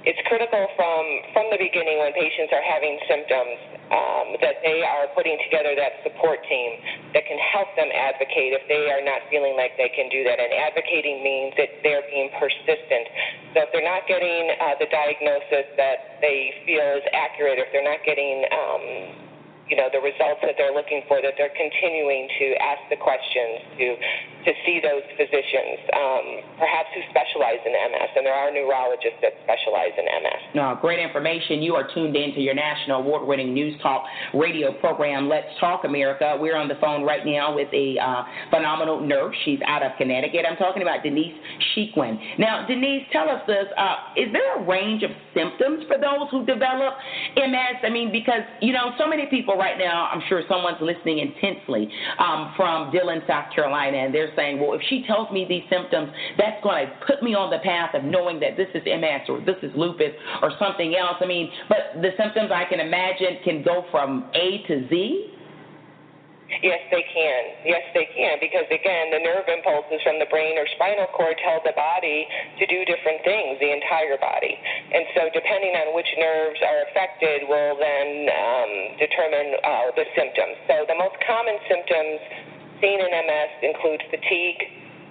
[0.10, 1.06] It's critical from
[1.38, 3.61] from the beginning when patients are having symptoms
[3.94, 6.81] um, that they are putting together that support team
[7.14, 10.41] that can help them advocate if they are not feeling like they can do that.
[10.41, 13.06] And advocating means that they're being persistent.
[13.53, 17.86] So if they're not getting uh, the diagnosis that they feel is accurate, if they're
[17.86, 19.29] not getting um,
[19.70, 23.62] you know the results that they're looking for, that they're continuing to ask the questions,
[23.78, 23.88] to
[24.50, 26.26] to see those physicians, um,
[26.58, 30.41] perhaps who specialize in MS, and there are neurologists that specialize in MS.
[30.56, 31.62] No, great information.
[31.62, 36.38] You are tuned in to your national award-winning news talk radio program, Let's Talk America.
[36.40, 39.36] We're on the phone right now with a uh, phenomenal nurse.
[39.46, 40.46] She's out of Connecticut.
[40.50, 41.36] I'm talking about Denise
[41.76, 42.18] Shequin.
[42.40, 46.46] Now, Denise, tell us this: uh, Is there a range of symptoms for those who
[46.46, 46.96] develop
[47.36, 47.84] MS?
[47.84, 51.91] I mean, because you know, so many people right now, I'm sure someone's listening intensely
[52.18, 56.10] um, from Dillon, South Carolina, and they're saying, well, if she tells me these symptoms,
[56.38, 59.41] that's going to put me on the path of knowing that this is MS or
[59.41, 61.18] this is lupus or something else.
[61.19, 65.34] I mean, but the symptoms I can imagine can go from A to Z.
[66.50, 67.42] Yes, they can.
[67.62, 68.42] Yes, they can.
[68.42, 72.26] Because again, the nerve impulses from the brain or spinal cord tell the body
[72.58, 74.58] to do different things, the entire body.
[74.58, 80.58] And so, depending on which nerves are affected, will then um, determine uh, the symptoms.
[80.66, 82.18] So, the most common symptoms
[82.82, 84.62] seen in MS include fatigue,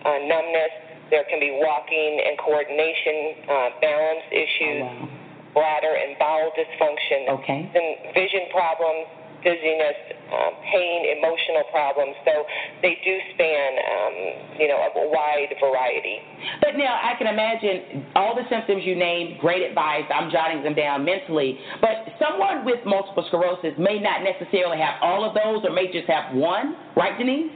[0.03, 0.75] uh, numbness.
[1.15, 5.55] There can be walking and coordination, uh, balance issues, oh, wow.
[5.55, 7.61] bladder and bowel dysfunction, okay.
[7.73, 9.09] and vision problems
[9.43, 12.15] dizziness, um, pain, emotional problems.
[12.25, 12.45] So
[12.83, 14.15] they do span, um,
[14.61, 16.21] you know, a wide variety.
[16.61, 19.41] But now I can imagine all the symptoms you named.
[19.41, 20.05] Great advice.
[20.13, 21.59] I'm jotting them down mentally.
[21.81, 26.09] But someone with multiple sclerosis may not necessarily have all of those, or may just
[26.09, 26.77] have one.
[26.97, 27.53] Right, Denise?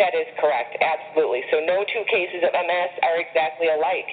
[0.00, 1.44] That is correct, absolutely.
[1.52, 4.08] So no two cases of MS are exactly alike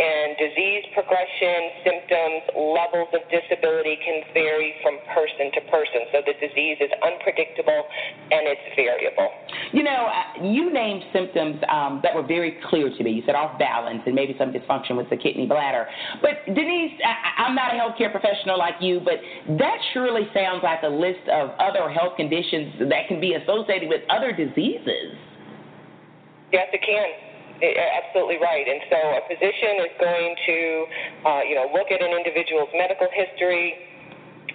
[0.00, 6.08] and disease progression, symptoms, levels of disability can vary from person to person.
[6.08, 7.84] So the disease is unpredictable
[8.32, 9.28] and it's variable.
[9.76, 13.12] You know, uh, you named symptoms um, that were very clear to me.
[13.12, 15.86] You said off balance and maybe some dysfunction with the kidney bladder.
[16.22, 19.20] But Denise, I, I'm not a healthcare professional like you, but
[19.58, 24.00] that surely sounds like a list of other health conditions that can be associated with
[24.08, 25.12] other diseases.
[26.52, 27.29] Yes, it can
[27.62, 28.66] absolutely right.
[28.66, 30.58] And so a physician is going to,
[31.24, 33.76] uh, you know, look at an individual's medical history.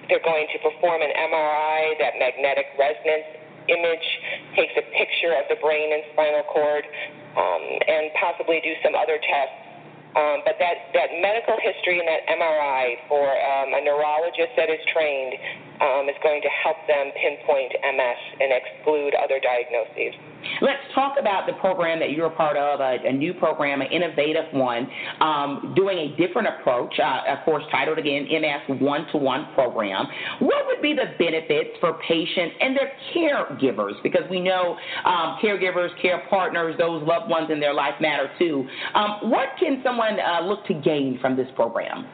[0.10, 4.08] They're going to perform an MRI, that magnetic resonance image,
[4.54, 6.86] takes a picture of the brain and spinal cord,
[7.34, 9.65] um, and possibly do some other tests.
[10.16, 14.80] Um, but that, that medical history and that MRI for um, a neurologist that is
[14.96, 15.36] trained
[15.84, 20.16] um, is going to help them pinpoint MS and exclude other diagnoses.
[20.62, 23.92] Let's talk about the program that you're a part of, a, a new program, an
[23.92, 24.88] innovative one,
[25.20, 30.06] um, doing a different approach, uh, of course, titled again MS One to One Program.
[30.40, 34.02] What would be the benefits for patients and their caregivers?
[34.04, 38.68] Because we know um, caregivers, care partners, those loved ones in their life matter too.
[38.94, 42.06] Um, what can someone uh, look to gain from this program?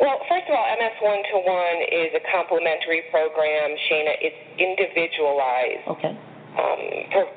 [0.00, 4.14] Well, first of all, MS One to One is a complementary program, Shana.
[4.20, 5.86] It's individualized.
[5.88, 6.14] Okay.
[6.54, 6.80] Um,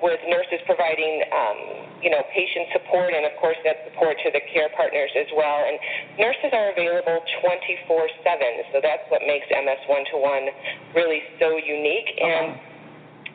[0.05, 1.57] with nurses providing, um,
[2.05, 5.65] you know, patient support and, of course, that support to the care partners as well.
[5.65, 5.81] And
[6.21, 10.45] nurses are available 24/7, so that's what makes MS One to One
[10.93, 12.13] really so unique.
[12.21, 12.59] And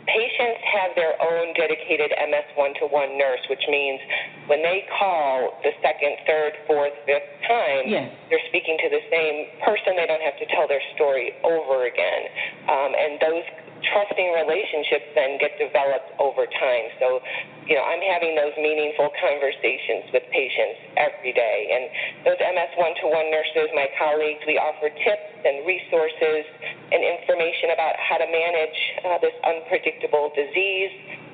[0.06, 4.00] patients have their own dedicated MS one to one nurse, which means
[4.46, 8.10] when they call the second, third, fourth, fifth time, yes.
[8.30, 9.94] they're speaking to the same person.
[9.94, 12.22] They don't have to tell their story over again.
[12.66, 13.46] Um, and those
[13.90, 16.86] trusting relationships then get developed over time.
[17.02, 17.18] So,
[17.66, 21.58] you know, I'm having those meaningful conversations with patients every day.
[21.74, 21.82] And
[22.26, 26.46] those MS one to one nurses, my colleagues, we offer tips and resources
[26.94, 30.92] and information about how to manage uh, this unpredictable disease.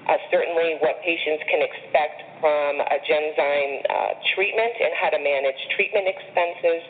[0.09, 5.59] Uh, certainly, what patients can expect from a Genzyme uh, treatment and how to manage
[5.77, 6.81] treatment expenses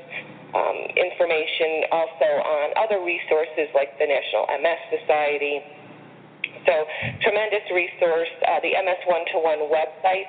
[0.58, 5.60] um, information also on other resources like the National MS Society.
[6.66, 6.86] So,
[7.22, 8.28] tremendous resource.
[8.42, 10.26] Uh, the MS One to One website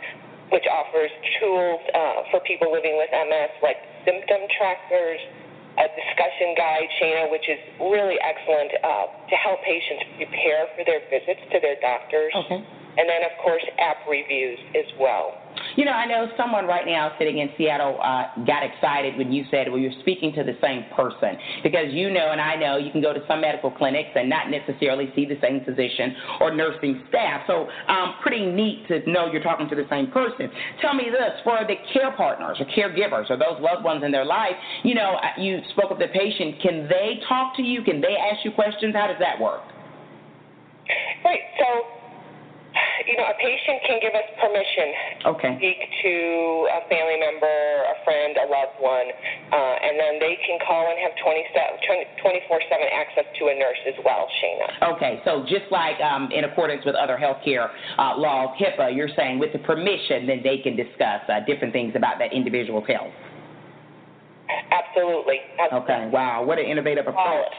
[0.51, 1.11] which offers
[1.41, 5.21] tools uh, for people living with MS like symptom trackers
[5.79, 11.01] a discussion guide, Shana, which is really excellent uh, to help patients prepare for their
[11.09, 12.33] visits to their doctors.
[12.45, 12.61] Okay.
[12.99, 15.42] And then, of course, app reviews as well.
[15.77, 19.45] You know, I know someone right now sitting in Seattle uh, got excited when you
[19.51, 21.39] said, well, you're speaking to the same person.
[21.63, 24.51] Because you know, and I know, you can go to some medical clinics and not
[24.51, 27.43] necessarily see the same physician or nursing staff.
[27.47, 30.51] So, um, pretty neat to know you're talking to the same person.
[30.81, 34.25] Tell me this for the care partners or caregivers or those loved ones in their
[34.25, 34.55] life,
[34.85, 36.61] you know, uh, you spoke of the patient.
[36.61, 37.83] Can they talk to you?
[37.83, 38.95] Can they ask you questions?
[38.95, 39.63] How does that work?
[41.25, 41.41] Right.
[41.59, 42.02] So,
[43.07, 44.89] you know, a patient can give us permission
[45.35, 45.51] okay.
[45.55, 46.15] to speak to
[46.71, 47.59] a family member,
[47.91, 49.09] a friend, a loved one,
[49.53, 53.99] uh, and then they can call and have 24 7 access to a nurse as
[54.05, 54.97] well, Shana.
[54.97, 59.39] Okay, so just like um, in accordance with other healthcare uh, laws, HIPAA, you're saying
[59.39, 63.13] with the permission, then they can discuss uh, different things about that individual's health.
[64.71, 65.41] Absolutely.
[65.59, 65.95] Absolutely.
[65.95, 67.53] Okay, wow, what an innovative approach.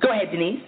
[0.00, 0.60] Go ahead, Denise.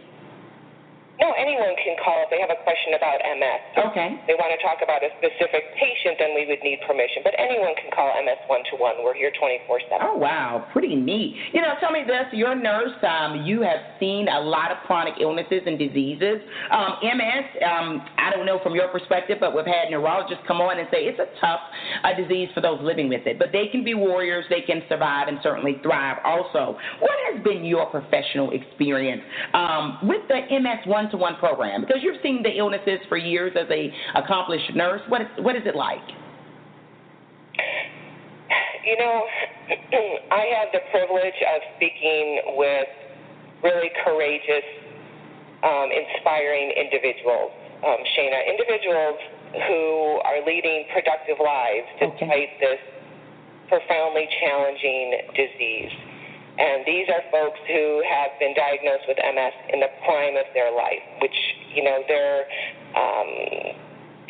[1.22, 3.62] No, anyone can call if they have a question about MS.
[3.86, 4.18] Okay.
[4.18, 7.22] If they want to talk about a specific patient, then we would need permission.
[7.22, 8.98] But anyone can call MS one to one.
[9.06, 10.02] We're here 24 7.
[10.02, 10.66] Oh, wow.
[10.74, 11.38] Pretty neat.
[11.54, 12.26] You know, tell me this.
[12.34, 12.98] You're a nurse.
[13.06, 16.42] Um, you have seen a lot of chronic illnesses and diseases.
[16.74, 20.82] Um, MS, um, I don't know from your perspective, but we've had neurologists come on
[20.82, 21.62] and say it's a tough
[22.02, 23.38] uh, disease for those living with it.
[23.38, 26.74] But they can be warriors, they can survive and certainly thrive also.
[26.98, 29.22] What has been your professional experience
[29.54, 31.03] um, with the MS one?
[31.04, 31.82] One to one program?
[31.82, 35.00] Because you've seen the illnesses for years as a accomplished nurse.
[35.08, 36.04] What is, what is it like?
[38.84, 39.24] You know,
[40.30, 42.88] I have the privilege of speaking with
[43.62, 44.64] really courageous,
[45.62, 47.52] um, inspiring individuals,
[47.84, 49.16] um, Shana, individuals
[49.68, 52.56] who are leading productive lives despite okay.
[52.60, 52.80] this
[53.68, 55.92] profoundly challenging disease.
[56.54, 60.70] And these are folks who have been diagnosed with MS in the prime of their
[60.70, 61.34] life, which
[61.74, 62.46] you know they're
[62.94, 63.74] um,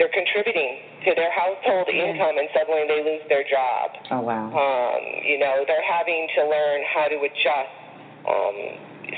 [0.00, 2.16] they're contributing to their household yeah.
[2.16, 3.92] income, and suddenly they lose their job.
[4.10, 4.48] Oh wow!
[4.48, 7.76] Um, you know they're having to learn how to adjust.
[8.24, 8.56] Um,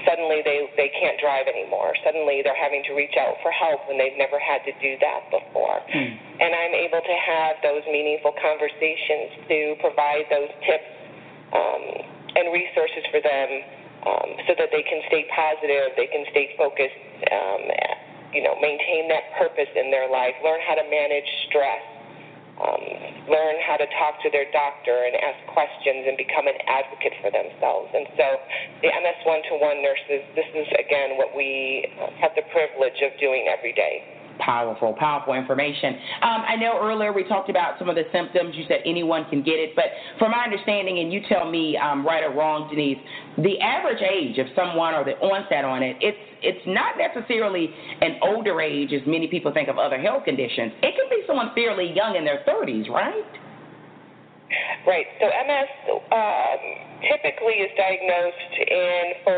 [0.03, 1.95] suddenly they they can't drive anymore.
[2.03, 5.31] Suddenly they're having to reach out for help when they've never had to do that
[5.31, 5.79] before.
[5.95, 6.11] Hmm.
[6.43, 10.91] And I'm able to have those meaningful conversations to provide those tips.
[11.55, 13.49] Um, and resources for them
[14.05, 17.01] um, so that they can stay positive, they can stay focused,
[17.33, 17.63] um,
[18.31, 21.83] you know, maintain that purpose in their life, learn how to manage stress,
[22.61, 22.85] um,
[23.29, 27.33] learn how to talk to their doctor and ask questions and become an advocate for
[27.33, 27.91] themselves.
[27.93, 28.27] And so
[28.85, 31.89] the MS one to one nurses, this is again what we
[32.21, 35.95] have the privilege of doing every day powerful, powerful information.
[36.23, 38.55] Um, I know earlier we talked about some of the symptoms.
[38.55, 39.87] You said anyone can get it, but
[40.19, 42.99] from my understanding, and you tell me um, right or wrong, Denise,
[43.39, 47.71] the average age of someone or the onset on it, it's it's not necessarily
[48.03, 50.73] an older age as many people think of other health conditions.
[50.83, 53.25] It can be someone fairly young in their 30s, right?
[54.87, 55.07] Right.
[55.19, 55.71] So MS
[56.13, 56.63] um,
[57.03, 59.36] typically is diagnosed in who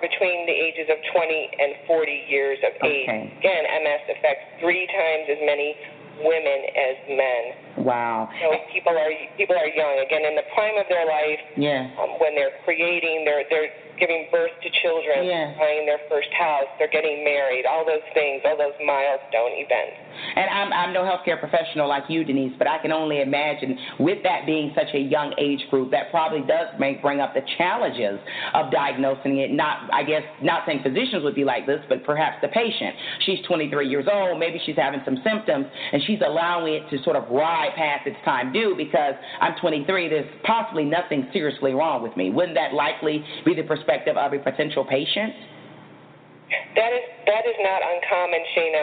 [0.00, 3.04] are between the ages of 20 and 40 years of okay.
[3.04, 3.38] age.
[3.38, 5.76] Again, MS affects three times as many
[6.24, 7.42] women as men.
[7.84, 8.28] Wow.
[8.40, 11.40] So people are people are young again in the prime of their life.
[11.56, 11.88] Yeah.
[11.96, 15.52] Um, when they're creating, they're they're giving birth to children, Yeah.
[15.60, 19.96] buying their first house, they're getting married, all those things, all those milestone events.
[20.36, 24.22] And I'm, I'm no healthcare professional like you, Denise, but I can only imagine with
[24.22, 28.18] that being such a young age group, that probably does make bring up the challenges
[28.54, 29.50] of diagnosing it.
[29.50, 32.94] Not, I guess, not saying physicians would be like this, but perhaps the patient.
[33.26, 37.16] She's 23 years old, maybe she's having some symptoms, and she's allowing it to sort
[37.16, 40.08] of ride past its time due because I'm 23.
[40.08, 42.30] There's possibly nothing seriously wrong with me.
[42.30, 45.32] Wouldn't that likely be the perspective of a potential patient?
[46.74, 48.82] That is that is not uncommon, Shana,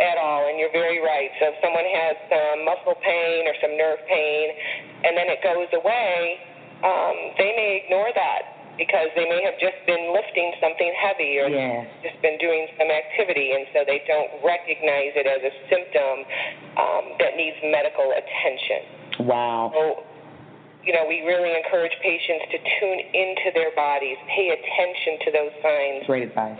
[0.00, 1.28] at all, and you're very right.
[1.38, 4.46] So if someone has some muscle pain or some nerve pain,
[5.04, 6.40] and then it goes away,
[6.80, 11.52] um, they may ignore that because they may have just been lifting something heavy or
[11.52, 11.84] Yes.
[12.00, 16.24] just been doing some activity, and so they don't recognize it as a symptom
[16.80, 19.28] um, that needs medical attention.
[19.28, 19.68] Wow.
[19.76, 20.04] So,
[20.84, 25.52] you know, we really encourage patients to tune into their bodies, pay attention to those
[25.62, 26.56] signs, Great advice.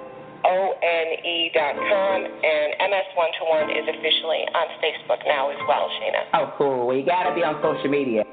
[0.44, 5.52] o n e dot com, and MS One to One is officially on Facebook now
[5.52, 6.22] as well, Shana.
[6.34, 6.86] Oh, cool.
[6.88, 8.24] Well, you got to be on social media.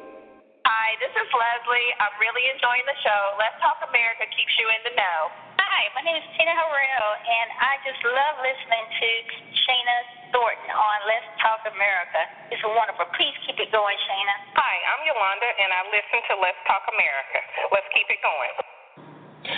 [0.68, 1.90] Hi, this is Leslie.
[2.00, 3.22] I'm really enjoying the show.
[3.40, 5.20] Let's Talk America keeps you in the know.
[5.60, 9.10] Hi, my name is Tina Harrell, and I just love listening to
[9.68, 9.98] Shana
[10.32, 12.22] Thornton on Let's Talk America.
[12.52, 13.08] It's wonderful.
[13.16, 14.36] Please keep it going, Shana.
[14.60, 17.40] Hi, I'm Yolanda, and I listen to Let's Talk America.
[17.72, 18.77] Let's keep it going.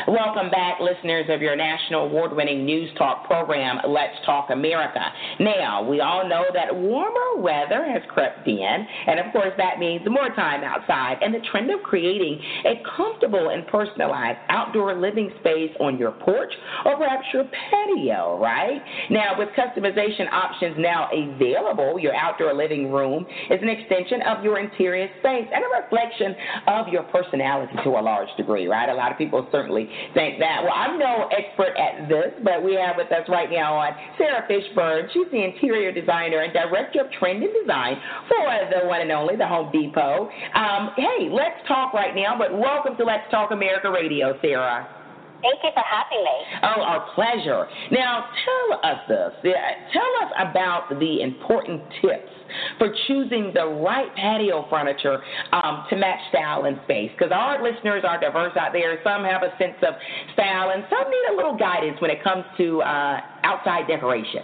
[0.07, 5.01] Welcome back, listeners of your national award winning news talk program, Let's Talk America.
[5.39, 10.05] Now, we all know that warmer weather has crept in, and of course, that means
[10.07, 15.71] more time outside and the trend of creating a comfortable and personalized outdoor living space
[15.79, 16.51] on your porch
[16.85, 18.81] or perhaps your patio, right?
[19.09, 24.59] Now, with customization options now available, your outdoor living room is an extension of your
[24.59, 26.35] interior space and a reflection
[26.67, 28.89] of your personality to a large degree, right?
[28.89, 29.78] A lot of people certainly
[30.13, 30.63] think that.
[30.63, 34.47] Well, I'm no expert at this, but we have with us right now on Sarah
[34.49, 35.07] Fishburne.
[35.13, 37.95] She's the interior designer and director of trend and design
[38.27, 40.29] for the one and only the Home Depot.
[40.55, 44.98] Um, hey, let's talk right now, but welcome to Let's Talk America Radio, Sarah.
[45.41, 46.37] Thank you for having me.
[46.63, 47.67] Oh, our pleasure.
[47.91, 49.53] Now, tell us this.
[49.93, 52.31] Tell us about the important tips
[52.77, 57.11] for choosing the right patio furniture um, to match style and space.
[57.15, 58.99] Because our listeners are diverse out there.
[59.03, 59.95] Some have a sense of
[60.33, 64.43] style, and some need a little guidance when it comes to uh, outside decoration.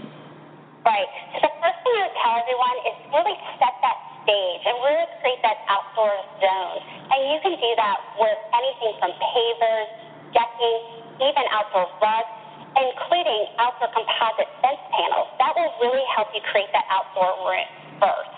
[0.85, 1.09] Right.
[1.41, 5.09] So the first thing I would tell everyone is really set that stage and really
[5.21, 6.77] create that outdoor zone.
[7.09, 9.89] And you can do that with anything from pavers,
[10.35, 10.79] decking,
[11.23, 12.29] even outdoor rugs,
[12.75, 15.31] including outdoor composite fence panels.
[15.39, 17.67] That will really help you create that outdoor room
[18.03, 18.35] first.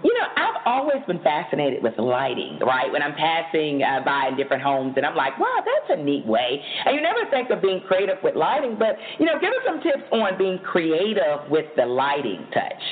[0.00, 2.88] You know, I've always been fascinated with lighting, right?
[2.88, 6.24] When I'm passing uh, by in different homes, and I'm like, wow, that's a neat
[6.24, 6.56] way.
[6.86, 9.80] And you never think of being creative with lighting, but, you know, give us some
[9.84, 12.84] tips on being creative with the lighting touch.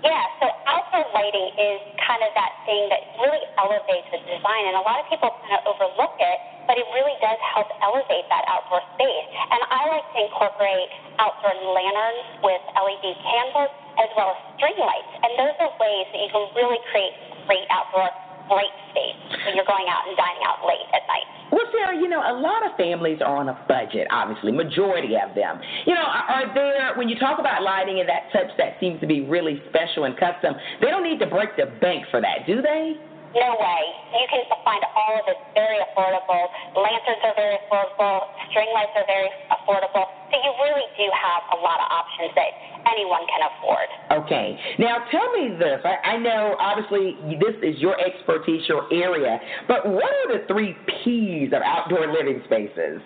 [0.00, 4.80] Yeah, so outdoor lighting is kind of that thing that really elevates the design, and
[4.80, 8.44] a lot of people kind of overlook it, but it really does help elevate that
[8.50, 9.26] outdoor space.
[9.50, 15.12] And I like to incorporate outdoor lanterns with LED candles as well as string lights,
[15.24, 17.16] and those are ways that you can really create
[17.48, 18.12] great outdoor
[18.46, 21.26] bright space when you're going out and dining out late at night.
[21.50, 25.34] Well, Sarah, you know, a lot of families are on a budget, obviously, majority of
[25.34, 25.58] them.
[25.86, 29.06] You know, are there, when you talk about lighting and that touch that seems to
[29.06, 32.62] be really special and custom, they don't need to break the bank for that, do
[32.62, 32.94] they?
[33.36, 33.82] No way.
[34.16, 36.48] You can find all of it very affordable.
[36.72, 38.32] Lanterns are very affordable.
[38.48, 40.08] String lights are very affordable.
[40.32, 42.50] So you really do have a lot of options that
[42.88, 43.88] anyone can afford.
[44.24, 44.56] Okay.
[44.80, 45.84] Now, tell me this.
[45.84, 49.38] I, I know, obviously, this is your expertise, your area,
[49.68, 50.72] but what are the three
[51.04, 53.04] P's of outdoor living spaces?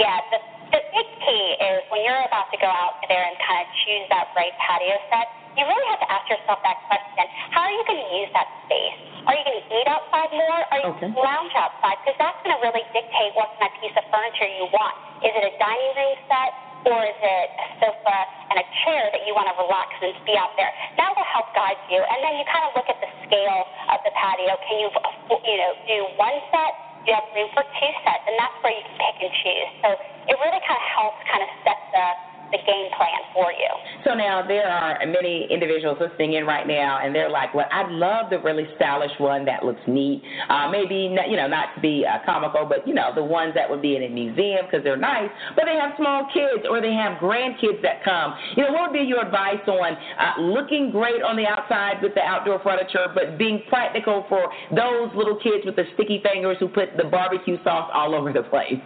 [0.00, 0.40] Yeah, the
[0.72, 4.08] the big key is when you're about to go out there and kind of choose
[4.08, 7.24] that right patio set, you really have to ask yourself that question.
[7.52, 8.96] How are you going to use that space?
[9.28, 10.60] Are you going to eat outside more?
[10.72, 11.12] Are you Okay.
[11.12, 12.00] going to lounge outside?
[12.02, 14.94] Because that's going to really dictate what kind of piece of furniture you want.
[15.22, 16.52] Is it a dining room set?
[16.82, 18.18] Or is it a sofa
[18.50, 20.74] and a chair that you want to relax and be out there?
[20.98, 22.02] That will help guide you.
[22.02, 24.58] And then you kind of look at the scale of the patio.
[24.66, 24.88] Can you,
[25.30, 26.74] you know, do one set?
[27.06, 28.26] Do you have room for two sets?
[28.26, 29.70] And that's where you can pick and choose.
[29.78, 29.88] So
[30.26, 32.06] it really kind of helps kind of set the,
[32.52, 33.70] the game plan for you.
[34.04, 37.90] So now there are many individuals listening in right now, and they're like, "Well, I'd
[37.90, 40.22] love the really stylish one that looks neat.
[40.48, 43.54] Uh, maybe not, you know, not to be uh, comical, but you know, the ones
[43.54, 45.30] that would be in a museum because they're nice.
[45.56, 48.34] But they have small kids or they have grandkids that come.
[48.56, 52.14] You know, what would be your advice on uh, looking great on the outside with
[52.14, 56.68] the outdoor furniture, but being practical for those little kids with the sticky fingers who
[56.68, 58.80] put the barbecue sauce all over the place?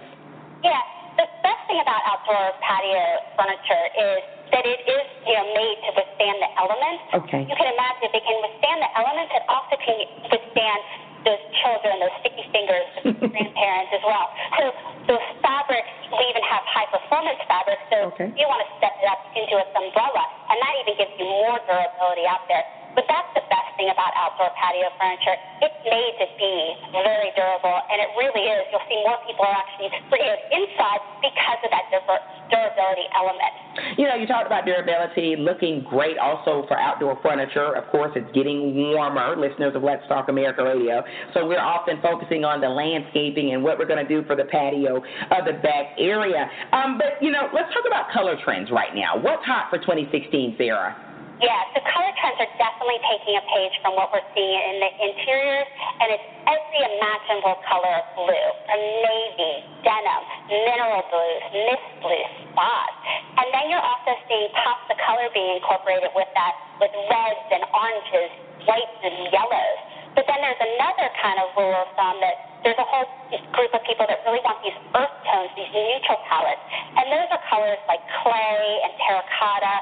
[0.62, 0.80] Yeah,
[1.16, 3.04] the best thing about outdoor patio
[3.36, 4.20] furniture is
[4.52, 7.02] that it is, you know, made to withstand the elements.
[7.24, 7.42] Okay.
[7.48, 9.96] You can imagine if it can withstand the elements, it also can
[10.30, 10.80] withstand
[11.26, 12.86] those children, those sticky fingers,
[13.34, 14.30] grandparents as well.
[14.60, 14.62] So
[15.10, 17.82] those fabrics, we even have high performance fabrics.
[17.90, 18.30] So Okay.
[18.30, 21.14] if you want to step it up, you can do umbrella, and that even gives
[21.18, 22.62] you more durability out there.
[22.94, 25.36] But that's the best thing about outdoor patio furniture.
[25.62, 26.54] It's made to be
[26.92, 28.64] very durable, and it really is.
[28.72, 33.52] You'll see more people are actually it inside because of that durability element.
[33.96, 37.76] You know, you talked about durability, looking great also for outdoor furniture.
[37.76, 41.02] Of course, it's getting warmer, listeners of Let's Talk America Radio.
[41.34, 44.44] So we're often focusing on the landscaping and what we're going to do for the
[44.44, 46.48] patio of the back area.
[46.72, 49.16] Um, but, you know, let's talk about color trends right now.
[49.20, 51.05] What's hot for 2016, Sarah?
[51.36, 54.88] Yeah, the color trends are definitely taking a page from what we're seeing in the
[55.04, 55.68] interiors,
[56.00, 59.54] and it's every imaginable color of blue, from navy,
[59.84, 62.96] denim, mineral blues, mist blues, spots.
[63.36, 67.68] And then you're also seeing pops of color being incorporated with that, with reds and
[67.68, 68.32] oranges,
[68.64, 69.78] whites and yellows.
[70.16, 73.04] But then there's another kind of rule of thumb that there's a whole
[73.52, 76.64] group of people that really want these earth tones, these neutral palettes.
[76.96, 78.56] And those are colors like clay
[78.88, 79.76] and terracotta,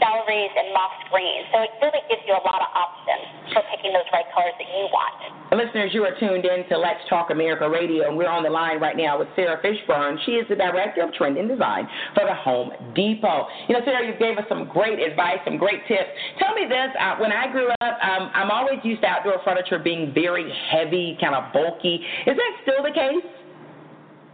[0.00, 1.44] celeries, and moss green.
[1.52, 4.68] So it really gives you a lot of options for picking those right colors that
[4.68, 5.40] you want.
[5.50, 8.78] Listeners, you are tuned in to Let's Talk America Radio, and we're on the line
[8.80, 10.16] right now with Sarah Fishburn.
[10.24, 13.46] She is the Director of Trend and Design for the Home Depot.
[13.68, 16.08] You know, Sarah, you gave us some great advice, some great tips.
[16.38, 19.78] Tell me this, uh, when I grew up, um, I'm always used to outdoor furniture
[19.78, 21.98] being very heavy, kind of bulky.
[22.26, 23.39] Is that still the case?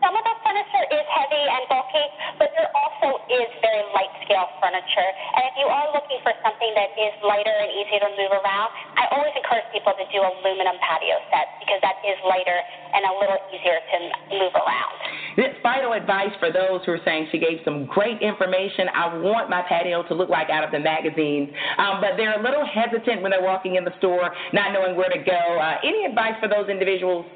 [0.06, 2.06] Some of the furniture is heavy and bulky,
[2.38, 5.10] but there also is very light scale furniture.
[5.34, 8.70] And if you are looking for something that is lighter and easier to move around,
[8.94, 13.18] I always encourage people to do aluminum patio sets because that is lighter and a
[13.18, 13.96] little easier to
[14.30, 14.94] move around.
[15.34, 18.86] This final advice for those who are saying she gave some great information.
[18.94, 21.50] I want my patio to look like out of the magazines,
[21.82, 25.10] um, but they're a little hesitant when they're walking in the store, not knowing where
[25.10, 25.42] to go.
[25.58, 27.26] Uh, any advice for those individuals?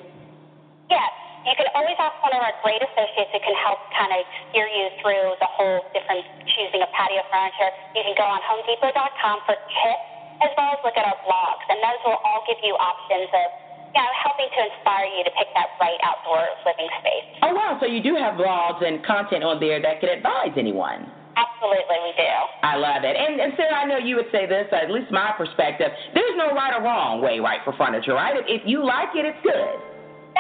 [0.87, 1.11] Yes,
[1.49, 4.69] you can always ask one of our great associates who can help kind of steer
[4.69, 7.71] you through the whole different choosing of patio furniture.
[7.97, 10.05] You can go on HomeDepot.com for tips
[10.45, 13.49] as well as look at our blogs, and those will all give you options of
[13.93, 17.27] you know, helping to inspire you to pick that right outdoor living space.
[17.43, 17.77] Oh, wow.
[17.83, 21.11] So you do have blogs and content on there that can advise anyone.
[21.35, 22.33] Absolutely, we do.
[22.63, 23.17] I love it.
[23.17, 25.89] And, and Sarah, I know you would say this, at least my perspective.
[26.15, 28.37] There's no right or wrong way, right, for furniture, right?
[28.37, 29.90] If, if you like it, it's good.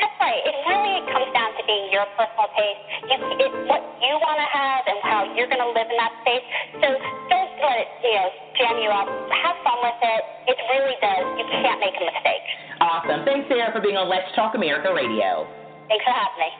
[0.00, 0.40] That's right.
[0.48, 2.82] It really comes down to being your personal taste.
[3.04, 6.14] You, it's what you want to have and how you're going to live in that
[6.24, 6.46] space.
[6.80, 6.88] So
[7.28, 9.04] don't let it, you know, jam you up.
[9.28, 10.22] Have fun with it.
[10.48, 11.24] It really does.
[11.36, 12.44] You can't make a mistake.
[12.80, 13.28] Awesome.
[13.28, 15.44] Thanks, Sarah, for being on Let's Talk America Radio.
[15.92, 16.50] Thanks for having me.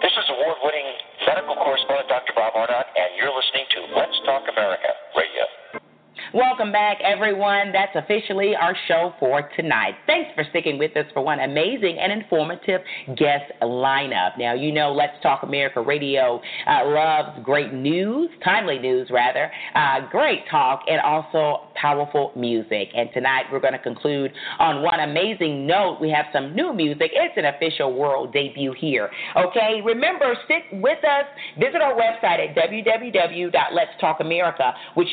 [0.00, 0.88] This is award-winning
[1.28, 2.32] medical correspondent Dr.
[2.32, 5.44] Bob Arnot, and you're listening to Let's Talk America Radio.
[6.34, 7.72] Welcome back, everyone.
[7.72, 9.94] That's officially our show for tonight.
[10.06, 12.82] Thanks for sticking with us for one amazing and informative
[13.16, 14.36] guest lineup.
[14.38, 20.06] Now, you know, Let's Talk America Radio uh, loves great news, timely news, rather, uh,
[20.10, 22.88] great talk, and also powerful music.
[22.94, 25.96] And tonight, we're going to conclude on one amazing note.
[25.98, 27.10] We have some new music.
[27.14, 29.08] It's an official world debut here.
[29.34, 31.24] Okay, remember, stick with us.
[31.58, 35.08] Visit our website at www.letstalkamerica with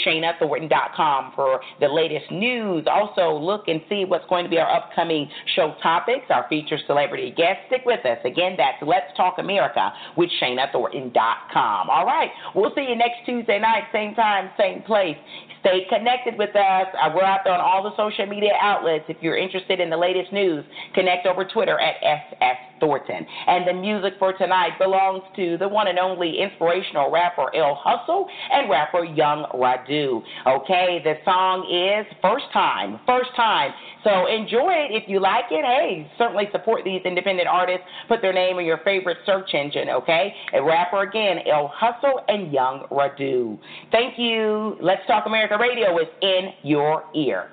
[1.36, 2.86] For the latest news.
[2.90, 7.32] Also, look and see what's going to be our upcoming show topics, our featured celebrity
[7.36, 7.64] guests.
[7.68, 8.18] Stick with us.
[8.26, 11.90] Again, that's Let's Talk America with ShanaThornton.com.
[11.90, 15.18] All right, we'll see you next Tuesday night, same time, same place.
[15.66, 16.86] Stay connected with us.
[16.94, 19.06] Uh, we're out there on all the social media outlets.
[19.08, 20.64] If you're interested in the latest news,
[20.94, 23.26] connect over Twitter at SS Thornton.
[23.48, 28.28] And the music for tonight belongs to the one and only inspirational rapper El Hustle
[28.52, 30.22] and rapper Young Radu.
[30.46, 33.00] Okay, the song is First Time.
[33.08, 33.72] First Time.
[34.04, 35.66] So enjoy it if you like it.
[35.66, 37.84] Hey, certainly support these independent artists.
[38.08, 40.32] Put their name in your favorite search engine, okay?
[40.54, 43.58] A rapper again, El Hustle and Young Radu.
[43.92, 44.78] Thank you.
[44.80, 47.48] Let's Talk America The radio is in your ear.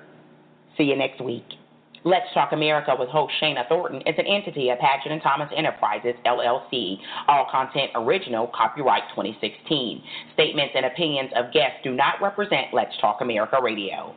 [0.77, 1.45] See you next week.
[2.03, 6.13] Let's Talk America with host Shana Thornton is an entity of Patchen and Thomas Enterprises,
[6.25, 6.97] LLC.
[7.29, 10.03] All content original, copyright 2016.
[10.33, 14.13] Statements and opinions of guests do not represent Let's Talk America Radio.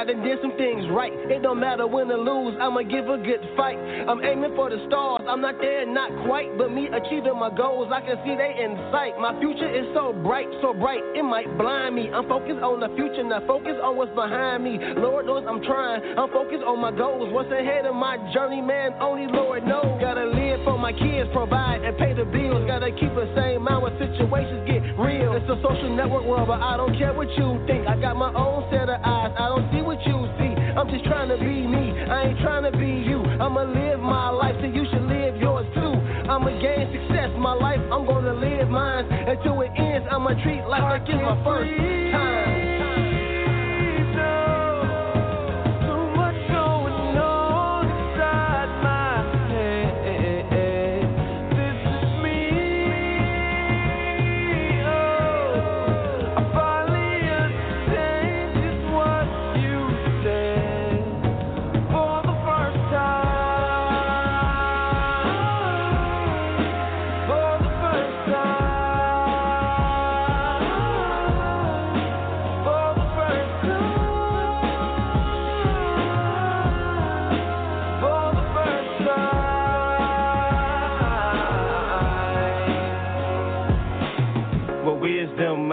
[0.00, 1.12] I done did some things right.
[1.12, 3.76] It don't matter win or lose, I'ma give a good fight.
[3.76, 6.56] I'm aiming for the stars, I'm not there, not quite.
[6.56, 9.20] But me achieving my goals, I can see they in sight.
[9.20, 12.08] My future is so bright, so bright, it might blind me.
[12.08, 14.80] I'm focused on the future, not focused on what's behind me.
[14.96, 17.28] Lord knows I'm trying, I'm focused on my goals.
[17.28, 20.00] What's ahead of my journey, man, only Lord knows.
[20.00, 22.64] Gotta live for my kids, provide and pay the bills.
[22.64, 25.36] Gotta keep the same mind when situations get real.
[25.36, 27.84] It's a social network world, but I don't care what you think.
[27.84, 30.54] I got my own set of eyes, I don't see what you see.
[30.78, 33.22] I'm just trying to be me, I ain't trying to be you.
[33.42, 35.94] I'ma live my life, so you should live yours too.
[36.30, 39.06] I'ma gain success, my life, I'm gonna live mine.
[39.10, 41.70] Until it ends, I'ma treat life like it's my first
[42.12, 42.59] time.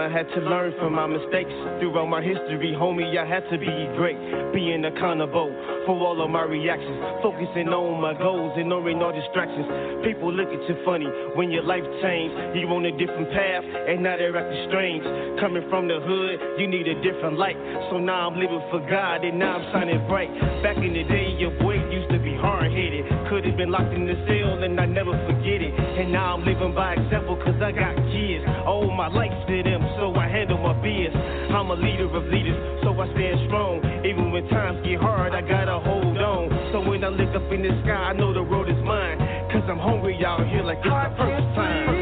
[0.08, 1.52] I had to learn from my mistakes.
[1.84, 4.16] Throughout my history, homie, I had to be great.
[4.56, 5.52] Being accountable
[5.84, 6.96] for all of my reactions.
[7.20, 9.68] Focusing on my goals, and ignoring all distractions.
[10.00, 11.04] People look at you funny
[11.36, 12.56] when your life changed.
[12.56, 15.04] You on a different path, and now they're acting strange.
[15.44, 17.60] Coming from the hood, you need a different light.
[17.92, 20.32] So now I'm living for God, and now I'm shining bright.
[20.64, 23.04] Back in the day, your boy used to be hard headed.
[23.28, 25.76] Could have been locked in the cell, and I never forget it.
[25.76, 28.48] And now I'm living by example, cause I got kids.
[28.64, 31.12] All my life to them, so I handle my biz.
[31.50, 33.82] I'm a leader of leaders, so I stand strong.
[34.06, 36.70] Even when times get hard, I gotta hold on.
[36.72, 39.18] So when I look up in the sky, I know the road is mine.
[39.50, 41.97] Cause I'm hungry out here like it's the first time.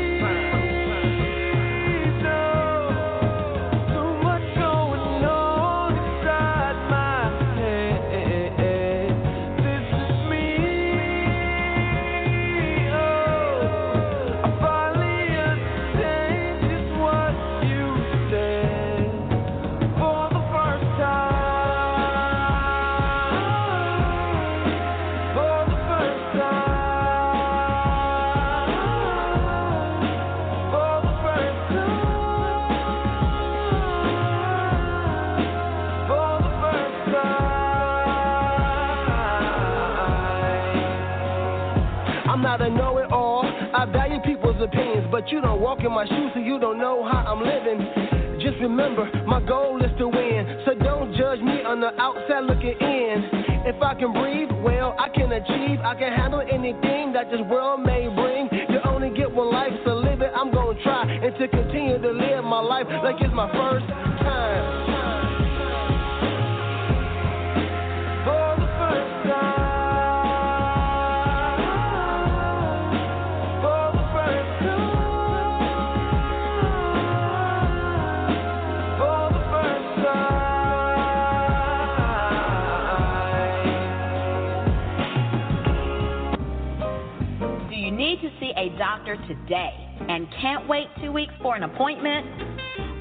[44.67, 47.79] Opinions, but you don't walk in my shoes, so you don't know how I'm living.
[48.43, 50.63] Just remember, my goal is to win.
[50.67, 53.17] So don't judge me on the outside looking in.
[53.65, 55.81] If I can breathe, well, I can achieve.
[55.81, 58.51] I can handle anything that this world may bring.
[58.69, 60.31] You only get one life, so live it.
[60.35, 64.06] I'm gonna try and to continue to live my life like it's my first
[89.07, 89.70] doctor today
[90.09, 92.27] and can't wait two weeks for an appointment?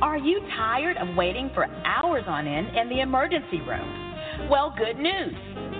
[0.01, 4.49] Are you tired of waiting for hours on end in the emergency room?
[4.49, 5.33] Well, good news.